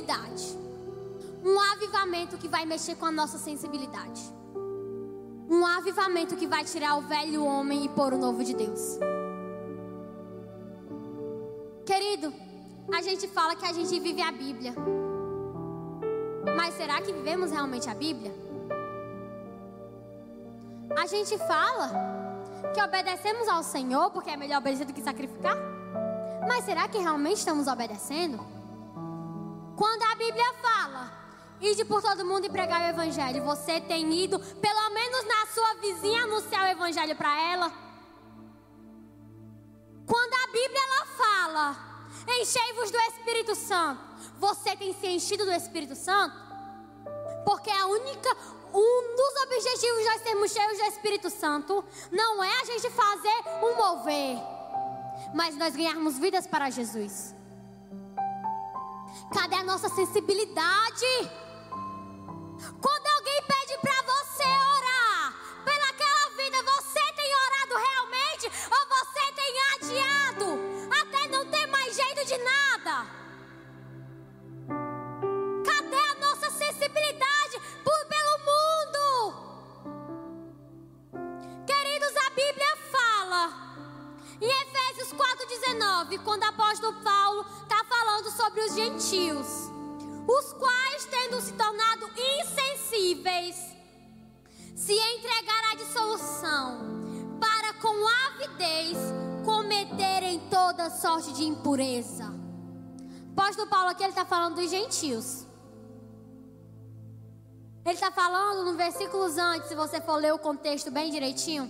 sensibilidade. 0.10 0.58
Um 1.44 1.60
avivamento 1.60 2.38
que 2.38 2.48
vai 2.48 2.66
mexer 2.66 2.96
com 2.96 3.06
a 3.06 3.12
nossa 3.12 3.38
sensibilidade. 3.38 4.22
Um 5.50 5.66
avivamento 5.66 6.36
que 6.36 6.48
vai 6.48 6.64
tirar 6.64 6.98
o 6.98 7.02
velho 7.02 7.44
homem 7.44 7.86
e 7.86 7.90
pôr 7.90 8.14
o 8.14 8.18
novo 8.18 8.44
de 8.44 8.54
Deus. 8.54 9.00
Querido, 11.86 12.34
a 12.94 13.02
gente 13.02 13.28
fala 13.28 13.56
que 13.56 13.66
a 13.66 13.74
gente 13.74 14.00
vive 14.00 14.22
a 14.22 14.32
Bíblia. 14.32 14.74
Mas 16.56 16.76
será 16.76 17.02
que 17.02 17.14
vivemos 17.14 17.52
realmente 17.52 17.90
a 17.90 17.94
Bíblia? 17.94 18.34
A 20.98 21.06
gente 21.08 21.38
fala 21.38 21.92
que 22.74 22.82
obedecemos 22.82 23.48
ao 23.48 23.64
Senhor 23.64 24.12
porque 24.12 24.30
é 24.30 24.38
melhor 24.38 24.60
obedecer 24.60 24.86
do 24.86 24.94
que 24.94 25.02
sacrificar. 25.02 25.56
Mas 26.48 26.66
será 26.66 26.88
que 26.88 26.98
realmente 26.98 27.38
estamos 27.38 27.68
obedecendo? 27.68 28.59
Quando 29.80 30.04
a 30.04 30.16
Bíblia 30.16 30.54
fala, 30.62 31.10
ide 31.62 31.86
por 31.86 32.02
todo 32.02 32.26
mundo 32.26 32.46
e 32.46 32.50
pregar 32.50 32.82
o 32.82 32.90
Evangelho, 32.90 33.46
você 33.46 33.80
tem 33.80 34.14
ido, 34.14 34.38
pelo 34.38 34.90
menos 34.90 35.24
na 35.26 35.46
sua 35.54 35.74
vizinha, 35.76 36.24
anunciar 36.24 36.66
o 36.66 36.72
Evangelho 36.72 37.16
para 37.16 37.42
ela? 37.50 37.72
Quando 40.06 40.34
a 40.34 40.48
Bíblia 40.48 40.82
ela 40.84 41.06
fala, 41.06 41.78
enchei-vos 42.28 42.92
do 42.92 42.98
Espírito 42.98 43.56
Santo, 43.56 44.02
você 44.38 44.76
tem 44.76 44.94
se 45.00 45.08
enchido 45.08 45.46
do 45.46 45.54
Espírito 45.54 45.96
Santo? 45.96 46.36
Porque 47.46 47.72
a 47.72 47.86
única, 47.86 48.36
um 48.74 49.16
dos 49.16 49.44
objetivos 49.44 50.00
de 50.00 50.10
nós 50.10 50.22
sermos 50.24 50.52
cheios 50.52 50.78
do 50.78 50.84
Espírito 50.88 51.30
Santo 51.30 51.86
não 52.12 52.44
é 52.44 52.60
a 52.60 52.66
gente 52.66 52.90
fazer 52.90 53.44
um 53.64 53.78
mover, 53.78 54.40
mas 55.34 55.56
nós 55.56 55.74
ganharmos 55.74 56.20
vidas 56.20 56.46
para 56.46 56.70
Jesus. 56.70 57.39
Cadê 59.34 59.56
a 59.56 59.64
nossa 59.64 59.90
sensibilidade? 59.90 61.06
Quando 62.82 63.08
alguém 63.08 63.42
pede 63.44 63.78
para 63.80 64.02
você 64.02 64.44
orar 64.44 65.34
pelaquela 65.64 66.30
vida, 66.36 66.58
você 66.64 67.14
tem 67.14 67.32
orado 67.36 67.76
realmente 67.78 68.48
ou 68.48 68.88
você 68.98 69.32
tem 69.34 69.54
adiado 69.76 70.60
até 71.02 71.28
não 71.28 71.46
ter 71.46 71.68
mais 71.68 71.96
jeito 71.96 72.26
de 72.26 72.38
nada? 72.38 73.08
Cadê 75.64 75.96
a 75.96 76.16
nossa 76.16 76.50
sensibilidade 76.50 77.60
por, 77.84 78.06
pelo 78.08 78.40
mundo? 78.50 79.04
Queridos, 81.68 82.16
a 82.18 82.30
Bíblia 82.32 82.78
fala 82.92 83.70
em 84.42 84.50
Efésios 84.50 85.14
4,19, 85.14 86.24
quando 86.24 86.44
o 86.44 86.48
apóstolo 86.48 86.94
Paulo 87.04 87.46
falando 87.90 88.30
sobre 88.32 88.62
os 88.62 88.76
gentios, 88.76 89.48
os 90.28 90.54
quais, 90.54 91.06
tendo 91.06 91.42
se 91.42 91.54
tornado 91.54 92.10
insensíveis, 92.40 93.56
se 94.76 94.94
entregaram 94.94 95.72
à 95.72 95.76
dissolução, 95.76 97.00
para 97.40 97.74
com 97.82 98.08
avidez 98.28 98.98
cometerem 99.44 100.40
toda 100.50 100.90
sorte 100.90 101.34
de 101.34 101.44
impureza. 101.44 102.32
Apóstolo 103.36 103.68
Paulo 103.68 103.90
aqui 103.90 104.04
ele 104.04 104.12
está 104.12 104.26
falando 104.26 104.56
dos 104.56 104.70
gentios. 104.70 105.46
Ele 107.86 107.96
está 107.96 108.12
falando 108.12 108.70
no 108.70 108.78
versículos 108.78 109.38
antes, 109.38 109.70
se 109.70 109.76
você 109.76 110.00
for 110.00 110.16
ler 110.16 110.34
o 110.34 110.38
contexto 110.38 110.92
bem 110.92 111.10
direitinho, 111.10 111.68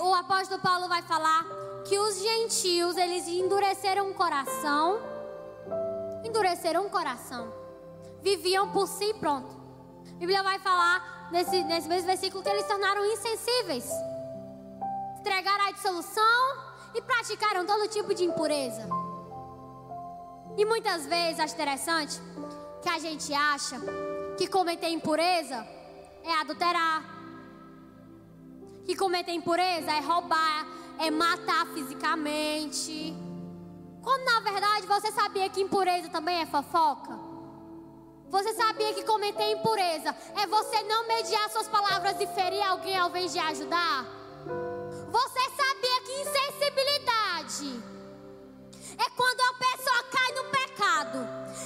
o 0.00 0.14
apóstolo 0.14 0.60
Paulo 0.62 0.88
vai 0.88 1.02
falar 1.02 1.44
que 1.84 1.98
os 1.98 2.18
gentios, 2.18 2.96
eles 2.96 3.28
endureceram 3.28 4.10
o 4.10 4.14
coração, 4.14 4.98
endureceram 6.36 6.86
o 6.86 6.90
coração, 6.90 7.50
viviam 8.20 8.70
por 8.70 8.86
si 8.86 9.14
pronto. 9.14 9.56
A 10.06 10.18
Bíblia 10.18 10.42
vai 10.42 10.58
falar 10.58 11.28
nesse, 11.32 11.64
nesse 11.64 11.88
mesmo 11.88 12.06
versículo 12.06 12.42
que 12.42 12.48
eles 12.48 12.62
se 12.62 12.68
tornaram 12.68 13.04
insensíveis, 13.06 13.90
entregaram 15.18 15.66
a 15.66 15.70
dissolução 15.70 16.56
e 16.94 17.00
praticaram 17.00 17.64
todo 17.64 17.88
tipo 17.88 18.14
de 18.14 18.24
impureza. 18.24 18.86
E 20.58 20.64
muitas 20.64 21.06
vezes, 21.06 21.40
acho 21.40 21.54
interessante, 21.54 22.20
que 22.82 22.88
a 22.88 22.98
gente 22.98 23.32
acha 23.32 23.76
que 24.36 24.46
cometer 24.46 24.88
impureza 24.90 25.66
é 26.22 26.32
adulterar, 26.40 27.02
que 28.84 28.94
cometer 28.94 29.32
impureza 29.32 29.90
é 29.90 30.00
roubar, 30.00 30.66
é 30.98 31.10
matar 31.10 31.66
fisicamente. 31.74 33.25
Quando 34.06 34.22
na 34.22 34.38
verdade 34.38 34.86
você 34.86 35.10
sabia 35.10 35.48
que 35.48 35.60
impureza 35.60 36.08
também 36.10 36.40
é 36.40 36.46
fofoca? 36.46 37.18
Você 38.28 38.54
sabia 38.54 38.94
que 38.94 39.02
cometer 39.02 39.50
impureza 39.50 40.14
é 40.40 40.46
você 40.46 40.80
não 40.84 41.08
mediar 41.08 41.50
suas 41.50 41.66
palavras 41.66 42.14
e 42.20 42.26
ferir 42.28 42.62
alguém 42.62 42.96
ao 42.96 43.08
invés 43.08 43.32
de 43.32 43.40
ajudar? 43.40 44.04
Você 45.10 45.40
sabia 45.50 46.00
que 46.04 46.20
insensibilidade 46.20 47.82
é 48.96 49.10
quando 49.16 49.40
a 49.40 49.54
pessoa 49.54 50.02
cai 50.04 50.32
no 50.36 50.44
pecado 50.50 51.18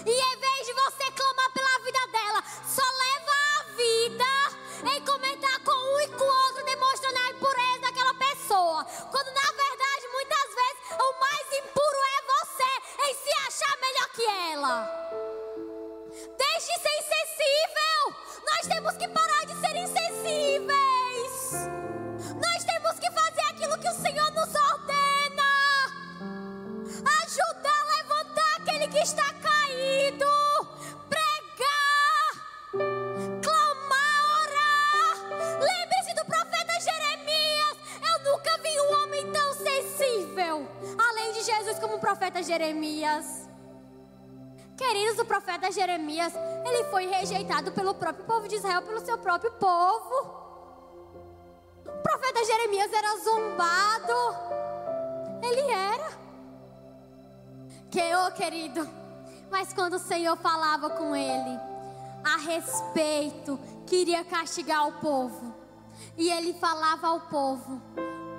e 0.07 0.11
em 0.11 0.37
vez 0.39 0.67
de 0.67 0.73
você 0.73 1.13
clamar 1.13 1.53
pela 1.53 1.79
vida 1.81 2.07
dela, 2.07 2.43
só 2.67 2.83
leva 3.05 3.33
a 3.59 3.63
vida 3.77 4.95
em 4.95 5.05
comentar 5.05 5.63
com 5.63 5.73
um 5.73 6.01
e 6.01 6.09
com 6.09 6.25
o 6.25 6.47
outro, 6.47 6.65
demonstrando 6.65 7.19
a 7.19 7.31
impureza 7.33 7.81
daquela 7.81 8.15
pessoa. 8.15 8.85
Quando 9.11 9.27
na 9.27 9.53
verdade, 9.53 10.09
muitas 10.11 10.55
vezes, 10.55 10.81
o 10.99 11.21
mais 11.21 11.53
impuro 11.53 11.99
é 12.19 12.30
achar 13.51 13.77
melhor 13.81 14.09
que 14.15 14.25
ela. 14.53 14.77
Deixe 16.39 16.73
de 16.73 16.83
ser 16.83 16.95
insensível. 17.03 18.01
Nós 18.47 18.67
temos 18.69 18.97
que 18.97 19.09
parar 19.09 19.45
de 19.45 19.55
ser 19.57 19.75
insensíveis. 19.75 21.35
Nós 22.41 22.65
temos 22.65 22.99
que 23.01 23.11
fazer 23.11 23.41
aquilo 23.51 23.77
que 23.79 23.89
o 23.89 23.95
Senhor 23.95 24.31
nos 24.31 24.55
ordena. 24.55 25.51
Ajudar 27.25 27.81
a 27.81 27.97
levantar 27.97 28.57
aquele 28.61 28.87
que 28.87 28.99
está 28.99 29.35
caído. 29.35 30.27
Como 41.81 41.97
o 41.97 42.01
profeta 42.01 42.43
Jeremias. 42.43 43.49
Queridos, 44.77 45.19
o 45.19 45.25
profeta 45.25 45.71
Jeremias, 45.71 46.33
ele 46.67 46.85
foi 46.85 47.07
rejeitado 47.07 47.73
pelo 47.73 47.95
próprio 47.95 48.25
povo 48.25 48.49
de 48.49 48.57
Israel, 48.57 48.83
pelo 48.83 49.05
seu 49.05 49.19
próprio 49.19 49.53
povo. 49.53 50.41
O 51.87 52.03
profeta 52.03 52.45
Jeremias 52.45 52.93
era 52.93 53.19
zombado. 53.19 54.13
Ele 55.43 55.71
era. 55.71 56.11
Que, 57.91 58.15
ô 58.15 58.31
querido, 58.33 58.89
mas 59.51 59.73
quando 59.73 59.95
o 59.95 59.99
Senhor 59.99 60.37
falava 60.37 60.91
com 60.91 61.15
ele 61.15 61.59
a 62.25 62.37
respeito, 62.37 63.59
queria 63.87 64.25
castigar 64.25 64.87
o 64.89 64.93
povo. 65.01 65.55
E 66.17 66.31
ele 66.31 66.55
falava 66.55 67.09
ao 67.09 67.21
povo, 67.23 67.83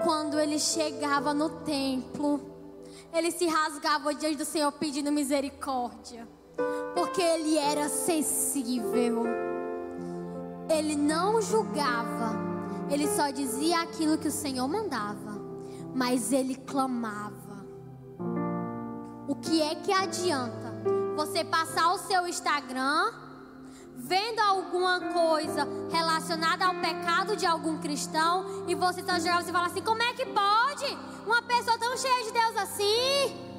quando 0.04 0.40
ele 0.40 0.58
chegava 0.58 1.34
no 1.34 1.50
templo, 1.62 2.51
ele 3.14 3.32
se 3.32 3.46
rasgava 3.48 4.14
diante 4.14 4.38
do 4.38 4.46
Senhor 4.46 4.72
pedindo 4.72 5.12
misericórdia, 5.12 6.28
porque 6.96 7.22
ele 7.22 7.58
era 7.58 7.90
sensível. 7.90 9.24
Ele 10.70 10.96
não 10.96 11.42
julgava, 11.42 12.34
ele 12.90 13.08
só 13.08 13.30
dizia 13.30 13.82
aquilo 13.82 14.18
que 14.18 14.28
o 14.28 14.32
Senhor 14.32 14.68
mandava, 14.68 15.42
mas 15.94 16.32
ele 16.32 16.56
clamava. 16.56 17.66
O 19.28 19.36
que 19.36 19.62
é 19.62 19.76
que 19.76 19.92
adianta 19.92 20.72
você 21.16 21.44
passar 21.44 21.94
o 21.94 21.98
seu 21.98 22.28
Instagram 22.28 23.12
vendo 24.04 24.40
alguma 24.40 25.00
coisa 25.00 25.68
relacionada 25.92 26.66
ao 26.66 26.76
pecado 26.76 27.36
de 27.36 27.46
algum 27.46 27.78
cristão 27.80 28.66
e 28.68 28.76
você 28.76 29.02
só 29.04 29.20
jogar 29.20 29.42
e 29.42 29.52
fala 29.52 29.68
assim: 29.68 29.82
como 29.82 30.02
é 30.02 30.14
que 30.14 30.26
pode 30.26 30.98
uma 31.26 31.42
pessoa 31.44 31.78
tão 31.78 31.96
cheia 31.96 32.24
de 32.26 32.32
Deus 32.32 32.58
assim? 32.58 33.52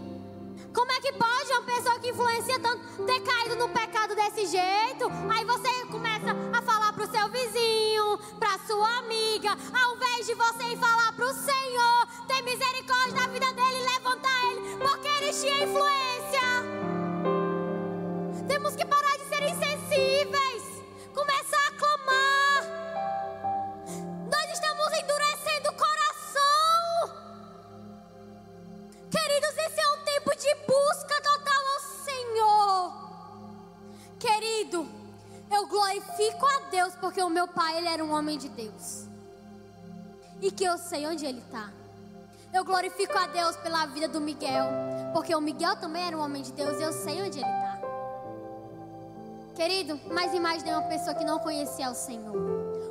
Como 0.75 0.91
é 0.91 1.01
que 1.01 1.13
pode 1.13 1.53
uma 1.53 1.63
pessoa 1.63 1.99
que 1.99 2.11
influencia 2.11 2.59
tanto 2.59 3.05
ter 3.05 3.21
caído 3.21 3.57
no 3.57 3.69
pecado 3.69 4.15
desse 4.15 4.47
jeito? 4.47 5.11
Aí 5.31 5.45
você 5.45 5.87
começa 5.87 6.35
a 6.53 6.63
falar 6.63 6.93
pro 6.95 7.11
seu 7.11 7.29
vizinho, 7.29 8.19
pra 8.39 8.59
sua 8.67 8.99
amiga, 8.99 9.51
ao 9.51 9.97
invés 9.97 10.27
de 10.27 10.35
você 10.35 10.65
ir 10.73 10.79
falar 10.79 11.13
pro 11.13 11.33
Senhor, 11.35 12.07
ter 12.27 12.43
misericórdia 12.43 13.13
da 13.13 13.27
vida 13.27 13.53
dele 13.53 13.85
levantar 13.95 14.45
ele, 14.51 14.77
porque 14.79 15.09
ele 15.09 15.33
tinha 15.33 15.65
influência 15.65 16.92
impossíveis. 19.93 20.63
Começar 21.15 21.69
a 21.69 21.73
clamar. 21.73 22.63
Nós 24.31 24.51
estamos 24.53 24.87
endurecendo 24.99 25.69
o 25.69 25.75
coração. 25.75 27.11
Queridos, 29.11 29.59
esse 29.59 29.81
é 29.81 29.89
um 29.91 30.05
tempo 30.05 30.37
de 30.37 30.55
busca 30.67 31.21
total 31.21 31.63
ao 31.75 31.81
Senhor. 32.05 32.93
Querido, 34.19 34.89
eu 35.51 35.67
glorifico 35.67 36.47
a 36.47 36.71
Deus 36.71 36.95
porque 36.97 37.23
o 37.23 37.29
meu 37.29 37.47
pai 37.47 37.79
ele 37.79 37.89
era 37.89 38.03
um 38.03 38.13
homem 38.13 38.39
de 38.39 38.49
Deus. 38.49 39.07
E 40.41 40.51
que 40.51 40.65
eu 40.65 40.79
sei 40.79 41.07
onde 41.07 41.27
ele 41.27 41.41
está. 41.41 41.71
Eu 42.53 42.65
glorifico 42.65 43.17
a 43.17 43.27
Deus 43.27 43.57
pela 43.57 43.87
vida 43.87 44.09
do 44.09 44.21
Miguel, 44.21 44.67
porque 45.15 45.35
o 45.35 45.41
Miguel 45.41 45.75
também 45.77 46.05
era 46.07 46.17
um 46.17 46.21
homem 46.21 46.43
de 46.43 46.53
Deus 46.53 46.79
e 46.79 46.83
eu 46.83 46.93
sei 46.93 47.23
onde 47.23 47.39
ele 47.39 47.49
está. 47.49 47.72
Querido, 49.63 50.01
mas 50.11 50.35
imagine 50.35 50.73
uma 50.73 50.83
pessoa 50.83 51.15
que 51.15 51.25
não 51.25 51.39
conhecia 51.39 51.89
o 51.89 51.95
Senhor. 51.95 52.35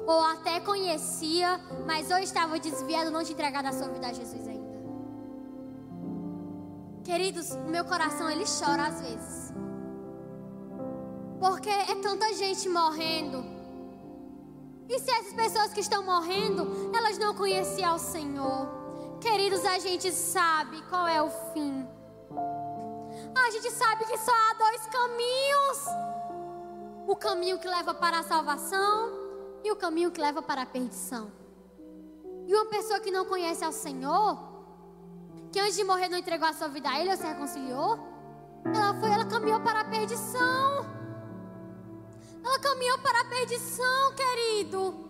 Ou 0.08 0.24
até 0.24 0.62
conhecia, 0.62 1.60
mas 1.86 2.10
ou 2.10 2.18
estava 2.18 2.58
desviado, 2.58 3.12
não 3.12 3.26
te 3.26 3.34
entregado 3.34 3.66
a 3.66 3.74
sua 3.74 3.90
vida 3.90 4.08
a 4.08 4.14
Jesus 4.14 4.48
ainda. 4.48 4.80
Queridos, 7.04 7.52
o 7.52 7.68
meu 7.68 7.84
coração 7.84 8.30
ele 8.30 8.46
chora 8.46 8.84
às 8.88 9.02
vezes. 9.02 9.54
Porque 11.42 11.70
é 11.70 11.96
tanta 11.96 12.34
gente 12.36 12.70
morrendo. 12.70 13.44
E 14.88 14.98
se 14.98 15.12
essas 15.12 15.34
pessoas 15.34 15.74
que 15.74 15.82
estão 15.82 16.06
morrendo, 16.06 16.90
elas 16.96 17.18
não 17.18 17.36
conheciam 17.36 17.96
o 17.96 18.00
Senhor? 18.00 18.70
Queridos, 19.20 19.66
a 19.66 19.78
gente 19.78 20.10
sabe 20.14 20.82
qual 20.84 21.06
é 21.06 21.22
o 21.22 21.30
fim. 21.52 21.86
A 23.36 23.52
gente 23.52 23.70
sabe 23.72 24.06
que 24.06 24.18
só 24.18 24.32
há 24.32 24.54
dois 24.54 24.86
caminhos 24.86 26.11
o 27.12 27.16
caminho 27.16 27.59
que 27.59 27.68
leva 27.68 27.93
para 27.93 28.20
a 28.20 28.24
salvação 28.24 29.12
e 29.66 29.72
o 29.72 29.76
caminho 29.76 30.12
que 30.12 30.22
leva 30.22 30.41
para 30.41 30.62
a 30.62 30.66
perdição. 30.66 31.30
E 32.47 32.55
uma 32.55 32.66
pessoa 32.68 33.01
que 33.01 33.12
não 33.12 33.26
conhece 33.26 33.66
ao 33.66 33.74
Senhor, 33.74 34.38
que 35.51 35.59
antes 35.59 35.76
de 35.76 35.84
morrer 35.84 36.07
não 36.07 36.18
entregou 36.18 36.47
a 36.47 36.53
sua 36.53 36.70
vida 36.70 36.89
a 36.89 36.97
Ele 36.99 37.12
ou 37.12 37.18
se 37.18 37.24
reconciliou, 37.24 37.99
ela 38.66 38.93
foi, 38.99 39.09
ela 39.12 39.26
caminhou 39.26 39.59
para 39.59 39.82
a 39.82 39.86
perdição. 39.86 40.86
Ela 42.43 42.59
caminhou 42.59 42.97
para 42.99 43.22
a 43.22 43.26
perdição, 43.26 44.16
querido. 44.16 45.09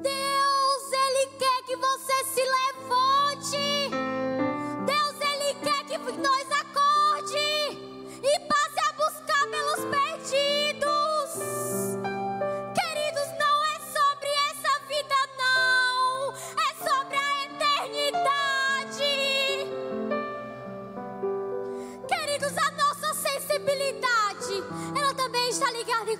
Deus, 0.00 0.92
Ele 0.92 1.26
quer 1.36 1.62
que 1.64 1.76
você 1.76 2.24
se 2.24 2.42
levante. 2.58 4.07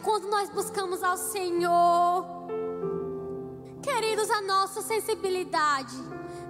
Enquanto 0.09 0.31
nós 0.31 0.49
buscamos 0.49 1.03
ao 1.03 1.19
Senhor. 1.19 2.25
Queridos, 3.83 4.31
a 4.31 4.41
nossa 4.41 4.81
sensibilidade, 4.81 5.95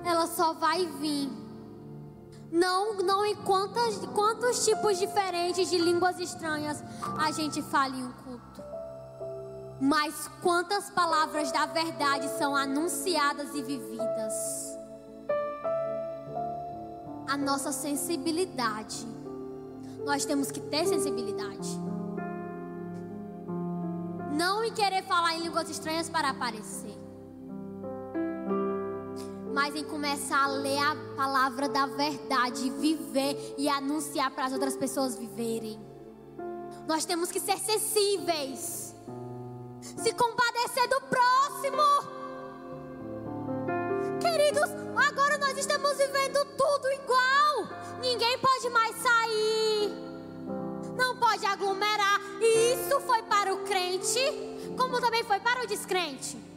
ela 0.05 0.29
só 0.29 0.53
vai 0.53 0.87
vir 0.87 1.29
não, 2.53 2.95
não 2.99 3.27
em 3.27 3.35
quantos, 3.35 3.97
quantos 4.15 4.65
tipos 4.65 4.97
diferentes 4.97 5.69
de 5.69 5.77
línguas 5.77 6.21
estranhas 6.21 6.83
a 7.19 7.33
gente 7.33 7.61
fala 7.63 7.97
em 7.97 8.05
um 8.05 8.13
culto. 8.13 8.63
Mas 9.81 10.31
quantas 10.41 10.89
palavras 10.91 11.51
da 11.51 11.67
verdade 11.67 12.29
são 12.39 12.55
anunciadas 12.55 13.57
e 13.57 13.63
vividas. 13.63 14.79
A 17.27 17.37
nossa 17.37 17.73
sensibilidade. 17.73 19.05
Nós 20.05 20.25
temos 20.25 20.53
que 20.53 20.61
ter 20.61 20.87
sensibilidade. 20.87 21.88
Não 24.39 24.65
em 24.65 24.73
querer 24.73 25.03
falar 25.03 25.35
em 25.35 25.43
línguas 25.43 25.69
estranhas 25.69 26.09
para 26.09 26.31
aparecer 26.31 26.97
mas 29.59 29.75
em 29.75 29.83
começar 29.83 30.45
a 30.45 30.47
ler 30.47 30.79
a 30.79 30.95
palavra 31.17 31.69
da 31.69 31.85
verdade, 31.85 32.71
viver 32.71 33.57
e 33.59 33.69
anunciar 33.69 34.31
para 34.31 34.45
as 34.45 34.53
outras 34.53 34.77
pessoas 34.77 35.17
viverem. 35.17 35.77
Nós 36.87 37.05
temos 37.05 37.33
que 37.33 37.41
ser 37.41 37.59
sensíveis, 37.59 38.95
se 39.81 40.13
compadecer 40.13 40.89
do 40.89 41.01
próximo. 41.03 41.83
Queridos, 44.21 44.71
agora 45.09 45.39
nós 45.39 45.59
estamos 45.59 45.97
vivendo 45.99 46.45
tudo 46.57 46.93
igual. 46.93 47.99
Ninguém 48.01 48.39
pode 48.39 48.71
mais 48.71 48.95
sair, 48.97 49.58
pode 51.29 51.47
aglomerar. 51.47 52.21
E 52.41 52.75
isso 52.75 53.01
foi 53.01 53.23
para 53.23 53.55
o 53.55 53.65
crente, 53.65 54.21
como 54.77 55.01
também 55.01 55.25
foi 55.25 55.41
para 55.41 55.63
o 55.63 55.67
descrente 55.67 56.49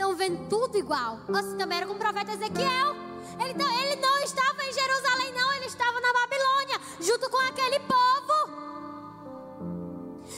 estão 0.00 0.16
vendo 0.16 0.48
tudo 0.48 0.78
igual. 0.78 1.20
Assim 1.28 1.58
também 1.58 1.76
era 1.76 1.86
com 1.86 1.92
o 1.92 1.98
profeta 1.98 2.32
Ezequiel. 2.32 2.96
Ele, 3.38 3.52
ele 3.52 3.96
não 3.96 4.18
estava 4.20 4.64
em 4.64 4.72
Jerusalém, 4.72 5.32
não, 5.34 5.52
ele 5.52 5.66
estava 5.66 6.00
na 6.00 6.12
Babilônia, 6.12 6.80
junto 7.00 7.28
com 7.28 7.36
aquele 7.36 7.78
povo. 7.80 8.00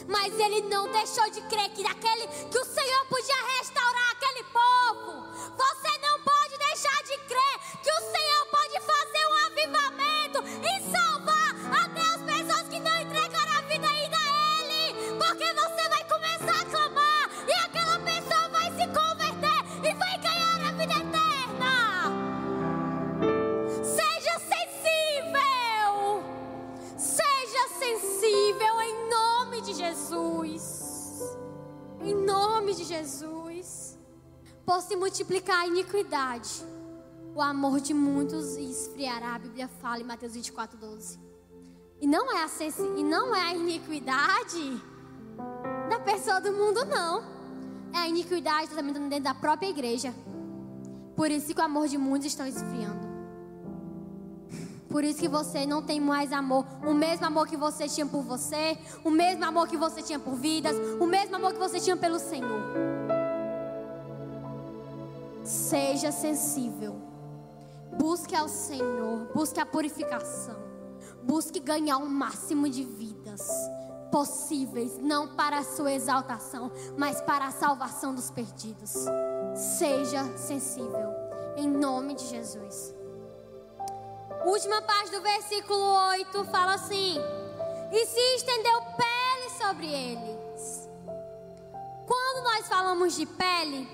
Mas 0.08 0.36
ele 0.36 0.62
não 0.62 0.90
deixou 0.90 1.30
de 1.30 1.40
crer 1.42 1.70
que, 1.70 1.86
aquele, 1.86 2.26
que 2.26 2.58
o 2.58 2.64
Senhor 2.64 3.06
podia 3.06 3.40
restaurar 3.58 4.10
aquele 4.10 4.42
povo. 4.44 5.30
Você 5.56 5.98
não 5.98 6.20
pode 6.22 6.58
deixar 6.58 7.02
de 7.04 7.16
crer 7.28 7.58
que 7.82 7.90
o 7.90 8.00
Senhor 8.10 8.46
pode 8.50 8.80
fazer 8.80 9.21
nome 32.72 32.74
de 32.74 32.84
Jesus. 32.84 33.98
Por 34.64 34.80
se 34.80 34.96
multiplicar 34.96 35.60
a 35.60 35.66
iniquidade, 35.66 36.64
o 37.34 37.42
amor 37.42 37.80
de 37.80 37.92
muitos 37.92 38.56
esfriará. 38.56 39.34
A 39.34 39.38
Bíblia 39.38 39.68
fala 39.80 40.00
em 40.00 40.04
Mateus 40.04 40.32
24, 40.32 40.78
12. 40.78 41.18
E 42.00 42.06
não 42.06 42.30
é 42.32 42.42
a, 42.42 42.48
e 42.96 43.04
não 43.04 43.34
é 43.34 43.42
a 43.42 43.54
iniquidade 43.54 44.82
da 45.90 46.00
pessoa 46.00 46.40
do 46.40 46.52
mundo, 46.52 46.84
não. 46.86 47.22
É 47.92 47.98
a 47.98 48.08
iniquidade 48.08 48.70
também 48.70 48.94
dentro 49.08 49.24
da 49.24 49.34
própria 49.34 49.68
igreja. 49.68 50.14
Por 51.14 51.30
isso 51.30 51.54
que 51.54 51.60
o 51.60 51.64
amor 51.64 51.88
de 51.88 51.98
muitos 51.98 52.28
estão 52.28 52.46
esfriando. 52.46 53.01
Por 54.92 55.02
isso 55.02 55.18
que 55.18 55.26
você 55.26 55.64
não 55.64 55.80
tem 55.80 55.98
mais 55.98 56.32
amor. 56.34 56.66
O 56.86 56.92
mesmo 56.92 57.24
amor 57.24 57.48
que 57.48 57.56
você 57.56 57.88
tinha 57.88 58.04
por 58.04 58.22
você. 58.22 58.76
O 59.02 59.08
mesmo 59.08 59.42
amor 59.42 59.66
que 59.66 59.76
você 59.76 60.02
tinha 60.02 60.18
por 60.18 60.34
vidas. 60.34 60.76
O 61.00 61.06
mesmo 61.06 61.34
amor 61.34 61.54
que 61.54 61.58
você 61.58 61.80
tinha 61.80 61.96
pelo 61.96 62.18
Senhor. 62.18 62.60
Seja 65.42 66.12
sensível. 66.12 67.00
Busque 67.98 68.36
ao 68.36 68.48
Senhor. 68.48 69.28
Busque 69.34 69.58
a 69.58 69.64
purificação. 69.64 70.56
Busque 71.22 71.58
ganhar 71.58 71.96
o 71.96 72.06
máximo 72.06 72.68
de 72.68 72.84
vidas 72.84 73.48
possíveis. 74.10 74.98
Não 75.00 75.34
para 75.34 75.60
a 75.60 75.64
sua 75.64 75.92
exaltação, 75.94 76.70
mas 76.98 77.22
para 77.22 77.46
a 77.46 77.50
salvação 77.50 78.14
dos 78.14 78.30
perdidos. 78.30 78.92
Seja 79.78 80.36
sensível. 80.36 81.10
Em 81.56 81.66
nome 81.66 82.14
de 82.14 82.26
Jesus. 82.26 83.01
Última 84.44 84.82
parte 84.82 85.10
do 85.12 85.20
versículo 85.20 85.94
8 86.10 86.44
fala 86.46 86.74
assim: 86.74 87.16
E 87.92 88.06
se 88.06 88.20
estendeu 88.36 88.80
pele 88.96 89.50
sobre 89.56 89.86
eles. 89.86 90.88
Quando 92.06 92.44
nós 92.44 92.66
falamos 92.66 93.14
de 93.14 93.24
pele, 93.24 93.88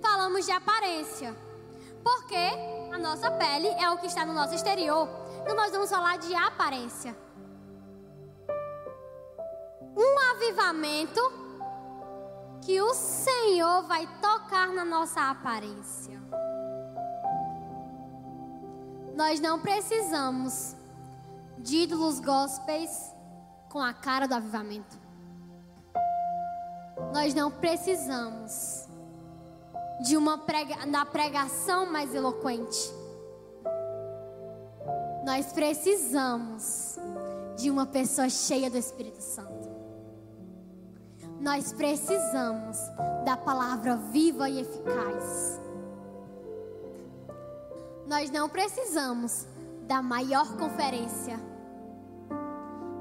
falamos 0.00 0.46
de 0.46 0.52
aparência. 0.52 1.34
Porque 2.02 2.92
a 2.92 2.98
nossa 2.98 3.30
pele 3.32 3.68
é 3.68 3.90
o 3.90 3.98
que 3.98 4.06
está 4.06 4.24
no 4.24 4.32
nosso 4.32 4.54
exterior. 4.54 5.08
Então 5.42 5.56
nós 5.56 5.72
vamos 5.72 5.90
falar 5.90 6.18
de 6.18 6.32
aparência. 6.34 7.16
Um 9.96 10.30
avivamento 10.30 11.20
que 12.64 12.80
o 12.80 12.94
Senhor 12.94 13.82
vai 13.82 14.06
tocar 14.20 14.68
na 14.68 14.84
nossa 14.84 15.28
aparência. 15.28 16.20
Nós 19.14 19.40
não 19.40 19.60
precisamos 19.60 20.74
de 21.58 21.78
ídolos 21.78 22.18
gospels 22.20 23.12
com 23.68 23.78
a 23.78 23.92
cara 23.92 24.26
do 24.26 24.34
avivamento. 24.34 24.98
Nós 27.12 27.34
não 27.34 27.50
precisamos 27.50 28.86
de 30.02 30.16
uma 30.16 30.38
prega, 30.38 30.86
da 30.86 31.04
pregação 31.04 31.86
mais 31.90 32.14
eloquente. 32.14 32.92
Nós 35.24 35.52
precisamos 35.52 36.96
de 37.56 37.70
uma 37.70 37.86
pessoa 37.86 38.28
cheia 38.28 38.70
do 38.70 38.76
Espírito 38.76 39.20
Santo. 39.20 39.70
nós 41.40 41.72
precisamos 41.72 42.78
da 43.24 43.36
palavra 43.36 43.96
viva 43.96 44.48
e 44.48 44.60
eficaz. 44.60 45.61
Nós 48.06 48.30
não 48.30 48.48
precisamos 48.48 49.46
da 49.86 50.02
maior 50.02 50.56
conferência. 50.56 51.38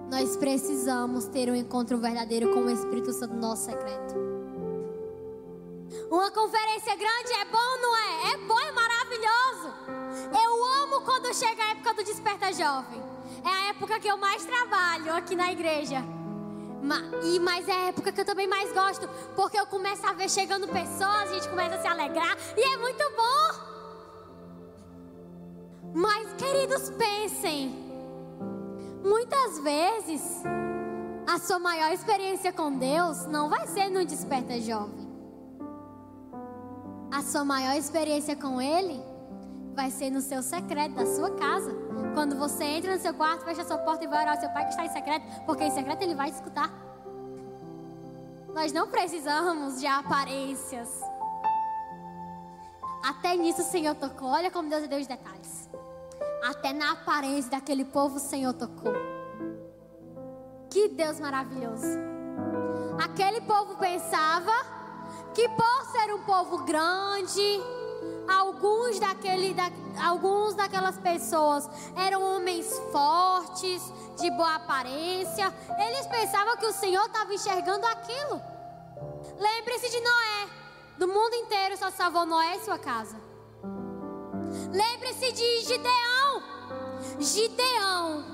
Nós 0.09 0.35
precisamos 0.35 1.25
ter 1.25 1.49
um 1.49 1.55
encontro 1.55 1.97
verdadeiro 1.97 2.53
com 2.53 2.61
o 2.61 2.69
Espírito 2.69 3.13
Santo 3.13 3.33
no 3.33 3.41
nosso 3.41 3.65
secreto. 3.65 4.15
Uma 6.09 6.29
conferência 6.31 6.95
grande 6.95 7.33
é 7.33 7.45
bom, 7.45 7.81
não 7.81 7.95
é? 7.97 8.33
É 8.33 8.37
bom, 8.37 8.59
é 8.59 8.71
maravilhoso. 8.71 9.73
Eu 10.43 10.65
amo 10.83 11.01
quando 11.01 11.33
chega 11.33 11.63
a 11.63 11.69
época 11.71 11.93
do 11.93 12.03
Desperta 12.03 12.51
Jovem. 12.51 13.01
É 13.43 13.49
a 13.49 13.69
época 13.69 13.99
que 13.99 14.07
eu 14.07 14.17
mais 14.17 14.43
trabalho 14.43 15.15
aqui 15.15 15.35
na 15.35 15.51
igreja. 15.51 16.03
E, 17.23 17.39
mas 17.39 17.67
é 17.67 17.71
a 17.71 17.87
época 17.87 18.11
que 18.11 18.19
eu 18.19 18.25
também 18.25 18.47
mais 18.47 18.73
gosto, 18.73 19.07
porque 19.35 19.59
eu 19.59 19.65
começo 19.67 20.05
a 20.05 20.13
ver 20.13 20.29
chegando 20.29 20.67
pessoas, 20.67 21.29
a 21.29 21.33
gente 21.33 21.47
começa 21.47 21.75
a 21.75 21.81
se 21.81 21.87
alegrar 21.87 22.35
e 22.57 22.73
é 22.73 22.77
muito 22.77 23.03
bom. 23.15 23.70
Mas, 25.93 26.33
queridos, 26.33 26.89
pensem. 26.91 27.75
Muitas 29.03 29.59
vezes, 29.59 30.43
a 31.27 31.37
sua 31.39 31.59
maior 31.59 31.91
experiência 31.91 32.51
com 32.53 32.77
Deus 32.77 33.25
não 33.25 33.49
vai 33.49 33.67
ser 33.67 33.89
no 33.89 34.05
Desperta 34.05 34.59
Jovem. 34.59 35.09
A 37.11 37.21
sua 37.21 37.43
maior 37.43 37.75
experiência 37.75 38.35
com 38.35 38.61
Ele 38.61 39.01
vai 39.73 39.89
ser 39.89 40.09
no 40.09 40.21
seu 40.21 40.41
secreto 40.41 40.95
da 40.95 41.05
sua 41.05 41.31
casa. 41.31 41.73
Quando 42.13 42.37
você 42.37 42.63
entra 42.63 42.95
no 42.95 43.01
seu 43.01 43.13
quarto, 43.13 43.45
fecha 43.45 43.61
a 43.61 43.65
sua 43.65 43.77
porta 43.79 44.03
e 44.03 44.07
vai 44.07 44.21
orar 44.21 44.35
ao 44.35 44.39
seu 44.39 44.49
pai 44.49 44.65
que 44.65 44.71
está 44.71 44.85
em 44.85 44.89
secreto, 44.89 45.25
porque 45.45 45.63
em 45.63 45.71
secreto 45.71 46.01
ele 46.01 46.15
vai 46.15 46.29
te 46.29 46.35
escutar. 46.35 46.71
Nós 48.53 48.71
não 48.71 48.87
precisamos 48.87 49.79
de 49.79 49.87
aparências. 49.87 51.01
Até 53.03 53.35
nisso 53.35 53.61
o 53.61 53.65
Senhor 53.65 53.95
tocou. 53.95 54.29
Olha 54.29 54.51
como 54.51 54.69
Deus 54.69 54.83
é 54.83 54.87
Deus 54.87 55.03
de 55.03 55.07
detalhes. 55.07 55.69
Até 56.43 56.73
na 56.73 56.93
aparência 56.93 57.51
daquele 57.51 57.85
povo 57.85 58.17
o 58.17 58.19
Senhor 58.19 58.53
tocou. 58.53 58.93
Que 60.69 60.87
Deus 60.89 61.19
maravilhoso. 61.19 61.85
Aquele 63.03 63.41
povo 63.41 63.77
pensava 63.77 64.51
que 65.33 65.47
por 65.49 65.85
ser 65.91 66.13
um 66.13 66.23
povo 66.23 66.63
grande, 66.63 67.61
alguns, 68.27 68.99
daquele, 68.99 69.53
da, 69.53 69.69
alguns 70.03 70.55
daquelas 70.55 70.97
pessoas 70.97 71.69
eram 71.95 72.21
homens 72.21 72.67
fortes, 72.91 73.81
de 74.19 74.29
boa 74.31 74.55
aparência. 74.55 75.53
Eles 75.77 76.07
pensavam 76.07 76.57
que 76.57 76.65
o 76.65 76.73
Senhor 76.73 77.05
estava 77.05 77.33
enxergando 77.33 77.85
aquilo. 77.87 78.41
Lembre-se 79.37 79.89
de 79.89 79.99
Noé. 79.99 80.49
Do 80.97 81.07
mundo 81.07 81.33
inteiro 81.35 81.77
só 81.77 81.89
salvou 81.89 82.25
Noé 82.25 82.57
e 82.57 82.63
sua 82.63 82.77
casa. 82.77 83.17
Lembre-se 84.71 85.31
de 85.31 85.61
Gideão. 85.61 86.20
Gideão 87.19 88.25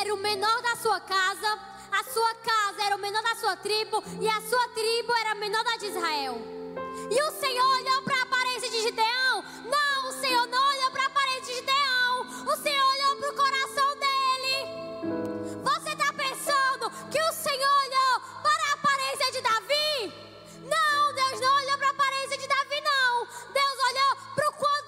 era 0.00 0.14
o 0.14 0.16
menor 0.18 0.62
da 0.62 0.76
sua 0.76 1.00
casa, 1.00 1.58
a 1.90 2.04
sua 2.04 2.34
casa 2.36 2.82
era 2.84 2.96
o 2.96 2.98
menor 2.98 3.22
da 3.22 3.34
sua 3.36 3.56
tribo 3.56 4.02
e 4.20 4.28
a 4.28 4.40
sua 4.42 4.68
tribo 4.68 5.14
era 5.14 5.32
a 5.32 5.34
menor 5.34 5.64
da 5.64 5.76
de 5.76 5.86
Israel. 5.86 6.56
E 7.10 7.22
o 7.22 7.30
Senhor 7.32 7.66
olhou 7.66 8.02
para 8.02 8.18
a 8.18 8.22
aparência 8.22 8.68
de 8.68 8.82
Gideão? 8.82 9.44
Não, 9.64 10.08
o 10.08 10.12
Senhor 10.12 10.46
não 10.46 10.68
olhou 10.68 10.90
para 10.90 11.04
a 11.04 11.06
aparência 11.06 11.42
de 11.42 11.54
Gideão. 11.54 12.20
O 12.52 12.56
Senhor 12.56 12.86
olhou 12.86 13.16
para 13.16 13.30
o 13.30 13.34
coração 13.34 13.96
dele. 13.96 14.66
Você 15.62 15.90
está 15.92 16.12
pensando 16.12 16.90
que 17.10 17.20
o 17.20 17.32
Senhor 17.32 17.70
olhou 17.84 18.20
para 18.42 18.70
a 18.70 18.74
aparência 18.74 19.32
de 19.32 19.40
Davi? 19.40 20.12
Não, 20.62 21.14
Deus 21.14 21.40
não 21.40 21.56
olhou 21.56 21.78
para 21.78 21.88
a 21.88 21.90
aparência 21.90 22.38
de 22.38 22.48
Davi, 22.48 22.80
não. 22.80 23.26
Deus 23.52 23.78
olhou 23.90 24.16
para 24.34 24.48
o 24.48 24.52
quanto 24.54 24.85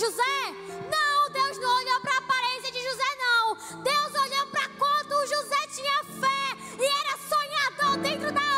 José? 0.00 0.56
Não, 0.90 1.30
Deus 1.30 1.58
não 1.58 1.76
olhou 1.76 2.00
para 2.00 2.14
a 2.14 2.18
aparência 2.20 2.72
de 2.72 2.82
José, 2.82 3.04
não. 3.18 3.82
Deus 3.82 4.14
olhou 4.14 4.46
para 4.46 4.66
quanto 4.78 5.26
José 5.26 5.66
tinha 5.74 6.04
fé 6.04 6.56
e 6.78 6.86
era 6.86 7.18
sonhador 7.28 7.98
dentro 7.98 8.32
da 8.32 8.49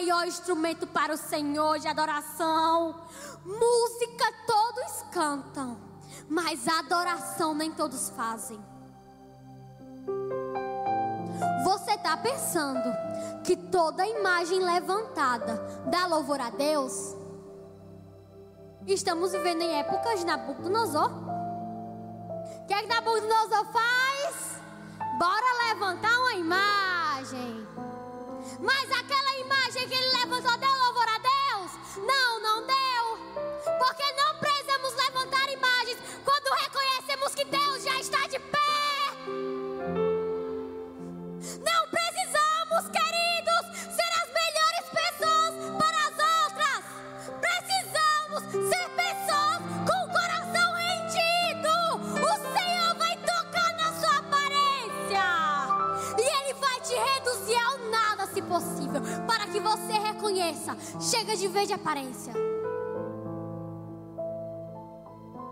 maior 0.00 0.26
instrumento 0.26 0.86
para 0.86 1.12
o 1.12 1.16
Senhor 1.16 1.78
de 1.78 1.86
adoração. 1.86 2.94
Música 3.44 4.32
todos 4.46 5.04
cantam, 5.12 5.76
mas 6.26 6.66
adoração 6.66 7.54
nem 7.54 7.70
todos 7.70 8.08
fazem. 8.08 8.58
Você 11.64 11.92
está 11.92 12.16
pensando 12.16 12.90
que 13.44 13.54
toda 13.54 14.06
imagem 14.06 14.60
levantada 14.60 15.56
dá 15.90 16.06
louvor 16.06 16.40
a 16.40 16.48
Deus? 16.48 17.14
Estamos 18.86 19.32
vivendo 19.32 19.60
em 19.60 19.78
épocas 19.78 20.20
de 20.20 20.24
Nabucodonosor. 20.24 21.10
O 21.10 22.66
que 22.66 22.72
é 22.72 22.80
que 22.80 22.88
Nabucodonosor 22.88 23.66
faz? 23.66 24.60
Bora 25.18 25.68
levantar 25.68 26.18
uma 26.20 26.32
imagem. 26.32 27.68
Mas 28.58 28.90
aquela 28.92 29.38
imagem 29.38 29.79
que 37.34 37.44
Deus 37.44 37.84
já 37.84 38.00
está 38.00 38.26
de 38.26 38.38
pé. 38.38 38.58
Não 41.64 41.86
precisamos, 41.88 42.90
queridos, 42.90 43.64
ser 43.94 44.10
as 44.20 44.28
melhores 44.40 44.86
pessoas 44.90 45.52
para 45.78 45.98
as 46.08 46.16
outras. 46.44 46.82
Precisamos 47.40 48.40
ser 48.68 48.88
pessoas 48.90 49.60
com 49.86 49.98
o 50.04 50.10
coração 50.10 50.72
rendido. 50.74 51.74
O 52.20 52.32
Senhor 52.58 52.94
vai 52.96 53.16
tocar 53.18 53.72
na 53.76 53.92
sua 53.94 54.18
aparência. 54.18 55.24
E 56.18 56.22
Ele 56.22 56.54
vai 56.54 56.80
te 56.80 56.94
reduzir 56.94 57.56
ao 57.56 57.78
nada, 57.90 58.26
se 58.26 58.42
possível, 58.42 59.00
para 59.26 59.46
que 59.46 59.60
você 59.60 59.92
reconheça. 59.92 60.76
Chega 61.00 61.36
de 61.36 61.48
ver 61.48 61.66
de 61.66 61.74
aparência. 61.74 62.34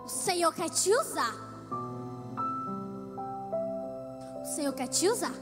O 0.04 0.08
Senhor 0.08 0.52
quer 0.52 0.70
te 0.70 0.90
usar. 0.90 1.47
O 4.48 4.50
Senhor 4.50 4.72
quer 4.72 4.88
te 4.88 5.06
usar 5.06 5.34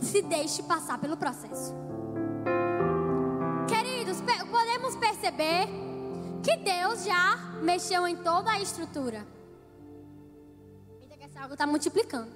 se 0.00 0.22
deixe 0.22 0.62
passar 0.62 0.98
pelo 0.98 1.16
processo. 1.16 1.74
Queridos, 3.68 4.18
podemos 4.50 4.96
perceber 4.96 5.68
que 6.42 6.56
Deus 6.56 7.04
já 7.04 7.36
mexeu 7.62 8.06
em 8.06 8.16
toda 8.16 8.50
a 8.50 8.60
estrutura. 8.60 9.26
Eita, 11.00 11.16
que 11.16 11.24
essa 11.24 11.40
água 11.40 11.54
está 11.54 11.66
multiplicando. 11.66 12.30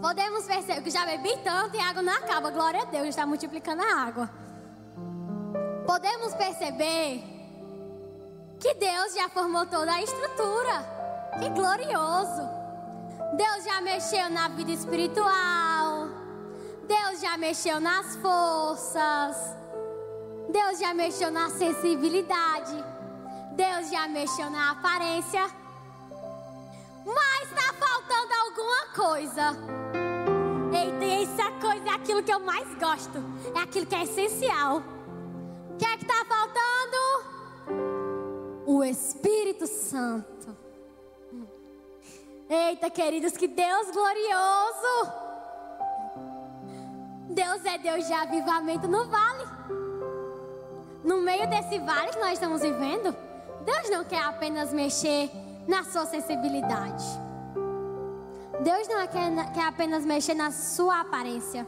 Podemos 0.00 0.44
perceber 0.44 0.82
que 0.82 0.90
já 0.90 1.04
bebi 1.04 1.36
tanto 1.42 1.76
e 1.76 1.80
a 1.80 1.88
água 1.88 2.02
não 2.02 2.12
acaba. 2.12 2.50
Glória 2.50 2.82
a 2.82 2.84
Deus, 2.84 3.08
está 3.08 3.26
multiplicando 3.26 3.82
a 3.82 4.02
água. 4.02 4.30
Podemos 5.84 6.32
perceber 6.34 7.35
que 8.66 8.74
Deus 8.74 9.14
já 9.14 9.28
formou 9.28 9.64
toda 9.66 9.92
a 9.92 10.02
estrutura. 10.02 10.84
Que 11.38 11.48
glorioso! 11.50 12.42
Deus 13.36 13.64
já 13.64 13.80
mexeu 13.80 14.28
na 14.28 14.48
vida 14.48 14.72
espiritual. 14.72 16.08
Deus 16.88 17.20
já 17.20 17.36
mexeu 17.38 17.78
nas 17.78 18.16
forças. 18.16 19.36
Deus 20.48 20.80
já 20.80 20.92
mexeu 20.94 21.30
na 21.30 21.48
sensibilidade. 21.48 22.84
Deus 23.52 23.88
já 23.88 24.08
mexeu 24.08 24.50
na 24.50 24.72
aparência. 24.72 25.48
Mas 27.04 27.48
está 27.48 27.72
faltando 27.72 28.34
alguma 28.46 28.86
coisa. 28.96 29.56
Eita, 30.72 31.04
essa 31.22 31.52
coisa 31.60 31.88
é 31.88 31.94
aquilo 31.94 32.20
que 32.20 32.34
eu 32.34 32.40
mais 32.40 32.66
gosto. 32.78 33.22
É 33.54 33.60
aquilo 33.60 33.86
que 33.86 33.94
é 33.94 34.02
essencial. 34.02 34.78
O 35.70 35.76
que 35.76 35.84
é 35.84 35.96
que 35.96 36.02
está 36.02 36.24
faltando? 36.24 37.05
O 38.76 38.84
Espírito 38.84 39.66
Santo. 39.66 40.54
Eita, 42.46 42.90
queridos, 42.90 43.32
que 43.32 43.48
Deus 43.48 43.90
glorioso! 43.90 45.12
Deus 47.30 47.64
é 47.64 47.78
Deus 47.78 48.06
de 48.06 48.12
avivamento 48.12 48.86
no 48.86 49.06
vale. 49.06 49.44
No 51.02 51.22
meio 51.22 51.48
desse 51.48 51.78
vale 51.78 52.10
que 52.10 52.18
nós 52.18 52.34
estamos 52.34 52.60
vivendo, 52.60 53.16
Deus 53.64 53.88
não 53.88 54.04
quer 54.04 54.22
apenas 54.22 54.74
mexer 54.74 55.30
na 55.66 55.82
sua 55.82 56.04
sensibilidade. 56.04 57.02
Deus 58.62 58.86
não 58.88 59.06
quer, 59.06 59.52
quer 59.54 59.68
apenas 59.68 60.04
mexer 60.04 60.34
na 60.34 60.50
sua 60.50 61.00
aparência. 61.00 61.66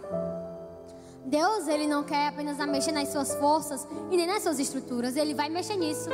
Deus, 1.24 1.68
ele 1.68 1.86
não 1.86 2.04
quer 2.04 2.28
apenas 2.28 2.58
mexer 2.58 2.92
nas 2.92 3.08
suas 3.08 3.34
forças 3.36 3.88
e 4.10 4.16
nem 4.18 4.26
nas 4.26 4.42
suas 4.42 4.58
estruturas. 4.58 5.16
Ele 5.16 5.32
vai 5.32 5.48
mexer 5.48 5.76
nisso. 5.76 6.10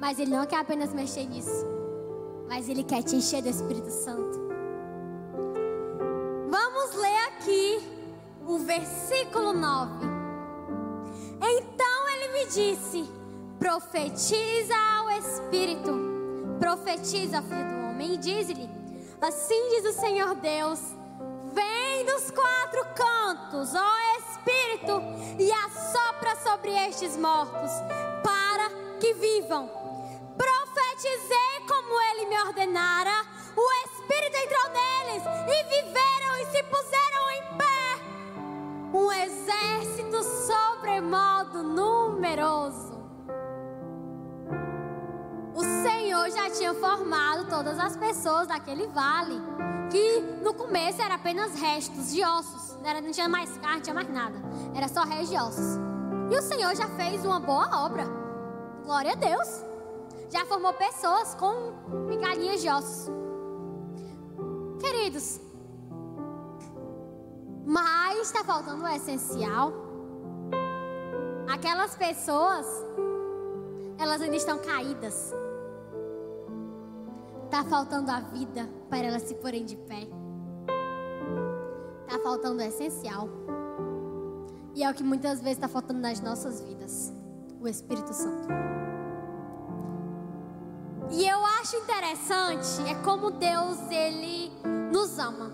Mas 0.00 0.18
ele 0.18 0.30
não 0.30 0.46
quer 0.46 0.60
apenas 0.60 0.92
mexer 0.92 1.26
nisso. 1.26 1.66
Mas 2.48 2.68
ele 2.68 2.84
quer 2.84 3.02
te 3.02 3.16
encher 3.16 3.42
do 3.42 3.48
Espírito 3.48 3.90
Santo. 3.90 4.46
Vamos 6.48 6.94
ler 6.94 7.26
aqui 7.28 7.96
o 8.46 8.58
versículo 8.58 9.52
9. 9.52 10.06
Então 11.42 12.08
ele 12.08 12.32
me 12.32 12.46
disse: 12.46 13.10
profetiza 13.58 14.74
ao 14.96 15.10
Espírito, 15.10 15.92
profetiza, 16.60 17.42
filho 17.42 17.68
do 17.68 17.88
homem, 17.88 18.14
e 18.14 18.16
diz-lhe: 18.16 18.70
Assim 19.20 19.68
diz 19.70 19.96
o 19.96 20.00
Senhor 20.00 20.34
Deus: 20.36 20.80
Vem 21.52 22.04
dos 22.04 22.30
quatro 22.30 22.86
cantos, 22.94 23.74
ó 23.74 23.96
Espírito, 24.18 25.02
e 25.38 25.50
assopra 25.50 26.36
sobre 26.36 26.70
estes 26.70 27.16
mortos, 27.16 27.70
para 28.22 28.70
que 29.00 29.14
vivam. 29.14 29.85
Profetizei 30.36 31.60
como 31.66 32.00
ele 32.10 32.26
me 32.26 32.38
ordenara, 32.40 33.24
o 33.56 33.72
Espírito 33.86 34.36
entrou 34.36 34.70
neles, 34.72 35.22
e 35.48 35.64
viveram 35.64 36.36
e 36.40 36.46
se 36.46 36.62
puseram 36.64 37.30
em 37.30 37.42
pé. 37.56 37.76
Um 38.92 39.12
exército 39.12 40.22
sobremodo 40.22 41.62
numeroso. 41.62 42.96
O 45.54 45.62
Senhor 45.62 46.30
já 46.30 46.50
tinha 46.50 46.74
formado 46.74 47.48
todas 47.48 47.78
as 47.78 47.96
pessoas 47.96 48.48
daquele 48.48 48.86
vale, 48.88 49.40
que 49.90 50.20
no 50.42 50.52
começo 50.52 51.00
era 51.00 51.14
apenas 51.14 51.58
restos 51.58 52.12
de 52.12 52.22
ossos, 52.22 52.76
não, 52.82 52.90
era, 52.90 53.00
tinha 53.10 53.28
mais 53.28 53.56
carne, 53.58 53.76
não 53.76 53.82
tinha 53.82 53.94
mais 53.94 54.08
nada, 54.08 54.36
era 54.74 54.86
só 54.88 55.02
restos 55.02 55.30
de 55.30 55.36
ossos. 55.36 55.80
E 56.30 56.36
o 56.36 56.42
Senhor 56.42 56.74
já 56.74 56.88
fez 56.88 57.24
uma 57.24 57.40
boa 57.40 57.84
obra, 57.84 58.04
glória 58.84 59.12
a 59.12 59.14
Deus. 59.14 59.65
Já 60.28 60.44
formou 60.46 60.72
pessoas 60.72 61.34
com 61.34 61.72
migalhinhas 62.08 62.60
de 62.60 62.68
ossos. 62.68 63.10
Queridos, 64.80 65.40
mas 67.64 68.18
está 68.20 68.44
faltando 68.44 68.84
o 68.84 68.88
essencial. 68.88 69.72
Aquelas 71.52 71.96
pessoas, 71.96 72.66
elas 73.98 74.20
ainda 74.20 74.36
estão 74.36 74.58
caídas. 74.58 75.34
Está 77.44 77.64
faltando 77.64 78.10
a 78.10 78.20
vida 78.20 78.68
para 78.88 78.98
elas 78.98 79.22
se 79.22 79.34
porem 79.36 79.64
de 79.64 79.76
pé. 79.76 80.08
Está 82.06 82.20
faltando 82.22 82.60
o 82.60 82.64
essencial. 82.64 83.28
E 84.74 84.84
é 84.84 84.90
o 84.90 84.94
que 84.94 85.02
muitas 85.02 85.40
vezes 85.40 85.56
está 85.56 85.68
faltando 85.68 86.00
nas 86.00 86.20
nossas 86.20 86.60
vidas: 86.60 87.12
o 87.60 87.66
Espírito 87.66 88.12
Santo. 88.12 88.46
E 91.10 91.26
eu 91.26 91.44
acho 91.60 91.76
interessante 91.76 92.90
é 92.90 92.94
como 93.02 93.30
Deus 93.30 93.78
ele 93.90 94.50
nos 94.92 95.18
ama. 95.18 95.52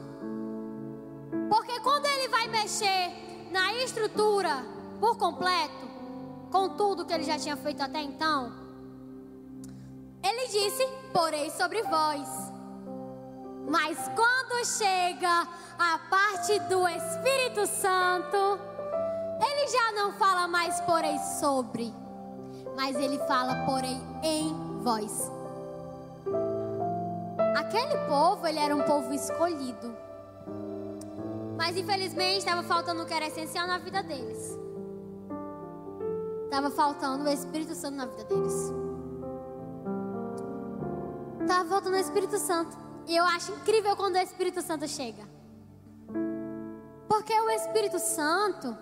Porque 1.49 1.79
quando 1.81 2.07
ele 2.07 2.29
vai 2.29 2.49
mexer 2.49 3.49
na 3.51 3.75
estrutura 3.75 4.65
por 4.99 5.19
completo, 5.19 5.91
com 6.51 6.71
tudo 6.71 7.05
que 7.05 7.13
ele 7.13 7.25
já 7.25 7.39
tinha 7.39 7.57
feito 7.57 7.83
até 7.83 8.01
então, 8.01 8.53
ele 10.23 10.49
disse: 10.49 10.87
Porei 11.13 11.51
sobre 11.51 11.83
vós. 11.83 12.29
Mas 13.69 13.99
quando 14.17 14.65
chega 14.67 15.49
a 15.79 15.99
parte 16.11 16.59
do 16.61 16.87
Espírito 16.89 17.67
Santo, 17.67 18.59
ele 19.41 19.69
já 19.69 19.93
não 19.93 20.13
fala 20.15 20.49
mais 20.49 20.81
porei 20.81 21.19
sobre, 21.41 21.93
mas 22.77 22.97
ele 22.97 23.19
fala 23.27 23.65
porei 23.67 24.01
em 24.23 24.81
vós. 24.83 25.31
Aquele 27.57 27.97
povo, 28.09 28.47
ele 28.47 28.59
era 28.59 28.75
um 28.75 28.83
povo 28.83 29.13
escolhido. 29.13 29.95
Mas 31.57 31.77
infelizmente 31.77 32.39
estava 32.39 32.63
faltando 32.63 33.03
o 33.03 33.07
que 33.07 33.15
era 33.15 33.27
essencial 33.27 33.67
na 33.67 33.79
vida 33.79 34.03
deles. 34.03 34.59
Estava 36.45 36.71
faltando 36.71 37.25
o 37.25 37.29
Espírito 37.29 37.75
Santo 37.75 37.97
na 37.97 38.07
vida 38.07 38.25
deles. 38.25 38.73
Estava 41.41 41.69
faltando 41.69 41.97
o 41.97 42.01
Espírito 42.01 42.39
Santo. 42.39 42.77
E 43.07 43.17
eu 43.17 43.25
acho 43.25 43.53
incrível 43.53 43.97
quando 43.97 44.15
o 44.15 44.19
Espírito 44.19 44.63
Santo 44.63 44.87
chega. 44.89 45.23
Porque 47.09 47.33
o 47.33 47.51
Espírito 47.51 47.99
Santo, 47.99 48.77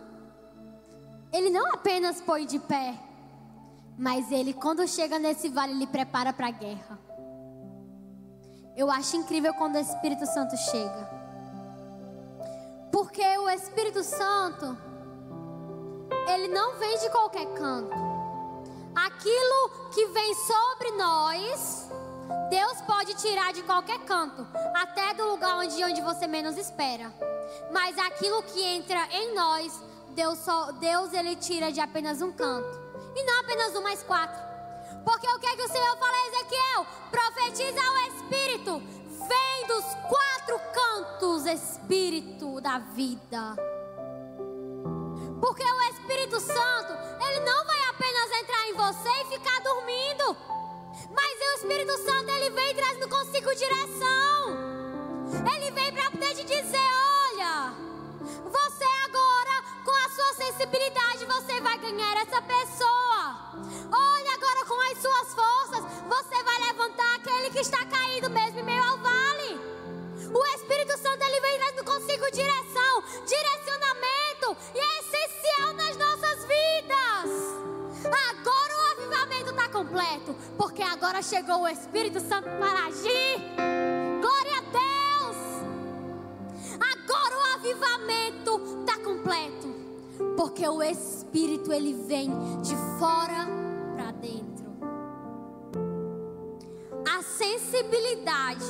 ele 1.32 1.50
não 1.50 1.66
apenas 1.72 2.20
põe 2.20 2.46
de 2.46 2.58
pé, 2.58 2.94
mas 3.98 4.30
ele, 4.32 4.54
quando 4.54 4.86
chega 4.86 5.18
nesse 5.18 5.48
vale, 5.48 5.72
ele 5.72 5.86
prepara 5.86 6.32
para 6.32 6.48
a 6.48 6.50
guerra. 6.50 6.98
Eu 8.80 8.90
acho 8.90 9.14
incrível 9.14 9.52
quando 9.52 9.74
o 9.74 9.78
Espírito 9.78 10.24
Santo 10.24 10.56
chega. 10.56 11.10
Porque 12.90 13.22
o 13.36 13.50
Espírito 13.50 14.02
Santo, 14.02 14.74
ele 16.26 16.48
não 16.48 16.78
vem 16.78 16.98
de 16.98 17.10
qualquer 17.10 17.44
canto. 17.48 17.94
Aquilo 18.94 19.90
que 19.92 20.06
vem 20.06 20.34
sobre 20.34 20.92
nós, 20.92 21.90
Deus 22.48 22.80
pode 22.86 23.12
tirar 23.16 23.52
de 23.52 23.62
qualquer 23.64 23.98
canto, 24.06 24.46
até 24.74 25.12
do 25.12 25.28
lugar 25.28 25.58
onde, 25.58 25.84
onde 25.84 26.00
você 26.00 26.26
menos 26.26 26.56
espera. 26.56 27.12
Mas 27.70 27.98
aquilo 27.98 28.42
que 28.44 28.62
entra 28.62 29.06
em 29.12 29.34
nós, 29.34 29.78
Deus, 30.14 30.38
só, 30.38 30.72
Deus 30.72 31.12
ele 31.12 31.36
tira 31.36 31.70
de 31.70 31.80
apenas 31.80 32.22
um 32.22 32.32
canto. 32.32 32.80
E 33.14 33.24
não 33.24 33.40
apenas 33.40 33.76
um, 33.76 33.82
mas 33.82 34.02
quatro. 34.02 34.49
Porque 35.04 35.28
o 35.28 35.38
que, 35.38 35.46
é 35.46 35.56
que 35.56 35.62
o 35.62 35.68
Senhor 35.68 35.96
fala 35.96 36.16
a 36.16 36.26
Ezequiel? 36.28 36.86
Profetiza 37.10 37.80
ao 37.82 37.96
Espírito. 38.08 38.82
Vem 39.28 39.66
dos 39.66 39.84
quatro 40.08 40.60
cantos, 40.72 41.46
Espírito 41.46 42.60
da 42.60 42.78
vida. 42.78 43.56
Porque 45.40 45.64
o 45.64 45.82
Espírito 45.82 46.40
Santo, 46.40 46.92
ele 47.26 47.40
não 47.40 47.64
vai 47.64 47.82
apenas 47.88 48.30
entrar 48.40 48.68
em 48.68 48.74
você 48.74 49.08
e 49.08 49.38
ficar 49.38 49.60
dormindo. 49.60 50.36
Mas 51.10 51.40
o 51.40 51.58
Espírito 51.58 51.96
Santo, 51.98 52.30
ele 52.30 52.50
vem 52.50 52.74
trazendo 52.74 53.08
consigo 53.08 53.54
direção. 53.54 54.70
Ele 55.54 55.70
vem 55.70 55.92
para 55.92 56.10
poder 56.10 56.34
te 56.34 56.44
dizer: 56.44 56.88
olha, 57.32 57.74
você 58.44 58.84
agora, 59.04 59.09
sua 60.20 60.34
sensibilidade, 60.34 61.24
você 61.24 61.60
vai 61.60 61.78
ganhar 61.78 62.16
essa 62.18 62.42
pessoa. 62.42 63.52
Olha 63.90 64.34
agora 64.34 64.66
com 64.66 64.80
as 64.92 64.98
suas 64.98 65.34
forças, 65.34 65.84
você 66.08 66.42
vai 66.42 66.58
levantar 66.66 67.14
aquele 67.14 67.50
que 67.50 67.60
está 67.60 67.84
caído 67.86 68.28
mesmo 68.28 68.60
em 68.60 68.64
meio 68.64 68.82
ao 68.82 68.98
vale. 68.98 69.60
O 70.32 70.46
Espírito 70.54 70.96
Santo 70.98 71.22
ele 71.22 71.40
vem 71.40 71.60
trazendo 71.80 71.84
consigo 71.84 72.30
direção, 72.30 73.02
direcionamento 73.26 74.56
e 74.74 74.78
é 74.78 75.00
essencial 75.00 75.72
nas 75.72 75.96
nossas 75.96 76.44
vidas. 76.44 77.30
Agora 78.30 78.76
o 78.76 78.92
avivamento 78.92 79.50
está 79.50 79.68
completo, 79.68 80.36
porque 80.56 80.82
agora 80.82 81.22
chegou 81.22 81.62
o 81.62 81.68
Espírito 81.68 82.20
Santo 82.20 82.48
para 82.58 82.86
agir. 82.86 83.40
Glória 84.20 84.58
a 84.58 84.60
Deus! 84.60 85.36
Agora 86.78 87.36
o 87.36 87.54
avivamento 87.54 88.80
está 88.80 88.98
completo, 88.98 89.79
porque 90.36 90.66
o 90.68 90.82
Espírito 90.82 91.72
ele 91.72 91.94
vem 91.94 92.30
de 92.62 92.76
fora 92.98 93.46
para 93.94 94.10
dentro. 94.12 94.66
A 97.08 97.22
sensibilidade 97.22 98.64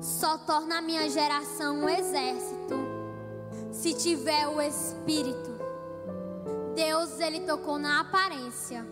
só 0.00 0.38
torna 0.38 0.78
a 0.78 0.80
minha 0.80 1.08
geração 1.08 1.80
um 1.80 1.88
exército 1.88 2.74
se 3.70 3.94
tiver 3.94 4.46
o 4.48 4.60
Espírito. 4.60 5.50
Deus 6.74 7.20
ele 7.20 7.40
tocou 7.40 7.78
na 7.78 8.00
aparência. 8.00 8.86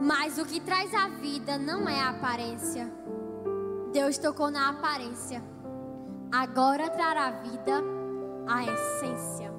Mas 0.00 0.38
o 0.38 0.44
que 0.44 0.60
traz 0.60 0.92
a 0.94 1.08
vida 1.08 1.58
não 1.58 1.88
é 1.88 2.00
a 2.00 2.10
aparência. 2.10 2.92
Deus 3.92 4.18
tocou 4.18 4.50
na 4.50 4.68
aparência. 4.68 5.42
Agora 6.30 6.90
trará 6.90 7.30
vida 7.30 7.95
a 8.46 8.64
essência. 8.64 9.52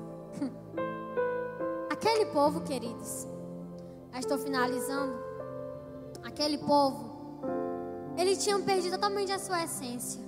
Aquele 1.89 2.27
povo, 2.27 2.61
queridos, 2.61 3.27
já 4.13 4.19
estou 4.19 4.37
finalizando. 4.37 5.17
Aquele 6.23 6.57
povo 6.57 7.17
eles 8.17 8.43
tinham 8.43 8.63
perdido 8.63 8.93
totalmente 8.93 9.31
a 9.31 9.37
sua 9.37 9.63
essência. 9.63 10.19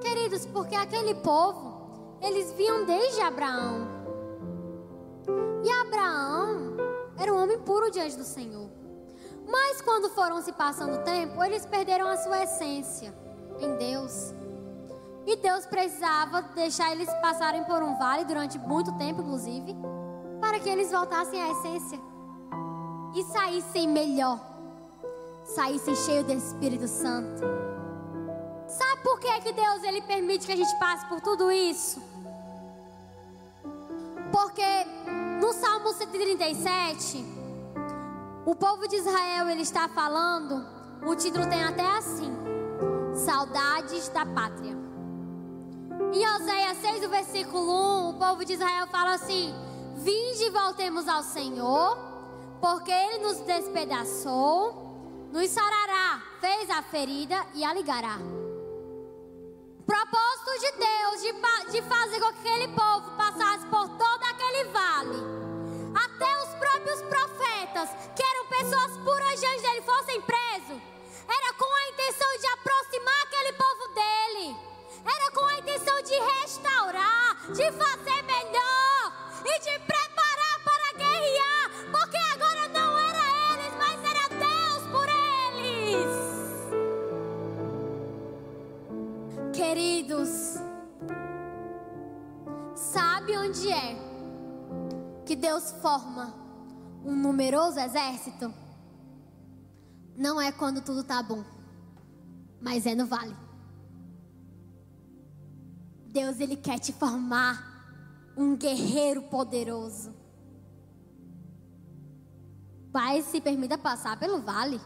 Queridos, 0.00 0.46
porque 0.46 0.74
aquele 0.74 1.14
povo, 1.16 2.16
eles 2.22 2.50
vinham 2.54 2.86
desde 2.86 3.20
Abraão. 3.20 3.86
E 5.62 5.70
Abraão 5.70 6.76
era 7.18 7.32
um 7.32 7.42
homem 7.42 7.58
puro 7.60 7.90
diante 7.90 8.16
do 8.16 8.24
Senhor. 8.24 8.70
Mas 9.46 9.82
quando 9.82 10.08
foram 10.08 10.40
se 10.40 10.52
passando 10.52 10.94
o 10.94 11.04
tempo, 11.04 11.44
eles 11.44 11.66
perderam 11.66 12.08
a 12.08 12.16
sua 12.16 12.42
essência 12.42 13.14
em 13.58 13.76
Deus. 13.76 14.34
E 15.26 15.36
Deus 15.36 15.66
precisava 15.66 16.42
deixar 16.42 16.92
eles 16.92 17.12
passarem 17.20 17.62
por 17.64 17.82
um 17.82 17.96
vale 17.96 18.24
durante 18.24 18.58
muito 18.58 18.92
tempo, 18.96 19.20
inclusive, 19.20 19.76
para 20.40 20.58
que 20.58 20.68
eles 20.68 20.90
voltassem 20.90 21.42
à 21.42 21.50
essência 21.50 22.00
e 23.14 23.22
saíssem 23.24 23.88
melhor, 23.88 24.40
saíssem 25.44 25.94
cheios 25.94 26.24
do 26.24 26.32
Espírito 26.32 26.88
Santo. 26.88 27.42
Sabe 28.66 29.02
por 29.02 29.18
que, 29.18 29.40
que 29.40 29.52
Deus 29.52 29.82
ele 29.82 30.00
permite 30.02 30.46
que 30.46 30.52
a 30.52 30.56
gente 30.56 30.74
passe 30.78 31.04
por 31.06 31.20
tudo 31.20 31.50
isso? 31.50 32.00
Porque 34.30 34.84
no 35.40 35.52
Salmo 35.52 35.92
137, 35.92 37.24
o 38.46 38.54
povo 38.54 38.86
de 38.86 38.96
Israel 38.96 39.48
ele 39.48 39.62
está 39.62 39.88
falando, 39.88 40.64
o 41.04 41.14
título 41.16 41.48
tem 41.48 41.62
até 41.64 41.84
assim: 41.96 42.32
Saudades 43.14 44.08
da 44.08 44.24
Pátria. 44.24 44.79
Em 46.12 46.26
Oséias 46.26 46.78
6, 46.78 47.04
o 47.04 47.08
versículo 47.08 48.08
1, 48.08 48.08
o 48.10 48.14
povo 48.14 48.44
de 48.44 48.54
Israel 48.54 48.88
fala 48.88 49.14
assim: 49.14 49.54
Vinde 49.98 50.42
e 50.42 50.50
voltemos 50.50 51.06
ao 51.06 51.22
Senhor, 51.22 51.96
porque 52.60 52.90
Ele 52.90 53.18
nos 53.18 53.38
despedaçou, 53.42 55.28
nos 55.32 55.48
sarará, 55.48 56.20
fez 56.40 56.68
a 56.68 56.82
ferida 56.82 57.36
e 57.54 57.62
a 57.64 57.72
ligará. 57.72 58.18
Propósito 59.86 60.50
de 60.58 60.72
Deus 60.72 61.22
de, 61.22 61.78
de 61.78 61.88
fazer 61.88 62.18
com 62.18 62.32
que 62.32 62.48
aquele 62.48 62.68
povo 62.68 63.12
passasse 63.16 63.64
por 63.66 63.88
todo 63.90 64.22
aquele 64.24 64.64
vale. 64.70 65.18
Até 65.94 66.42
os 66.42 66.54
próprios 66.58 67.02
profetas, 67.02 67.88
que 68.16 68.22
eram 68.22 68.46
pessoas 68.48 68.96
puras 69.04 69.38
diante 69.38 69.62
dele, 69.62 69.82
fossem 69.82 70.20
presos. 70.22 70.82
Era 71.28 71.52
com 71.54 71.72
a 71.72 71.88
intenção 71.90 72.28
de 72.40 72.46
aproximar 72.48 73.22
aquele 73.22 73.52
povo 73.52 73.94
dele 73.94 74.69
era 75.04 75.30
com 75.32 75.44
a 75.44 75.58
intenção 75.58 76.02
de 76.02 76.14
restaurar, 76.14 77.36
de 77.52 77.72
fazer 77.72 78.22
melhor 78.22 79.12
e 79.44 79.58
de 79.60 79.78
preparar 79.80 80.60
para 80.64 80.92
guerrear, 80.98 81.70
porque 81.90 82.16
agora 82.34 82.68
não 82.68 82.98
era 82.98 83.24
eles, 83.54 83.74
mas 83.78 84.04
era 84.04 84.28
Deus 84.28 84.82
por 84.92 85.08
eles. 85.08 86.10
Queridos, 89.54 90.30
sabe 92.74 93.36
onde 93.38 93.70
é 93.70 93.96
que 95.24 95.36
Deus 95.36 95.72
forma 95.80 96.34
um 97.04 97.14
numeroso 97.14 97.78
exército? 97.78 98.52
Não 100.16 100.40
é 100.40 100.52
quando 100.52 100.82
tudo 100.82 101.02
tá 101.02 101.22
bom, 101.22 101.42
mas 102.60 102.84
é 102.84 102.94
no 102.94 103.06
vale. 103.06 103.49
Deus 106.10 106.40
ele 106.40 106.56
quer 106.56 106.78
te 106.80 106.92
formar 106.92 108.32
um 108.36 108.56
guerreiro 108.56 109.22
poderoso. 109.22 110.12
Pai, 112.92 113.22
se 113.22 113.40
permita 113.40 113.78
passar 113.78 114.18
pelo 114.18 114.40
vale. 114.40 114.80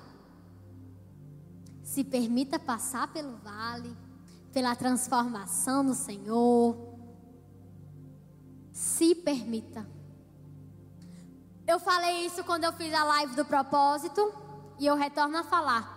Se 1.83 2.05
permita 2.05 2.59
passar 2.59 3.11
pelo 3.11 3.39
vale, 3.39 3.97
pela 4.53 4.77
transformação 4.77 5.83
no 5.83 5.95
Senhor. 5.95 6.77
Se 8.71 9.15
permita. 9.15 9.89
Eu 11.67 11.81
falei 11.81 12.27
isso 12.27 12.45
quando 12.45 12.65
eu 12.65 12.73
fiz 12.75 12.93
a 12.93 13.05
live 13.05 13.35
do 13.35 13.47
propósito 13.47 14.21
e 14.79 14.85
eu 14.85 14.95
retorno 14.95 15.39
a 15.39 15.45
falar. 15.45 15.95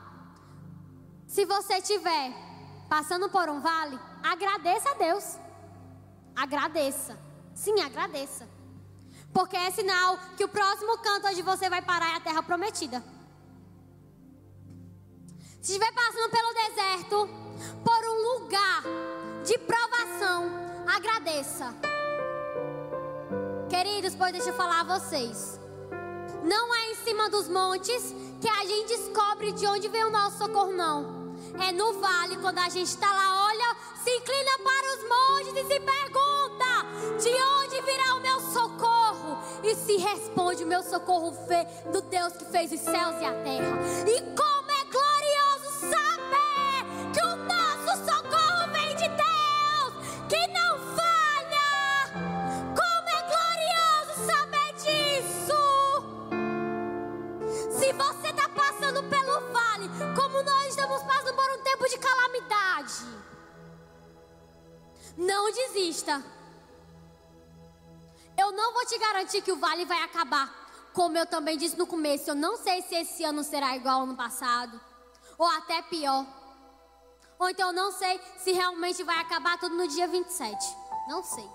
Se 1.28 1.45
você 1.45 1.82
tiver 1.82 2.34
passando 2.88 3.30
por 3.30 3.49
um 3.49 3.59
vale, 3.59 3.99
agradeça 4.24 4.89
a 4.91 4.93
Deus. 4.93 5.38
Agradeça. 6.36 7.18
Sim, 7.53 7.82
agradeça. 7.82 8.47
Porque 9.34 9.57
é 9.57 9.72
sinal 9.72 10.18
que 10.36 10.43
o 10.43 10.47
próximo 10.47 10.97
canto 10.99 11.28
onde 11.28 11.41
você 11.41 11.70
vai 11.70 11.82
parar 11.82 12.13
é 12.13 12.15
a 12.18 12.20
terra 12.22 12.43
prometida. 12.43 13.03
Se 15.61 15.74
estiver 15.74 15.91
passando 15.91 16.30
pelo 16.30 16.53
deserto, 16.53 17.30
por 17.84 18.05
um 18.05 18.34
lugar 18.34 18.84
de 19.43 19.57
provação, 19.57 20.49
agradeça. 20.88 21.74
Queridos, 23.70 24.15
pois 24.15 24.32
deixa 24.32 24.49
eu 24.49 24.55
falar 24.55 24.82
a 24.82 24.99
vocês. 24.99 25.59
Não 26.43 26.74
é 26.74 26.91
em 26.91 26.95
cima 26.95 27.30
dos 27.30 27.49
montes 27.49 28.15
que 28.39 28.47
a 28.47 28.65
gente 28.65 28.88
descobre 28.88 29.51
de 29.51 29.68
onde 29.68 29.89
vem 29.89 30.05
o 30.05 30.11
nosso 30.11 30.38
socorro, 30.38 30.72
não 30.72 31.18
é 31.59 31.72
no 31.72 31.93
vale, 31.93 32.38
quando 32.38 32.59
a 32.59 32.70
gente 32.70 32.88
está 32.88 33.11
lá, 33.11 33.45
olha, 33.45 33.66
se 34.08 34.16
inclina 34.16 34.51
para 34.64 34.95
os 34.95 35.03
montes 35.03 35.53
e 35.53 35.68
se 35.68 35.80
pergunta: 35.82 36.86
de 37.22 37.30
onde 37.30 37.82
virá 37.82 38.16
o 38.16 38.22
meu 38.22 38.39
socorro? 38.39 39.38
E 39.62 39.76
se 39.76 39.97
responde: 39.97 40.64
o 40.64 40.68
meu 40.68 40.82
socorro 40.82 41.32
vem 41.45 41.68
do 41.91 42.01
Deus 42.03 42.32
que 42.34 42.45
fez 42.45 42.72
os 42.72 42.80
céus 42.80 43.22
e 43.22 43.26
a 43.26 43.34
terra. 43.43 43.78
E 44.08 44.22
como 44.34 44.72
é 44.72 44.86
glorioso 44.86 45.91
saber 45.91 47.12
que 47.14 47.22
o 47.22 47.57
não 65.48 65.52
desista. 65.52 66.24
Eu 68.38 68.52
não 68.52 68.74
vou 68.74 68.86
te 68.86 68.98
garantir 68.98 69.41
que 69.41 69.52
o 69.52 69.56
vale 69.56 69.86
vai 69.86 70.02
acabar. 70.04 70.54
Como 70.93 71.18
eu 71.18 71.26
também 71.26 71.58
disse 71.58 71.78
no 71.78 71.88
começo, 71.88 72.30
eu 72.30 72.36
não 72.36 72.58
sei 72.58 72.82
se 72.82 72.95
esse 72.95 73.24
ano 73.24 73.43
será 73.43 73.76
igual 73.76 73.98
ao 73.98 74.04
ano 74.04 74.16
passado, 74.16 74.80
ou 75.38 75.48
até 75.48 75.82
pior. 75.84 76.26
Ou 77.39 77.50
então 77.50 77.68
eu 77.68 77.74
não 77.74 77.91
sei 77.91 78.20
se 78.38 78.52
realmente 78.52 79.04
vai 79.04 79.18
acabar 79.18 79.60
tudo 79.60 79.76
no 79.76 79.88
dia 79.88 80.08
27. 80.08 80.58
Não 81.08 81.24
sei. 81.24 81.48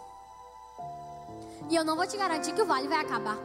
E 1.68 1.76
eu 1.76 1.84
não 1.84 1.96
vou 1.96 2.06
te 2.06 2.16
garantir 2.16 2.54
que 2.54 2.62
o 2.62 2.66
vale 2.66 2.88
vai 2.88 3.00
acabar. 3.00 3.36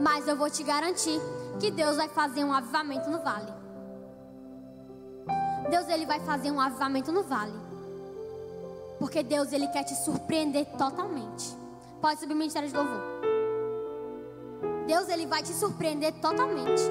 Mas 0.00 0.28
eu 0.28 0.36
vou 0.36 0.50
te 0.50 0.62
garantir 0.62 1.20
que 1.58 1.70
Deus 1.70 1.96
vai 1.96 2.08
fazer 2.08 2.44
um 2.44 2.52
avivamento 2.52 3.10
no 3.10 3.22
vale. 3.22 3.52
Deus 5.70 5.88
ele 5.88 6.06
vai 6.06 6.20
fazer 6.20 6.50
um 6.50 6.60
avivamento 6.60 7.10
no 7.10 7.22
vale. 7.22 7.69
Porque 9.00 9.22
Deus 9.22 9.50
ele 9.52 9.66
quer 9.68 9.82
te 9.82 9.94
surpreender 9.94 10.66
totalmente. 10.78 11.56
Pode 12.00 12.20
subir 12.20 12.34
o 12.34 12.36
ministério 12.36 12.68
de 12.68 12.76
louvor. 12.76 13.00
Deus 14.86 15.08
ele 15.08 15.24
vai 15.24 15.42
te 15.42 15.54
surpreender 15.54 16.12
totalmente. 16.20 16.82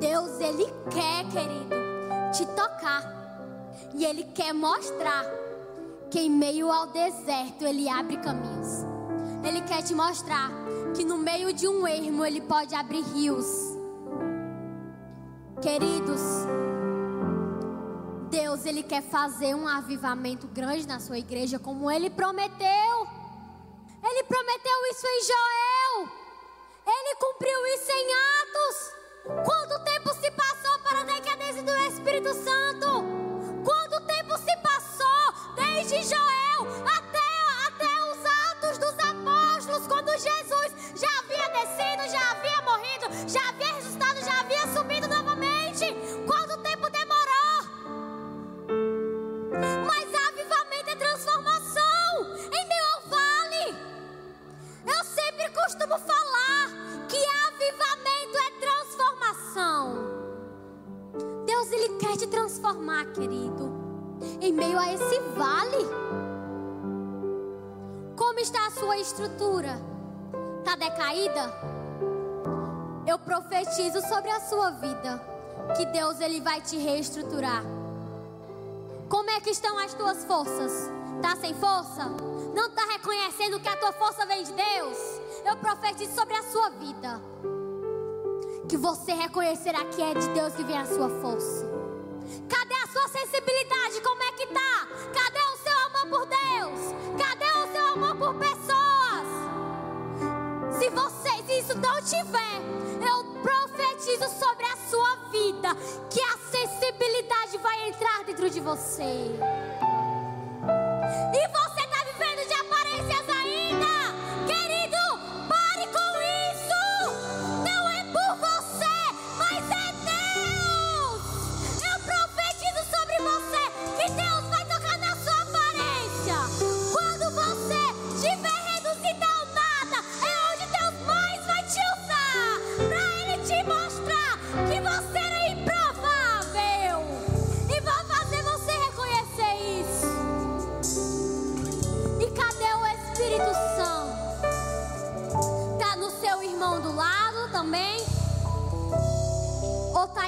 Deus 0.00 0.40
ele 0.40 0.64
quer, 0.90 1.24
querido, 1.30 1.76
te 2.32 2.46
tocar. 2.46 3.04
E 3.94 4.04
ele 4.04 4.24
quer 4.24 4.54
mostrar 4.54 5.24
que 6.10 6.20
em 6.20 6.30
meio 6.30 6.72
ao 6.72 6.86
deserto 6.86 7.66
ele 7.66 7.88
abre 7.88 8.16
caminhos. 8.16 8.84
Ele 9.44 9.60
quer 9.62 9.82
te 9.82 9.94
mostrar 9.94 10.50
que 10.94 11.04
no 11.04 11.18
meio 11.18 11.52
de 11.52 11.68
um 11.68 11.86
ermo 11.86 12.24
ele 12.24 12.40
pode 12.40 12.74
abrir 12.74 13.02
rios. 13.14 13.46
Queridos, 15.60 16.20
Deus 18.30 18.66
ele 18.66 18.82
quer 18.82 19.02
fazer 19.02 19.54
um 19.54 19.66
avivamento 19.66 20.46
grande 20.48 20.86
na 20.86 20.98
sua 21.00 21.18
igreja, 21.18 21.58
como 21.58 21.90
ele 21.90 22.10
prometeu. 22.10 23.08
Ele 24.02 24.22
prometeu 24.24 24.86
isso 24.90 25.06
em 25.06 25.22
Joel. 25.22 26.12
Ele 26.86 27.16
cumpriu 27.16 27.66
isso 27.74 27.90
em 27.90 28.08
Atos. 28.42 28.96
Quanto 29.44 29.84
tempo 29.84 30.14
se 30.14 30.30
passou 30.30 30.78
para 30.80 31.00
a 31.00 31.04
decadência 31.04 31.62
do 31.62 31.74
Espírito 31.92 32.32
Santo? 32.34 33.04
Quanto 33.64 34.00
tempo 34.06 34.38
se 34.38 34.56
passou 34.58 35.54
desde 35.56 36.02
Joel 36.04 36.66
até, 36.86 37.66
até 37.66 38.12
os 38.12 38.24
Atos 38.52 38.78
dos 38.78 38.98
Apóstolos, 39.04 39.86
quando 39.88 40.10
Jesus 40.12 40.72
já 40.94 41.08
havia 41.18 41.48
descido, 41.48 42.10
já 42.12 42.30
havia 42.30 42.62
morrido, 42.62 43.28
já 43.28 43.48
havia 43.48 43.74
ressuscitado, 43.74 44.20
já 44.20 44.40
havia 44.40 44.66
subido 44.72 45.08
novamente? 45.08 45.35
Mas 49.60 50.14
avivamento 50.28 50.90
é 50.90 50.96
transformação 50.96 52.34
em 52.52 52.68
meio 52.68 52.86
ao 52.94 53.00
vale. 53.08 53.66
Eu 54.86 55.04
sempre 55.04 55.48
costumo 55.50 55.98
falar 55.98 56.70
que 57.08 57.16
avivamento 57.46 58.38
é 58.38 58.50
transformação. 58.60 60.16
transformar, 62.66 63.06
querido, 63.12 63.72
em 64.40 64.52
meio 64.52 64.78
a 64.78 64.92
esse 64.92 65.20
vale. 65.36 65.84
Como 68.16 68.38
está 68.38 68.66
a 68.66 68.70
sua 68.70 68.96
estrutura? 68.98 69.78
Está 70.58 70.76
decaída? 70.76 71.52
Eu 73.06 73.18
profetizo 73.18 74.00
sobre 74.08 74.30
a 74.30 74.40
sua 74.40 74.70
vida 74.70 75.20
que 75.76 75.86
Deus 75.86 76.20
ele 76.20 76.40
vai 76.40 76.60
te 76.60 76.76
reestruturar. 76.76 77.75
Como 79.08 79.30
é 79.30 79.40
que 79.40 79.50
estão 79.50 79.78
as 79.78 79.94
tuas 79.94 80.24
forças? 80.24 80.90
Tá 81.22 81.36
sem 81.36 81.54
força? 81.54 82.04
Não 82.54 82.70
tá 82.70 82.84
reconhecendo 82.86 83.60
que 83.60 83.68
a 83.68 83.76
tua 83.76 83.92
força 83.92 84.26
vem 84.26 84.42
de 84.42 84.52
Deus? 84.52 84.98
Eu 85.44 85.56
profetizo 85.58 86.12
sobre 86.14 86.34
a 86.34 86.42
sua 86.42 86.70
vida 86.70 87.22
que 88.68 88.76
você 88.76 89.12
reconhecerá 89.12 89.84
que 89.84 90.02
é 90.02 90.12
de 90.12 90.28
Deus 90.30 90.54
que 90.54 90.64
vem 90.64 90.76
a 90.76 90.86
sua 90.86 91.08
força. 91.20 91.64
Cadê 92.48 92.74
a 92.74 92.86
sua 92.88 93.08
sensibilidade? 93.08 94.00
Como 94.02 94.22
é 94.24 94.32
que 94.32 94.46
tá? 94.48 94.88
Cadê 95.14 95.25
isso 101.66 101.78
não 101.78 102.00
tiver, 102.00 102.60
eu 103.04 103.24
profetizo 103.42 104.28
sobre 104.38 104.64
a 104.66 104.76
sua 104.88 105.16
vida 105.32 105.74
que 106.08 106.20
a 106.20 106.38
sensibilidade 106.48 107.58
vai 107.58 107.88
entrar 107.88 108.22
dentro 108.24 108.48
de 108.48 108.60
você. 108.60 109.02
E 111.34 111.48
você 111.48 111.75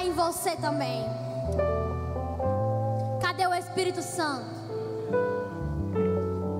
em 0.09 0.13
você 0.13 0.55
também. 0.55 1.05
Cadê 3.21 3.45
o 3.45 3.53
Espírito 3.53 4.01
Santo? 4.01 4.59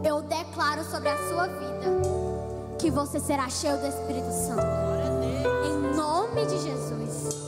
Eu 0.03 0.21
declaro 0.21 0.83
sobre 0.83 1.09
a 1.09 1.17
sua 1.27 1.47
vida 1.47 1.87
que 2.77 2.91
você 2.91 3.19
será 3.19 3.49
cheio 3.49 3.77
do 3.77 3.87
Espírito 3.87 4.31
Santo. 4.31 4.65
Em 5.65 5.95
nome 5.95 6.45
de 6.45 6.59
Jesus. 6.59 7.29